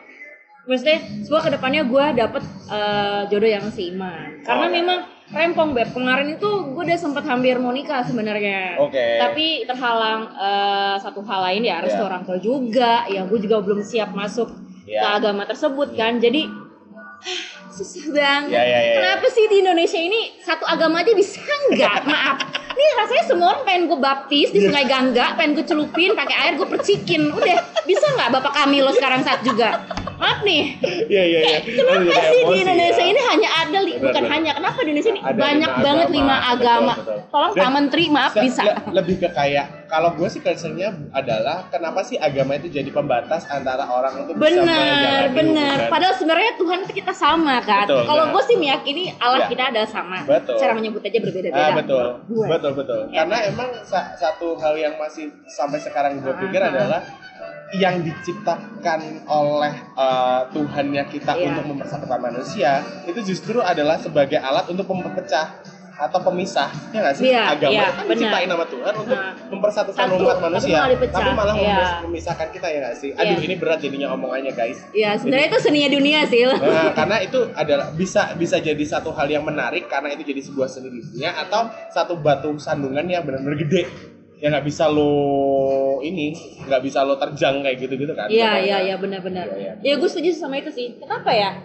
maksudnya 0.64 1.00
semoga 1.22 1.44
ke 1.44 1.54
depannya 1.54 1.82
gue 1.82 2.06
dapet 2.14 2.44
eh, 2.68 3.22
jodoh 3.26 3.50
yang 3.50 3.66
seiman 3.68 4.44
karena 4.44 4.66
Oh, 4.66 4.70
ya. 4.70 4.76
memang 4.76 5.00
rempong 5.28 5.72
beb. 5.72 5.92
Kemarin 5.92 6.34
itu 6.34 6.50
gue 6.72 6.84
udah 6.84 6.96
sempat 6.96 7.24
hampir 7.24 7.58
mau 7.58 7.70
nikah 7.70 8.02
sebenarnya. 8.02 8.80
Oke. 8.80 9.20
tapi 9.20 9.64
terhalang 9.64 10.32
eh, 10.32 10.96
satu 10.98 11.20
hal 11.22 11.42
lain 11.52 11.62
ya 11.62 11.80
harus 11.80 11.92
Ya. 11.92 12.02
orang 12.02 12.24
tua 12.24 12.38
juga 12.38 13.04
ya 13.06 13.24
gue 13.24 13.40
juga 13.40 13.60
belum 13.60 13.82
siap 13.82 14.12
masuk 14.12 14.48
Ya. 14.88 15.04
ke 15.04 15.08
agama 15.20 15.44
tersebut 15.44 15.94
kan. 15.94 16.16
Jadi 16.18 16.48
susah 17.70 18.10
banget. 18.10 18.56
Ya, 18.56 18.64
ya, 18.64 18.66
ya, 18.66 18.80
ya. 18.80 18.94
kenapa 18.98 19.26
sih 19.28 19.46
di 19.46 19.62
Indonesia 19.62 20.00
ini 20.00 20.34
satu 20.40 20.64
agama 20.64 21.04
aja 21.04 21.12
bisa 21.12 21.38
nggak 21.70 21.98
maaf. 22.10 22.38
Ini 22.72 22.86
rasanya 22.96 23.26
semua 23.26 23.48
orang 23.52 23.64
pengen 23.66 23.84
gue 23.88 24.00
baptis 24.00 24.50
di 24.50 24.62
sungai 24.62 24.86
Gangga 24.86 25.34
pengen 25.34 25.58
gue 25.58 25.66
celupin 25.66 26.14
pakai 26.14 26.36
air 26.40 26.54
gue 26.56 26.66
percikin. 26.66 27.30
Udah 27.30 27.58
bisa 27.84 28.06
nggak 28.16 28.32
bapak 28.32 28.54
kami 28.56 28.80
lo 28.80 28.90
sekarang 28.92 29.22
saat 29.22 29.42
juga 29.42 29.82
maaf 30.18 30.40
nih 30.42 30.64
iya 31.08 31.24
iya 31.24 31.40
iya 31.44 31.60
Kenapa 31.64 32.04
Jadi 32.04 32.26
sih 32.28 32.34
di 32.34 32.42
emosi 32.44 32.60
Indonesia 32.60 33.00
ya. 33.00 33.08
ini 33.08 33.22
hanya 33.24 33.50
ada 33.56 33.80
li- 33.80 33.94
Benar, 33.94 34.04
bukan 34.04 34.22
benar. 34.22 34.34
hanya 34.34 34.52
kenapa 34.54 34.78
di 34.78 34.88
Indonesia 34.88 35.12
ini 35.12 35.22
Ada 35.22 35.38
banyak 35.38 35.72
lima 35.72 35.84
banget 35.84 36.08
agama. 36.08 36.18
lima 36.18 36.36
Betul, 36.36 36.52
agama. 36.54 36.94
betul. 36.96 37.18
Tolong 37.28 37.52
Dan 37.52 37.60
Pak 37.60 37.72
Menteri 37.72 38.04
maaf 38.08 38.32
se- 38.32 38.42
bisa. 38.42 38.62
le- 38.64 38.78
lebih 38.94 39.16
ke 39.18 39.30
kayak 39.30 39.66
kalau 39.88 40.10
gue 40.12 40.28
sih 40.28 40.42
concernnya 40.42 40.90
adalah 41.12 41.58
kenapa 41.68 42.00
sih 42.02 42.18
agama 42.20 42.52
itu 42.54 42.68
jadi 42.70 42.90
pembatas 42.90 43.42
antara 43.48 43.86
orang 43.86 44.14
untuk 44.20 44.36
bisa 44.36 44.44
Benar, 44.58 44.68
menjalani 44.68 45.32
benar. 45.32 45.70
hubungan. 45.72 45.90
Padahal 45.90 46.14
sebenarnya 46.14 46.52
Tuhan 46.56 46.78
itu 46.82 46.94
kita 46.94 47.14
sama 47.14 47.56
kan. 47.62 47.86
Betul, 47.86 48.04
Kalau 48.04 48.24
gue 48.28 48.42
sih 48.44 48.56
meyakini 48.58 49.04
Allah 49.18 49.40
Ya. 49.40 49.48
kita 49.48 49.64
adalah 49.70 49.90
sama. 49.90 50.18
Betul. 50.24 50.56
Cara 50.58 50.72
menyebut 50.74 51.02
aja 51.02 51.20
berbeda-beda. 51.20 51.62
Ah, 51.62 51.72
betul, 51.74 52.06
Gue. 52.28 52.46
betul, 52.48 52.72
betul. 52.74 53.02
Ya. 53.08 53.24
Karena 53.24 53.38
emang 53.46 53.70
sa- 53.82 54.12
satu 54.14 54.58
hal 54.58 54.76
yang 54.76 54.98
masih 54.98 55.30
sampai 55.46 55.80
sekarang 55.80 56.20
gue 56.20 56.28
Ah, 56.28 56.36
pikir 56.38 56.60
ah. 56.60 56.68
adalah 56.68 57.02
yang 57.74 58.00
diciptakan 58.00 59.00
oleh 59.26 59.74
uh, 59.94 60.48
Tuhannya 60.50 61.04
kita 61.06 61.36
Iya. 61.36 61.52
untuk 61.52 61.66
mempersatukan 61.68 62.20
manusia 62.22 62.80
itu 63.04 63.20
justru 63.26 63.60
adalah 63.60 63.98
sebagai 63.98 64.38
alat 64.38 64.68
untuk 64.68 64.88
memperpecah 64.88 65.76
atau 65.98 66.22
pemisah 66.22 66.70
ya 66.94 67.02
nggak 67.02 67.16
sih 67.16 67.26
Iya, 67.28 67.42
agama 67.50 67.74
iya, 67.74 67.88
kan 67.90 68.06
diciptain 68.06 68.46
sama 68.46 68.66
Tuhan 68.66 68.94
untuk 68.96 69.18
Nah. 69.18 69.34
mempersatukan 69.50 69.98
Satu, 70.00 70.16
umat 70.16 70.30
tapi 70.32 70.46
manusia 70.46 70.78
malah 70.78 71.10
tapi 71.10 71.30
malah 71.34 71.56
iya. 71.58 71.74
memis- 71.74 72.02
memisahkan 72.06 72.48
kita 72.54 72.68
ya 72.70 72.78
nggak 72.80 72.96
sih 72.96 73.10
aduh 73.12 73.34
Iya. 73.34 73.44
ini 73.44 73.56
berat 73.58 73.80
jadinya 73.82 74.08
omongannya 74.14 74.54
guys 74.54 74.78
Ya 74.94 75.18
sebenarnya 75.18 75.48
itu 75.50 75.60
seninya 75.60 75.90
dunia 75.92 76.20
sih. 76.24 76.46
Nah, 76.46 76.94
karena 76.94 77.18
itu 77.20 77.40
adalah 77.52 77.90
bisa 77.92 78.32
bisa 78.34 78.56
jadi 78.60 78.84
satu 78.86 79.10
hal 79.10 79.28
yang 79.28 79.42
menarik 79.42 79.90
karena 79.90 80.14
itu 80.14 80.22
jadi 80.24 80.40
sebuah 80.40 80.70
seni 80.70 80.88
dunia 80.94 81.34
atau 81.36 81.66
satu 81.90 82.14
batu 82.16 82.54
sandungan 82.56 83.04
yang 83.04 83.26
benar-benar 83.26 83.58
gede 83.58 83.90
yang 84.38 84.54
nggak 84.54 84.66
bisa 84.66 84.86
lo 84.88 85.14
ini 86.00 86.30
nggak 86.62 86.82
bisa 86.82 87.02
lo 87.02 87.16
terjang 87.16 87.60
kayak 87.60 87.78
gitu-gitu 87.80 88.14
kan 88.14 88.30
Iya 88.30 88.52
iya 88.60 88.78
iya 88.84 88.96
benar-benar. 88.96 89.50
Iya, 89.52 89.74
Ya 89.82 89.94
gue 89.96 90.06
setuju 90.06 90.30
sama 90.32 90.58
itu 90.58 90.70
sih. 90.70 90.94
Kenapa 90.96 91.32
ya? 91.32 91.58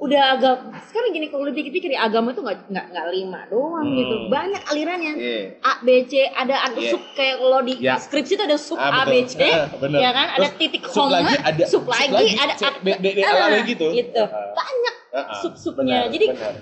Udah 0.00 0.32
agak 0.32 0.56
sekarang 0.88 1.12
gini 1.12 1.28
kalau 1.28 1.44
lebih 1.44 1.68
pikir 1.68 1.92
agama 1.92 2.32
itu 2.32 2.40
nggak 2.40 2.72
nggak 2.72 2.86
nggak 2.88 3.06
lima 3.10 3.40
doang 3.46 3.84
Hmm. 3.84 3.98
gitu. 3.98 4.14
Banyak 4.28 4.62
alirannya. 4.64 5.12
Iya. 5.12 5.40
A 5.60 5.72
B 5.78 5.88
C 6.06 6.12
ada 6.24 6.56
ada 6.56 6.78
Iya. 6.78 6.88
sub 6.88 7.02
kayak 7.12 7.36
kalau 7.36 7.60
di 7.60 7.74
Iya. 7.76 7.94
skripsi 7.98 8.32
itu 8.32 8.44
ada 8.46 8.56
sub 8.56 8.78
Ah, 8.78 9.02
A 9.02 9.02
B 9.04 9.26
C. 9.28 9.36
Bener. 9.76 9.98
Ya 10.00 10.10
kan? 10.10 10.26
Ada 10.30 10.48
Terus 10.48 10.52
titik 10.56 10.82
sub 10.86 11.04
koma, 11.04 11.20
lagi 11.20 11.34
ada 11.36 11.64
sub 11.68 11.84
lagi, 11.84 12.26
ada 12.32 12.54
C, 12.54 12.64
B, 12.80 12.86
D, 12.96 13.06
D, 13.12 13.18
Ah, 13.20 13.44
ala 13.44 13.58
gitu. 13.60 13.86
Gitu. 13.92 14.22
Ah. 14.22 14.54
Banyak 14.56 14.94
Ah, 15.10 15.18
ah. 15.20 15.36
sub-subnya. 15.36 16.06
Benar, 16.06 16.14
Jadi 16.14 16.26
benar. 16.32 16.54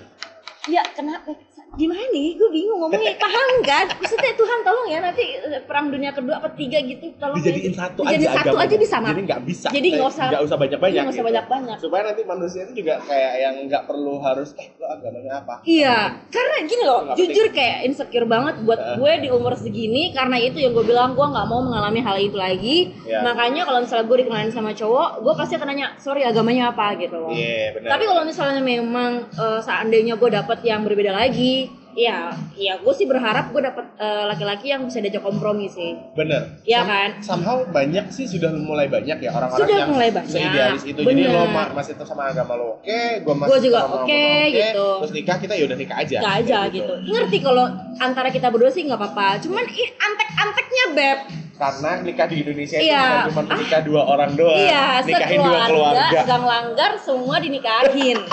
ya 0.67 0.83
kenapa 0.91 1.29
gimana 1.75 2.01
nih? 2.09 2.33
Gue 2.33 2.49
bingung 2.49 2.79
ngomongnya. 2.79 3.13
Paham 3.23 3.49
kan 3.61 3.85
maksudnya 3.91 4.33
Tuhan 4.33 4.59
tolong 4.61 4.87
ya 4.87 4.99
nanti 4.99 5.23
eh, 5.35 5.61
perang 5.61 5.89
dunia 5.89 6.09
kedua 6.09 6.37
apa 6.37 6.49
tiga 6.53 6.79
gitu 6.79 7.11
tolong 7.15 7.37
dijadiin 7.37 7.73
satu 7.73 8.01
Dijadiin 8.01 8.25
aja 8.25 8.37
satu 8.41 8.55
aja 8.57 8.75
bisa 8.75 8.95
mak 8.97 9.09
jadi 9.11 9.21
nggak 9.25 9.41
bisa. 9.43 9.67
Jadi 9.69 9.87
nggak 9.91 10.09
usah- 10.09 10.29
nggak 10.29 10.43
usah 10.43 10.57
banyak 10.57 10.79
banyak 10.79 11.01
nggak 11.01 11.13
usah 11.13 11.25
banyak-banyak. 11.25 11.77
supaya 11.77 12.01
nanti 12.05 12.21
manusia 12.23 12.61
itu 12.63 12.73
juga 12.77 12.95
kayak 13.03 13.33
yang 13.37 13.55
nggak 13.65 13.83
perlu 13.85 14.13
harus 14.19 14.49
eh 14.55 14.67
lo 14.75 14.87
agamanya 14.87 15.31
apa? 15.39 15.53
Iya, 15.61 15.97
karena 16.27 16.55
gini 16.63 16.83
loh, 16.83 17.01
jujur 17.13 17.47
kayak 17.49 17.77
insecure 17.83 18.25
banget 18.25 18.55
buat 18.63 18.79
gue 18.95 19.11
di 19.19 19.29
umur 19.29 19.53
segini 19.53 20.09
karena 20.09 20.37
itu 20.37 20.57
yang 20.57 20.71
gue 20.71 20.85
bilang 20.85 21.13
gue 21.13 21.25
nggak 21.25 21.45
mau 21.45 21.59
mengalami 21.59 21.99
hal 21.99 22.17
itu 22.17 22.35
lagi. 22.35 22.77
Iya. 23.03 23.21
Makanya 23.21 23.61
kalau 23.63 23.79
misalnya 23.81 24.05
gue 24.05 24.17
dikenalin 24.19 24.51
sama 24.51 24.71
cowok, 24.71 25.21
gue 25.21 25.33
pasti 25.35 25.53
akan 25.55 25.67
nanya, 25.67 25.87
sorry 25.97 26.23
agamanya 26.23 26.71
apa? 26.71 26.91
gitu 26.91 27.15
loh. 27.15 27.29
iya 27.29 27.75
Tapi 27.75 28.03
kalau 28.03 28.23
misalnya 28.23 28.59
memang 28.59 29.27
eh, 29.29 29.59
seandainya 29.59 30.15
gue 30.15 30.29
dapet 30.29 30.59
yang 30.63 30.81
berbeda 30.81 31.11
lagi, 31.11 31.68
ya, 31.91 32.29
ya 32.53 32.73
gue 32.75 32.91
sih 32.91 33.03
berharap 33.03 33.49
gue 33.49 33.59
dapet 33.59 33.85
eh, 33.95 34.23
laki-laki 34.25 34.67
yang 34.67 34.83
bisa 34.83 34.99
diajak 34.99 35.19
kompromi 35.19 35.65
sih. 35.65 35.97
bener 36.11 36.59
Iya 36.61 36.81
kan? 36.81 37.09
somehow 37.19 37.65
banyak 37.65 38.09
sih 38.09 38.25
sudah 38.25 38.49
mulai 38.53 38.85
banyak 38.85 39.17
ya 39.17 39.29
orang-orang 39.29 39.61
Sudah 39.61 39.77
yang 39.77 39.89
mulai 39.89 40.09
banyak. 40.09 40.29
seidealis 40.29 40.83
itu 40.83 40.99
jadi 40.99 41.07
Bener. 41.23 41.31
lo 41.31 41.43
ma- 41.47 41.71
masih 41.71 41.93
tetap 41.93 42.07
sama 42.07 42.27
agama 42.27 42.53
lo 42.53 42.77
oke 42.77 43.01
gue 43.19 43.33
masih 43.35 43.49
Gua 43.49 43.59
juga 43.59 43.79
oke, 43.97 44.25
gitu. 44.49 44.87
terus 44.99 45.13
nikah 45.13 45.37
kita 45.37 45.53
ya 45.53 45.63
udah 45.65 45.77
nikah 45.77 45.97
aja 45.97 46.17
Gak 46.19 46.35
aja 46.39 46.57
Kayak 46.59 46.73
gitu. 46.73 46.93
Ngerti 47.05 47.37
kalau 47.39 47.65
antara 47.97 48.29
kita 48.29 48.47
berdua 48.47 48.69
sih 48.69 48.83
nggak 48.83 48.97
apa-apa. 48.97 49.27
Cuman 49.39 49.65
ih 49.65 49.89
antek-anteknya 49.93 50.85
beb. 50.91 51.19
karena 51.55 51.99
nikah 51.99 52.23
di 52.25 52.39
Indonesia 52.39 52.79
itu 52.79 52.87
Iya. 52.87 53.27
bukan 53.27 53.43
cuma 53.43 53.59
nikah 53.59 53.81
dua 53.83 54.01
orang 54.05 54.31
doang 54.31 54.55
Iya, 54.57 55.03
nikahin 55.03 55.39
dua 55.41 55.59
keluarga 55.67 56.19
gang 56.23 56.45
langgar 56.45 56.91
semua 56.97 57.35
dinikahin. 57.37 58.15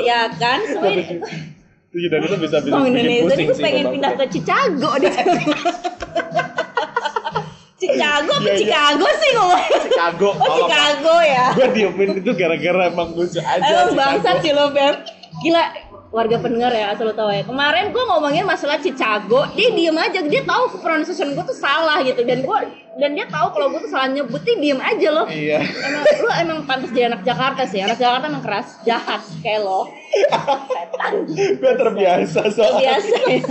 Ya 0.00 0.30
kan? 0.32 0.62
Semua 0.64 0.88
ini, 1.94 1.96
Tujuh 1.96 2.08
dan 2.10 2.20
itu 2.20 2.36
bisa 2.36 2.56
bisa 2.58 2.74
Bang 2.74 2.82
bikin 2.84 2.98
Indonesia 2.98 3.22
pusing 3.24 3.48
sih 3.48 3.62
pengen 3.62 3.86
pindah 3.88 4.12
ke 4.12 4.24
Chicago 4.28 4.90
deh. 4.98 5.14
Chicago 7.76 8.32
apa 8.32 8.40
Iya, 8.40 8.50
iya. 8.50 8.58
Chicago 8.58 9.06
sih 9.14 9.30
ngomongnya? 9.32 9.78
Chicago 9.80 10.28
Oh 10.32 10.56
Chicago 10.58 11.14
ya. 11.20 11.46
gue 11.52 11.68
diemin 11.70 12.10
itu 12.16 12.30
gara-gara 12.32 12.82
emang 12.88 13.08
lucu 13.12 13.38
aja 13.38 13.62
Emang 13.62 13.94
bangsat 13.94 14.36
sih 14.40 14.50
lo 14.50 14.70
Beb. 14.70 14.94
Gila 15.38 15.62
warga 16.14 16.38
pendengar 16.38 16.70
ya 16.70 16.94
asal 16.94 17.10
lo 17.10 17.14
tau 17.18 17.26
ya. 17.26 17.42
Kemarin 17.42 17.90
gue 17.90 18.04
ngomongin 18.06 18.46
masalah 18.46 18.78
Chicago, 18.78 19.50
dia 19.58 19.74
diem 19.74 19.98
aja. 19.98 20.22
Dia 20.22 20.46
tahu 20.46 20.78
pronunciation 20.78 21.34
gue 21.34 21.42
tuh 21.42 21.58
salah 21.58 21.98
gitu 22.06 22.22
dan 22.22 22.46
gue 22.46 22.58
dan 22.94 23.10
dia 23.18 23.26
tahu 23.26 23.50
kalau 23.50 23.74
gue 23.74 23.82
tuh 23.82 23.90
salah 23.90 24.06
nyebut 24.06 24.38
dia 24.46 24.54
diem 24.54 24.78
aja 24.78 25.08
loh. 25.10 25.26
iya 25.26 25.58
Emang 25.58 26.02
lu 26.06 26.30
emang 26.38 26.58
pantas 26.70 26.94
jadi 26.94 27.10
anak 27.10 27.26
Jakarta 27.26 27.66
sih. 27.66 27.82
Anak 27.82 27.98
Jakarta 27.98 28.30
emang 28.30 28.46
keras, 28.46 28.78
jahat 28.86 29.26
kayak 29.42 29.66
lo. 29.66 29.90
Setan. 30.70 31.14
gue 31.34 31.72
terbiasa 31.74 32.40
soalnya 32.54 32.94
Biasa 32.94 33.16
ya. 33.26 33.42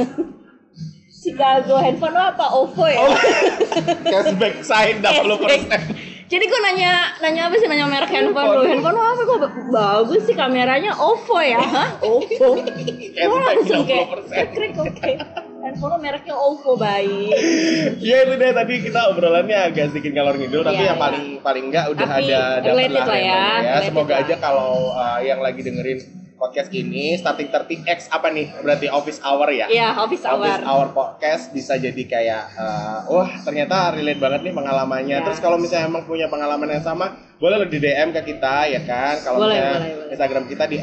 Chicago 1.12 1.76
handphone 1.84 2.15
lo 2.15 2.23
apa? 2.32 2.45
OVO 2.52 2.84
ya? 2.88 2.99
oh, 2.99 3.15
cashback 4.08 4.56
sign 4.63 5.04
60 5.04 6.12
Jadi 6.33 6.45
gue 6.45 6.59
nanya 6.63 6.91
nanya 7.19 7.41
apa 7.45 7.55
sih 7.55 7.67
nanya 7.67 7.85
merek 7.85 8.09
handphone 8.09 8.49
lu? 8.51 8.61
Handphone 8.65 8.95
lu 8.95 9.03
apa 9.03 9.21
kok 9.21 9.37
ba- 9.37 9.53
bagus 9.69 10.21
sih 10.23 10.33
kameranya 10.33 10.91
OVO 10.95 11.37
ya? 11.39 11.61
Hah? 11.61 11.89
OVO. 12.01 12.49
Gue 13.13 13.39
langsung 13.47 13.85
kayak 13.85 14.07
krik 14.49 14.73
oke. 14.75 15.11
Handphone 15.63 15.95
mereknya 15.97 16.33
OVO 16.33 16.73
baik. 16.75 17.31
ya 17.99 18.17
itu 18.19 18.33
deh 18.33 18.51
tadi 18.51 18.73
kita 18.81 18.99
obrolannya 19.07 19.57
agak 19.63 19.85
sedikit 19.89 20.11
ngalor 20.11 20.35
ngidul 20.35 20.59
tapi 20.61 20.75
Iya, 20.75 20.85
yang 20.85 20.97
iya. 20.97 21.05
paling 21.05 21.25
paling 21.39 21.63
enggak 21.69 21.85
udah 21.87 22.03
Tapi 22.03 22.23
ada 22.25 22.41
related 22.65 22.99
lah 22.99 23.15
ya, 23.15 23.43
related 23.61 23.83
semoga 23.85 24.11
lah. 24.11 24.21
aja 24.21 24.35
kalau 24.37 24.71
uh, 24.91 25.19
yang 25.21 25.39
lagi 25.39 25.61
dengerin 25.61 25.99
podcast 26.43 26.75
ini 26.75 27.15
starting 27.15 27.47
30x 27.47 28.12
apa 28.12 28.27
nih 28.27 28.51
berarti 28.60 28.91
office 28.91 29.23
hour 29.23 29.47
ya 29.47 29.71
Iya, 29.71 29.95
office 29.95 30.27
Office 30.27 30.60
hour. 30.60 30.67
Hour 30.67 30.88
Podcast 30.91 31.56
bisa 31.56 31.79
jadi 31.79 32.03
kayak 32.03 32.43
uh, 32.53 32.99
wah 33.08 33.32
ternyata 33.39 33.95
relate 33.95 34.19
banget 34.19 34.41
nih 34.43 34.53
pengalamannya. 34.53 35.17
Ya. 35.17 35.23
Terus 35.23 35.39
kalau 35.39 35.56
misalnya 35.56 35.88
emang 35.88 36.03
punya 36.03 36.27
pengalaman 36.27 36.67
yang 36.67 36.84
sama, 36.84 37.15
boleh 37.39 37.63
lo 37.63 37.67
di 37.71 37.79
DM 37.79 38.12
ke 38.12 38.36
kita 38.36 38.67
ya 38.67 38.84
kan. 38.84 39.15
Kalau 39.23 39.39
Boleh, 39.39 39.56
misalnya 39.56 39.71
boleh, 39.71 39.93
boleh. 39.95 40.12
Instagram 40.12 40.43
kita 40.51 40.63
di 40.67 40.77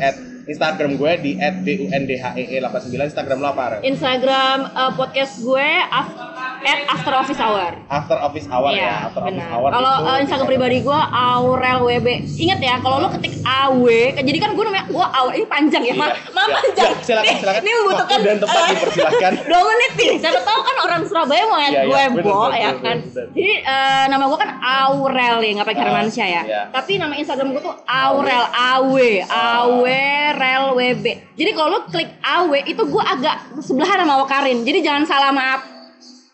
Instagram 0.49 0.91
gue 0.97 1.13
di 1.21 1.33
@bundhee89 1.37 3.13
Instagram 3.13 3.39
lo 3.39 3.49
apa? 3.53 3.65
Instagram 3.85 4.59
uh, 4.73 4.93
podcast 4.97 5.45
gue 5.45 5.69
af- 5.93 6.17
at 6.63 6.81
after 6.87 7.13
office 7.13 7.41
hour. 7.41 7.73
After 7.89 8.17
Office 8.17 8.47
Hour 8.47 8.71
Iya, 8.71 8.83
ya. 8.83 8.95
After 9.09 9.21
Office 9.23 9.37
benar. 9.37 9.49
Hour 9.51 9.69
Kalau 9.71 9.93
uh, 10.05 10.19
Instagram 10.21 10.47
pribadi 10.47 10.77
gue 10.81 11.01
Aurel 11.11 11.79
WB. 11.83 12.09
Ingat 12.39 12.59
ya, 12.59 12.75
kalau 12.79 12.97
lo 13.01 13.09
ketik 13.11 13.41
AW, 13.41 13.87
jadi 14.17 14.39
kan 14.39 14.51
gue 14.53 14.65
namanya 14.65 14.85
gue 14.87 15.07
Aurel 15.07 15.35
ini 15.37 15.47
panjang 15.47 15.83
ya, 15.83 15.93
Iya, 15.93 15.99
ma, 15.99 16.07
ma 16.07 16.43
iya. 16.45 16.55
panjang. 16.55 16.91
Ya, 16.91 17.03
silakan, 17.03 17.25
Nih, 17.25 17.37
silakan. 17.41 17.61
Ini 17.61 17.73
membutuhkan 17.75 18.19
dan 18.21 18.37
tempat 18.39 18.61
eh, 18.61 18.69
dipersilahkan. 18.71 19.33
dua 19.51 19.63
menit 19.65 19.93
nih. 19.97 20.11
Siapa 20.21 20.41
tahu 20.41 20.61
kan 20.61 20.77
orang 20.81 21.01
Surabaya 21.05 21.43
mau 21.45 21.59
lihat 21.59 21.73
Iya, 21.73 21.83
gue 21.85 22.03
bener, 22.13 22.25
Bo, 22.25 22.33
bener, 22.47 22.59
ya 22.59 22.71
kan. 22.79 22.97
Jadi 23.33 23.53
eh, 23.61 24.05
nama 24.07 24.25
gue 24.27 24.39
kan 24.39 24.51
Aurel 24.61 25.37
ya, 25.41 25.51
nggak 25.57 25.69
pakai 25.69 25.81
Ah, 25.81 25.87
Hermansyah 25.89 26.29
ya. 26.29 26.43
Tapi 26.71 26.93
nama 26.97 27.15
Instagram 27.15 27.49
gue 27.53 27.63
tuh 27.63 27.75
Aurel 27.85 28.45
AW, 28.47 28.95
AW 29.27 29.85
Rel 30.31 30.67
WB. 30.77 31.07
Jadi 31.35 31.51
kalau 31.53 31.69
lo 31.73 31.81
klik 31.87 32.11
AW 32.21 32.53
itu 32.63 32.83
gue 32.83 33.03
agak 33.03 33.37
sebelahan 33.59 34.05
sama 34.05 34.15
Wakarin. 34.23 34.63
Jadi 34.63 34.79
jangan 34.81 35.05
salah 35.05 35.33
maaf. 35.33 35.80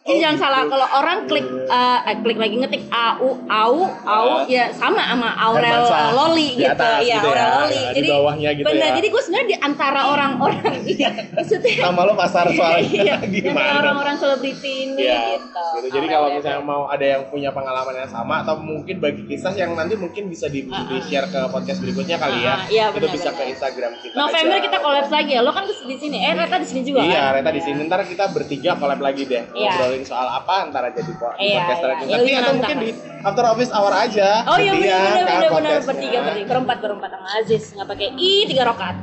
Oh, 0.06 0.08
Jadi 0.08 0.22
jangan 0.22 0.32
gitu. 0.32 0.44
salah 0.46 0.62
kalau 0.64 0.86
orang 0.92 1.18
klik 1.26 1.42
eh, 1.66 1.98
eh, 2.06 2.16
klik 2.22 2.38
lagi 2.38 2.54
ngetik 2.56 2.82
AU 2.86 3.26
AU 3.42 3.78
AU 4.06 4.30
Ah. 4.30 4.40
ya 4.46 4.70
sama 4.70 5.02
sama 5.02 5.34
Aurel. 5.36 5.82
Loli 6.12 6.54
Di 6.54 6.62
gitu. 6.62 6.70
atas 6.72 7.02
Iya, 7.02 7.16
gitu 7.16 7.26
ya, 7.26 7.34
Aurel 7.34 7.50
Loli. 7.58 7.74
di 7.74 7.82
Jadi 7.92 8.08
bawahnya 8.08 8.50
gitu 8.52 8.66
bener, 8.66 8.86
ya. 8.86 8.94
jadi 8.94 9.08
gue 9.08 9.18
sebenarnya 9.20 9.48
di 9.48 9.56
antara 9.58 10.00
orang-orang 10.06 10.74
iya. 10.94 11.10
Maksudnya 11.28 11.74
Sama 11.80 12.00
lo 12.02 12.14
pasar 12.14 12.46
soalnya 12.48 12.86
Iya, 13.02 13.14
di 13.26 13.38
gimana? 13.42 13.82
orang-orang 13.82 14.14
selebriti 14.14 14.72
ini 14.86 15.02
Iya, 15.02 15.42
gitu. 15.42 15.64
gitu. 15.76 15.88
Jadi 15.92 16.06
kalau 16.06 16.28
misalnya 16.30 16.62
mau 16.62 16.82
ada 16.86 17.06
yang 17.08 17.22
punya 17.26 17.50
pengalaman 17.50 17.94
yang 17.96 18.06
sama 18.08 18.34
atau 18.40 18.54
mungkin 18.56 18.96
bagi 18.96 19.26
kisah 19.26 19.52
yang 19.52 19.74
nanti 19.74 19.94
mungkin 19.94 20.30
bisa 20.30 20.46
di, 20.46 20.62
di 20.62 20.96
share 21.02 21.26
ke 21.26 21.50
podcast 21.50 21.82
berikutnya 21.82 22.14
kali 22.16 22.40
ya. 22.40 22.54
Ah, 22.54 22.60
iya, 22.68 22.84
itu 22.88 23.10
bisa 23.10 23.34
benar. 23.34 23.42
ke 23.42 23.50
Instagram 23.50 23.92
kita. 23.98 24.14
November 24.14 24.54
aja. 24.54 24.64
kita 24.64 24.78
collab 24.78 25.06
lagi 25.08 25.30
ya. 25.32 25.42
Lo 25.42 25.50
kan 25.50 25.64
di 25.66 25.96
sini. 25.96 26.16
Eh, 26.20 26.30
Reta 26.32 26.56
di 26.56 26.64
sini 26.64 26.80
juga 26.82 27.02
Iya, 27.02 27.18
kan? 27.20 27.34
Reta 27.34 27.50
di 27.50 27.60
sini. 27.60 27.80
Ntar 27.82 28.06
kita 28.06 28.24
bertiga 28.30 28.70
collab 28.76 29.02
lagi 29.02 29.26
deh. 29.26 29.42
Iya. 29.50 29.70
Ngobrolin 29.72 29.95
ngobrolin 29.96 30.04
soal 30.04 30.28
apa 30.28 30.68
antara 30.68 30.92
jadi 30.92 31.12
podcaster 31.16 31.40
iya, 31.40 31.64
iya. 31.64 31.96
tapi 31.96 32.04
ya, 32.04 32.18
iya, 32.20 32.38
atau 32.44 32.52
mungkin 32.60 32.76
di 32.84 32.90
after 33.24 33.44
office 33.48 33.72
hour 33.72 33.92
aja 33.96 34.44
oh 34.44 34.58
iya 34.60 34.72
benar 34.76 35.16
benar 35.16 35.48
benar 35.48 35.80
bertiga 35.84 36.18
bertiga. 36.20 36.46
Berempat 36.46 36.78
berempat 36.84 37.10
sama 37.16 37.28
Aziz. 37.40 37.64
Nggak 37.72 37.88
pakai 37.88 38.08
i 38.16 38.44
tiga 38.46 38.62
rokat. 38.68 38.94